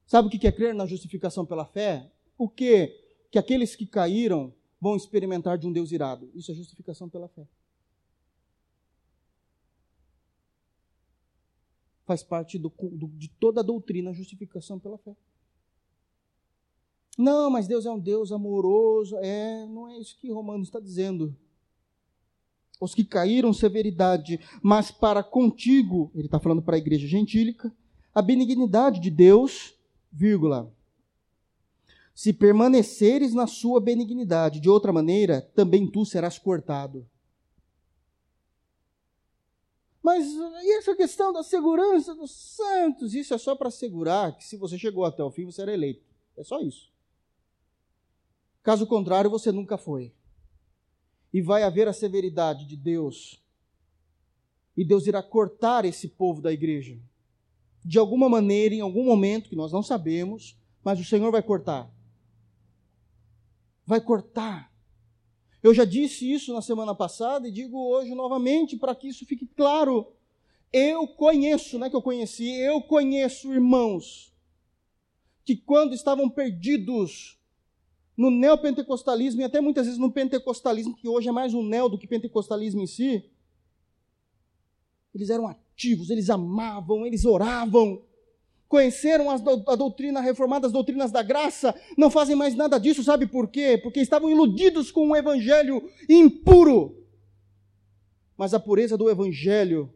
Sabe 0.05 0.27
o 0.27 0.31
que 0.31 0.47
é 0.47 0.51
crer 0.51 0.73
na 0.73 0.85
justificação 0.85 1.45
pela 1.45 1.65
fé? 1.65 2.09
O 2.37 2.47
que? 2.49 2.87
Que 3.29 3.37
aqueles 3.37 3.75
que 3.75 3.85
caíram 3.85 4.53
vão 4.79 4.95
experimentar 4.95 5.57
de 5.57 5.67
um 5.67 5.71
Deus 5.71 5.91
irado. 5.91 6.31
Isso 6.33 6.51
é 6.51 6.55
justificação 6.55 7.09
pela 7.09 7.27
fé. 7.27 7.47
Faz 12.11 12.23
parte 12.23 12.59
do, 12.59 12.69
do, 12.77 13.07
de 13.15 13.29
toda 13.29 13.61
a 13.61 13.63
doutrina 13.63 14.09
a 14.09 14.13
justificação 14.13 14.77
pela 14.77 14.97
fé. 14.97 15.15
Não, 17.17 17.49
mas 17.49 17.69
Deus 17.69 17.85
é 17.85 17.89
um 17.89 17.97
Deus 17.97 18.33
amoroso. 18.33 19.15
É, 19.19 19.65
não 19.67 19.87
é 19.87 19.97
isso 19.97 20.17
que 20.19 20.29
Romanos 20.29 20.67
está 20.67 20.77
dizendo. 20.77 21.33
Os 22.81 22.93
que 22.93 23.05
caíram, 23.05 23.53
severidade, 23.53 24.41
mas 24.61 24.91
para 24.91 25.23
contigo, 25.23 26.11
ele 26.13 26.25
está 26.25 26.37
falando 26.37 26.61
para 26.61 26.75
a 26.75 26.79
igreja 26.79 27.07
gentílica, 27.07 27.73
a 28.13 28.21
benignidade 28.21 28.99
de 28.99 29.09
Deus, 29.09 29.73
vírgula, 30.11 30.69
se 32.13 32.33
permaneceres 32.33 33.33
na 33.33 33.47
sua 33.47 33.79
benignidade, 33.79 34.59
de 34.59 34.69
outra 34.69 34.91
maneira, 34.91 35.49
também 35.55 35.89
tu 35.89 36.03
serás 36.03 36.37
cortado. 36.37 37.07
Mas 40.01 40.25
e 40.25 40.77
essa 40.77 40.95
questão 40.95 41.31
da 41.31 41.43
segurança 41.43 42.15
dos 42.15 42.31
santos? 42.31 43.13
Isso 43.13 43.33
é 43.33 43.37
só 43.37 43.55
para 43.55 43.67
assegurar 43.67 44.35
que 44.35 44.43
se 44.43 44.57
você 44.57 44.77
chegou 44.77 45.05
até 45.05 45.23
o 45.23 45.29
fim, 45.29 45.45
você 45.45 45.61
era 45.61 45.73
eleito. 45.73 46.03
É 46.35 46.43
só 46.43 46.59
isso. 46.59 46.91
Caso 48.63 48.87
contrário, 48.87 49.29
você 49.29 49.51
nunca 49.51 49.77
foi. 49.77 50.11
E 51.33 51.41
vai 51.41 51.63
haver 51.63 51.87
a 51.87 51.93
severidade 51.93 52.65
de 52.65 52.75
Deus. 52.75 53.41
E 54.75 54.83
Deus 54.83 55.05
irá 55.05 55.21
cortar 55.21 55.85
esse 55.85 56.07
povo 56.07 56.41
da 56.41 56.51
igreja. 56.51 56.97
De 57.83 57.99
alguma 57.99 58.27
maneira, 58.29 58.73
em 58.73 58.81
algum 58.81 59.03
momento, 59.03 59.49
que 59.49 59.55
nós 59.55 59.71
não 59.71 59.83
sabemos, 59.83 60.57
mas 60.83 60.99
o 60.99 61.05
Senhor 61.05 61.31
vai 61.31 61.41
cortar. 61.41 61.91
Vai 63.85 64.01
cortar. 64.01 64.70
Eu 65.63 65.73
já 65.73 65.85
disse 65.85 66.31
isso 66.31 66.53
na 66.53 66.61
semana 66.61 66.95
passada 66.95 67.47
e 67.47 67.51
digo 67.51 67.77
hoje 67.77 68.15
novamente 68.15 68.75
para 68.77 68.95
que 68.95 69.07
isso 69.07 69.25
fique 69.25 69.45
claro. 69.45 70.11
Eu 70.73 71.07
conheço, 71.07 71.77
não 71.77 71.87
é 71.87 71.89
que 71.89 71.95
eu 71.95 72.01
conheci, 72.01 72.49
eu 72.49 72.81
conheço 72.81 73.53
irmãos 73.53 74.33
que 75.43 75.55
quando 75.55 75.93
estavam 75.93 76.29
perdidos 76.29 77.39
no 78.15 78.29
neopentecostalismo 78.29 79.41
e 79.41 79.43
até 79.43 79.59
muitas 79.61 79.85
vezes 79.85 79.99
no 79.99 80.11
pentecostalismo, 80.11 80.95
que 80.95 81.07
hoje 81.07 81.29
é 81.29 81.31
mais 81.31 81.53
um 81.53 81.63
neo 81.63 81.89
do 81.89 81.97
que 81.97 82.07
pentecostalismo 82.07 82.81
em 82.81 82.87
si, 82.87 83.23
eles 85.13 85.29
eram 85.29 85.47
ativos, 85.47 86.09
eles 86.09 86.29
amavam, 86.29 87.05
eles 87.05 87.25
oravam, 87.25 88.03
conheceram 88.71 89.29
as, 89.29 89.41
a 89.67 89.75
doutrina 89.75 90.21
reformada, 90.21 90.65
as 90.65 90.71
doutrinas 90.71 91.11
da 91.11 91.21
graça, 91.21 91.75
não 91.97 92.09
fazem 92.09 92.37
mais 92.37 92.55
nada 92.55 92.79
disso, 92.79 93.03
sabe 93.03 93.27
por 93.27 93.49
quê? 93.49 93.77
Porque 93.77 93.99
estavam 93.99 94.29
iludidos 94.29 94.89
com 94.89 95.05
um 95.09 95.15
evangelho 95.15 95.91
impuro. 96.07 97.05
Mas 98.37 98.53
a 98.53 98.61
pureza 98.61 98.97
do 98.97 99.09
evangelho 99.09 99.93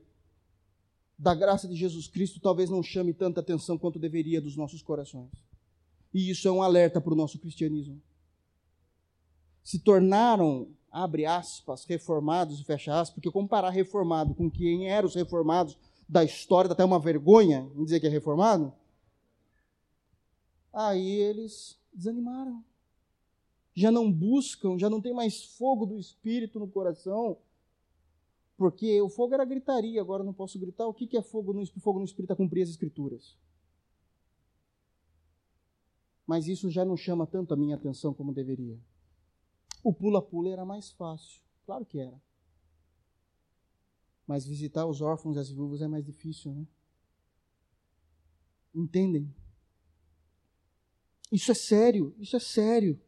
da 1.17 1.33
graça 1.33 1.69
de 1.69 1.75
Jesus 1.75 2.09
Cristo 2.09 2.41
talvez 2.41 2.69
não 2.69 2.83
chame 2.83 3.13
tanta 3.13 3.39
atenção 3.39 3.77
quanto 3.77 3.97
deveria 3.97 4.41
dos 4.41 4.57
nossos 4.57 4.81
corações. 4.81 5.31
E 6.13 6.29
isso 6.29 6.45
é 6.45 6.51
um 6.51 6.61
alerta 6.61 6.99
para 6.99 7.13
o 7.13 7.15
nosso 7.15 7.39
cristianismo. 7.39 8.01
Se 9.63 9.79
tornaram, 9.79 10.67
abre 10.91 11.25
aspas, 11.25 11.85
reformados, 11.85 12.59
fecha 12.59 12.99
aspas, 12.99 13.15
porque 13.15 13.31
comparar 13.31 13.69
reformado 13.69 14.35
com 14.35 14.51
quem 14.51 14.89
eram 14.89 15.07
os 15.07 15.15
reformados 15.15 15.77
da 16.07 16.23
história, 16.23 16.67
dá 16.67 16.73
até 16.73 16.85
uma 16.85 16.99
vergonha 16.99 17.69
em 17.75 17.83
dizer 17.83 17.99
que 17.99 18.07
é 18.07 18.09
reformado. 18.09 18.73
Aí 20.73 21.09
eles 21.09 21.79
desanimaram. 21.93 22.63
Já 23.73 23.91
não 23.91 24.11
buscam, 24.11 24.77
já 24.77 24.89
não 24.89 25.01
tem 25.01 25.13
mais 25.13 25.43
fogo 25.57 25.85
do 25.85 25.97
Espírito 25.97 26.59
no 26.59 26.67
coração. 26.67 27.37
Porque 28.57 29.01
o 29.01 29.09
fogo 29.09 29.33
era 29.33 29.43
gritaria, 29.43 29.99
agora 29.99 30.23
não 30.23 30.33
posso 30.33 30.57
gritar. 30.57 30.87
O 30.87 30.93
que 30.93 31.17
é 31.17 31.21
fogo 31.21 31.53
no, 31.53 31.65
fogo 31.81 31.99
no 31.99 32.05
Espírito? 32.05 32.31
É 32.31 32.35
cumprir 32.35 32.63
as 32.63 32.69
Escrituras 32.69 33.37
mas 36.25 36.47
isso 36.47 36.69
já 36.69 36.83
não 36.83 36.97
chama 36.97 37.27
tanto 37.27 37.53
a 37.53 37.57
minha 37.57 37.75
atenção 37.75 38.13
como 38.13 38.33
deveria. 38.33 38.79
O 39.83 39.93
pula-pula 39.93 40.49
era 40.49 40.65
mais 40.65 40.91
fácil, 40.91 41.41
claro 41.65 41.85
que 41.85 41.99
era. 41.99 42.19
Mas 44.27 44.45
visitar 44.45 44.85
os 44.85 45.01
órfãos 45.01 45.35
e 45.35 45.39
as 45.39 45.49
viúvas 45.49 45.81
é 45.81 45.87
mais 45.87 46.03
difícil, 46.03 46.53
né? 46.53 46.65
Entendem? 48.73 49.33
Isso 51.31 51.51
é 51.51 51.55
sério, 51.55 52.15
isso 52.19 52.35
é 52.35 52.39
sério. 52.39 52.99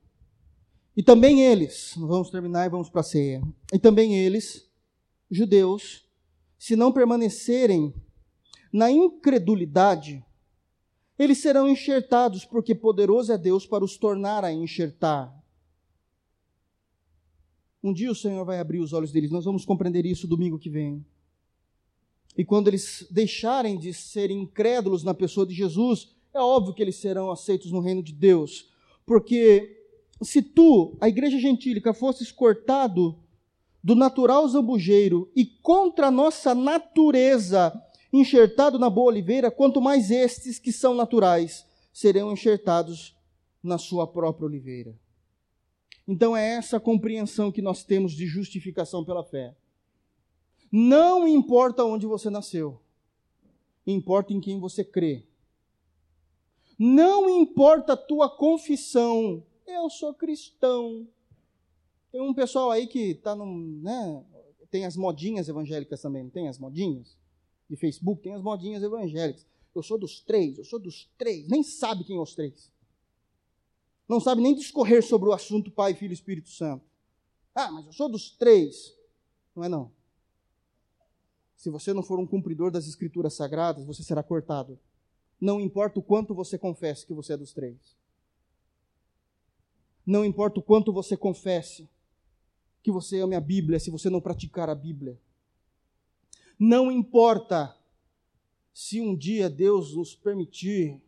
E 0.95 1.03
também 1.03 1.41
eles, 1.41 1.93
vamos 1.95 2.29
terminar 2.29 2.65
e 2.65 2.69
vamos 2.69 2.89
para 2.89 3.01
a 3.01 3.03
ceia. 3.03 3.41
E 3.71 3.77
também 3.77 4.15
eles, 4.15 4.67
judeus, 5.29 6.07
se 6.57 6.75
não 6.75 6.91
permanecerem 6.91 7.93
na 8.73 8.89
incredulidade, 8.89 10.25
eles 11.19 11.39
serão 11.39 11.69
enxertados, 11.69 12.45
porque 12.45 12.73
poderoso 12.73 13.31
é 13.31 13.37
Deus 13.37 13.65
para 13.65 13.83
os 13.83 13.97
tornar 13.97 14.43
a 14.43 14.51
enxertar. 14.51 15.36
Um 17.83 17.93
dia 17.93 18.11
o 18.11 18.15
Senhor 18.15 18.43
vai 18.43 18.59
abrir 18.59 18.79
os 18.79 18.93
olhos 18.93 19.11
deles, 19.11 19.31
nós 19.31 19.45
vamos 19.45 19.65
compreender 19.65 20.05
isso 20.05 20.27
domingo 20.27 20.57
que 20.57 20.69
vem. 20.69 21.05
E 22.37 22.45
quando 22.45 22.67
eles 22.67 23.07
deixarem 23.09 23.77
de 23.77 23.93
ser 23.93 24.29
incrédulos 24.29 25.03
na 25.03 25.13
pessoa 25.13 25.45
de 25.45 25.53
Jesus, 25.53 26.15
é 26.33 26.39
óbvio 26.39 26.73
que 26.73 26.81
eles 26.81 26.95
serão 26.95 27.31
aceitos 27.31 27.71
no 27.71 27.79
reino 27.79 28.03
de 28.03 28.13
Deus. 28.13 28.69
Porque 29.05 29.77
se 30.21 30.41
tu, 30.41 30.97
a 31.01 31.07
igreja 31.07 31.39
gentílica, 31.39 31.93
fosses 31.93 32.31
cortado 32.31 33.17
do 33.83 33.95
natural 33.95 34.47
zambujeiro 34.47 35.31
e 35.35 35.45
contra 35.45 36.07
a 36.07 36.11
nossa 36.11 36.53
natureza 36.53 37.73
enxertado 38.11 38.77
na 38.77 38.89
boa 38.89 39.07
oliveira, 39.07 39.51
quanto 39.51 39.81
mais 39.81 40.11
estes 40.11 40.59
que 40.59 40.71
são 40.71 40.93
naturais 40.93 41.65
serão 41.91 42.31
enxertados 42.31 43.15
na 43.63 43.77
sua 43.77 44.07
própria 44.07 44.45
oliveira. 44.45 44.95
Então 46.07 46.35
é 46.35 46.55
essa 46.55 46.79
compreensão 46.79 47.51
que 47.51 47.61
nós 47.61 47.83
temos 47.83 48.13
de 48.13 48.25
justificação 48.25 49.03
pela 49.03 49.23
fé. 49.23 49.55
Não 50.71 51.27
importa 51.27 51.83
onde 51.83 52.05
você 52.05 52.29
nasceu, 52.29 52.79
importa 53.85 54.33
em 54.33 54.39
quem 54.39 54.59
você 54.59 54.83
crê. 54.83 55.25
Não 56.79 57.29
importa 57.29 57.93
a 57.93 57.97
tua 57.97 58.29
confissão, 58.29 59.43
eu 59.65 59.89
sou 59.89 60.13
cristão. 60.13 61.07
Tem 62.11 62.21
um 62.21 62.33
pessoal 62.33 62.71
aí 62.71 62.87
que 62.87 63.11
está 63.11 63.35
num. 63.35 63.81
Né, 63.81 64.25
tem 64.69 64.85
as 64.85 64.95
modinhas 64.95 65.49
evangélicas 65.49 66.01
também, 66.01 66.23
não 66.23 66.29
tem 66.29 66.47
as 66.47 66.59
modinhas? 66.59 67.17
de 67.69 67.75
Facebook, 67.75 68.21
tem 68.21 68.33
as 68.33 68.41
modinhas 68.41 68.81
evangélicas. 68.81 69.45
Eu 69.75 69.83
sou 69.83 69.97
dos 69.97 70.19
três, 70.21 70.57
eu 70.57 70.63
sou 70.63 70.79
dos 70.79 71.09
três. 71.17 71.47
Nem 71.47 71.61
sabe 71.61 72.03
quem 72.03 72.17
é 72.17 72.19
os 72.19 72.33
três. 72.33 72.71
Não 74.07 74.19
sabe 74.19 74.41
nem 74.41 74.55
discorrer 74.55 75.03
sobre 75.03 75.27
o 75.29 75.33
assunto 75.33 75.69
Pai, 75.69 75.93
Filho 75.93 76.11
e 76.11 76.13
Espírito 76.13 76.49
Santo. 76.49 76.85
Ah, 77.53 77.71
mas 77.71 77.85
eu 77.85 77.93
sou 77.93 78.07
dos 78.07 78.31
três. 78.31 78.93
Não 79.55 79.63
é 79.63 79.69
não. 79.69 79.91
Se 81.55 81.69
você 81.69 81.91
não 81.91 82.03
for 82.03 82.19
um 82.19 82.27
cumpridor 82.27 82.71
das 82.71 82.87
Escrituras 82.87 83.33
Sagradas, 83.33 83.83
você 83.83 84.03
será 84.03 84.21
cortado. 84.21 84.79
Não 85.41 85.59
importa 85.59 85.99
o 85.99 86.03
quanto 86.03 86.33
você 86.33 86.57
confesse 86.57 87.05
que 87.05 87.13
você 87.13 87.33
é 87.33 87.37
dos 87.37 87.51
três. 87.51 87.97
Não 90.05 90.23
importa 90.23 90.59
o 90.59 90.63
quanto 90.63 90.93
você 90.93 91.17
confesse 91.17 91.89
que 92.81 92.91
você 92.91 93.19
ame 93.19 93.35
a 93.35 93.41
Bíblia, 93.41 93.79
se 93.79 93.89
você 93.89 94.09
não 94.09 94.21
praticar 94.21 94.69
a 94.69 94.75
Bíblia. 94.75 95.19
Não 96.57 96.91
importa 96.91 97.75
se 98.73 99.01
um 99.01 99.15
dia 99.15 99.49
Deus 99.49 99.95
nos 99.95 100.15
permitir 100.15 101.01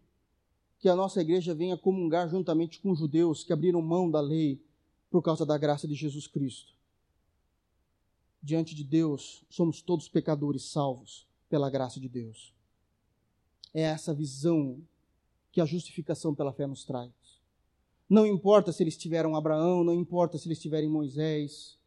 que 0.80 0.88
a 0.88 0.95
nossa 0.95 1.19
igreja 1.19 1.53
venha 1.53 1.77
comungar 1.77 2.30
juntamente 2.30 2.80
com 2.80 2.95
judeus 2.95 3.43
que 3.43 3.51
abriram 3.51 3.82
mão 3.82 4.09
da 4.09 4.21
lei 4.21 4.63
por 5.11 5.21
causa 5.21 5.45
da 5.45 5.57
graça 5.57 5.86
de 5.86 5.93
Jesus 5.93 6.25
Cristo. 6.25 6.73
Diante 8.41 8.73
de 8.73 8.86
Deus, 8.86 9.43
somos 9.49 9.82
todos 9.82 10.07
pecadores 10.07 10.71
salvos 10.71 11.27
pela 11.49 11.69
graça 11.69 11.99
de 11.99 12.07
Deus. 12.07 12.53
É 13.73 13.82
essa 13.82 14.13
visão 14.13 14.82
que 15.51 15.59
a 15.59 15.65
justificação 15.65 16.34
pela 16.34 16.53
fé 16.53 16.65
nos 16.65 16.86
traz. 16.86 17.11
Não 18.09 18.25
importa 18.25 18.71
se 18.71 18.82
eles 18.82 18.97
tiveram 18.97 19.36
Abraão, 19.36 19.84
não 19.84 19.93
importa 19.93 20.38
se 20.38 20.47
eles 20.47 20.61
tiverem 20.61 20.89
Moisés, 20.89 21.77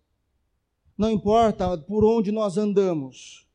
não 0.98 1.10
importa 1.10 1.78
por 1.78 2.04
onde 2.04 2.30
nós 2.30 2.58
andamos, 2.58 3.48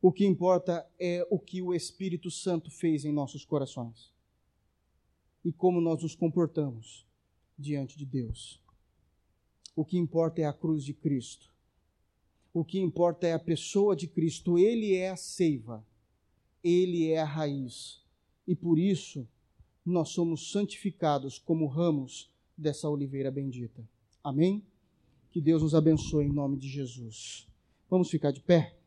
o 0.00 0.10
que 0.10 0.24
importa 0.24 0.88
é 0.98 1.26
o 1.30 1.38
que 1.38 1.60
o 1.60 1.74
Espírito 1.74 2.30
Santo 2.30 2.70
fez 2.70 3.04
em 3.04 3.12
nossos 3.12 3.44
corações 3.44 4.16
e 5.44 5.52
como 5.52 5.80
nós 5.80 6.02
nos 6.02 6.14
comportamos 6.14 7.06
diante 7.58 7.96
de 7.96 8.04
Deus. 8.06 8.62
O 9.74 9.84
que 9.84 9.98
importa 9.98 10.40
é 10.40 10.44
a 10.44 10.52
cruz 10.52 10.84
de 10.84 10.92
Cristo. 10.92 11.50
O 12.52 12.64
que 12.64 12.80
importa 12.80 13.26
é 13.26 13.32
a 13.32 13.38
pessoa 13.38 13.94
de 13.94 14.06
Cristo. 14.06 14.58
Ele 14.58 14.94
é 14.94 15.10
a 15.10 15.16
seiva, 15.16 15.86
ele 16.62 17.10
é 17.10 17.20
a 17.20 17.24
raiz. 17.24 18.02
E 18.46 18.54
por 18.54 18.78
isso 18.78 19.26
nós 19.84 20.10
somos 20.10 20.50
santificados 20.50 21.38
como 21.38 21.66
ramos 21.66 22.30
dessa 22.56 22.88
oliveira 22.88 23.30
bendita. 23.30 23.88
Amém? 24.22 24.64
Que 25.30 25.40
Deus 25.40 25.62
nos 25.62 25.74
abençoe 25.74 26.24
em 26.26 26.32
nome 26.32 26.56
de 26.56 26.68
Jesus. 26.68 27.48
Vamos 27.88 28.10
ficar 28.10 28.32
de 28.32 28.40
pé? 28.40 28.77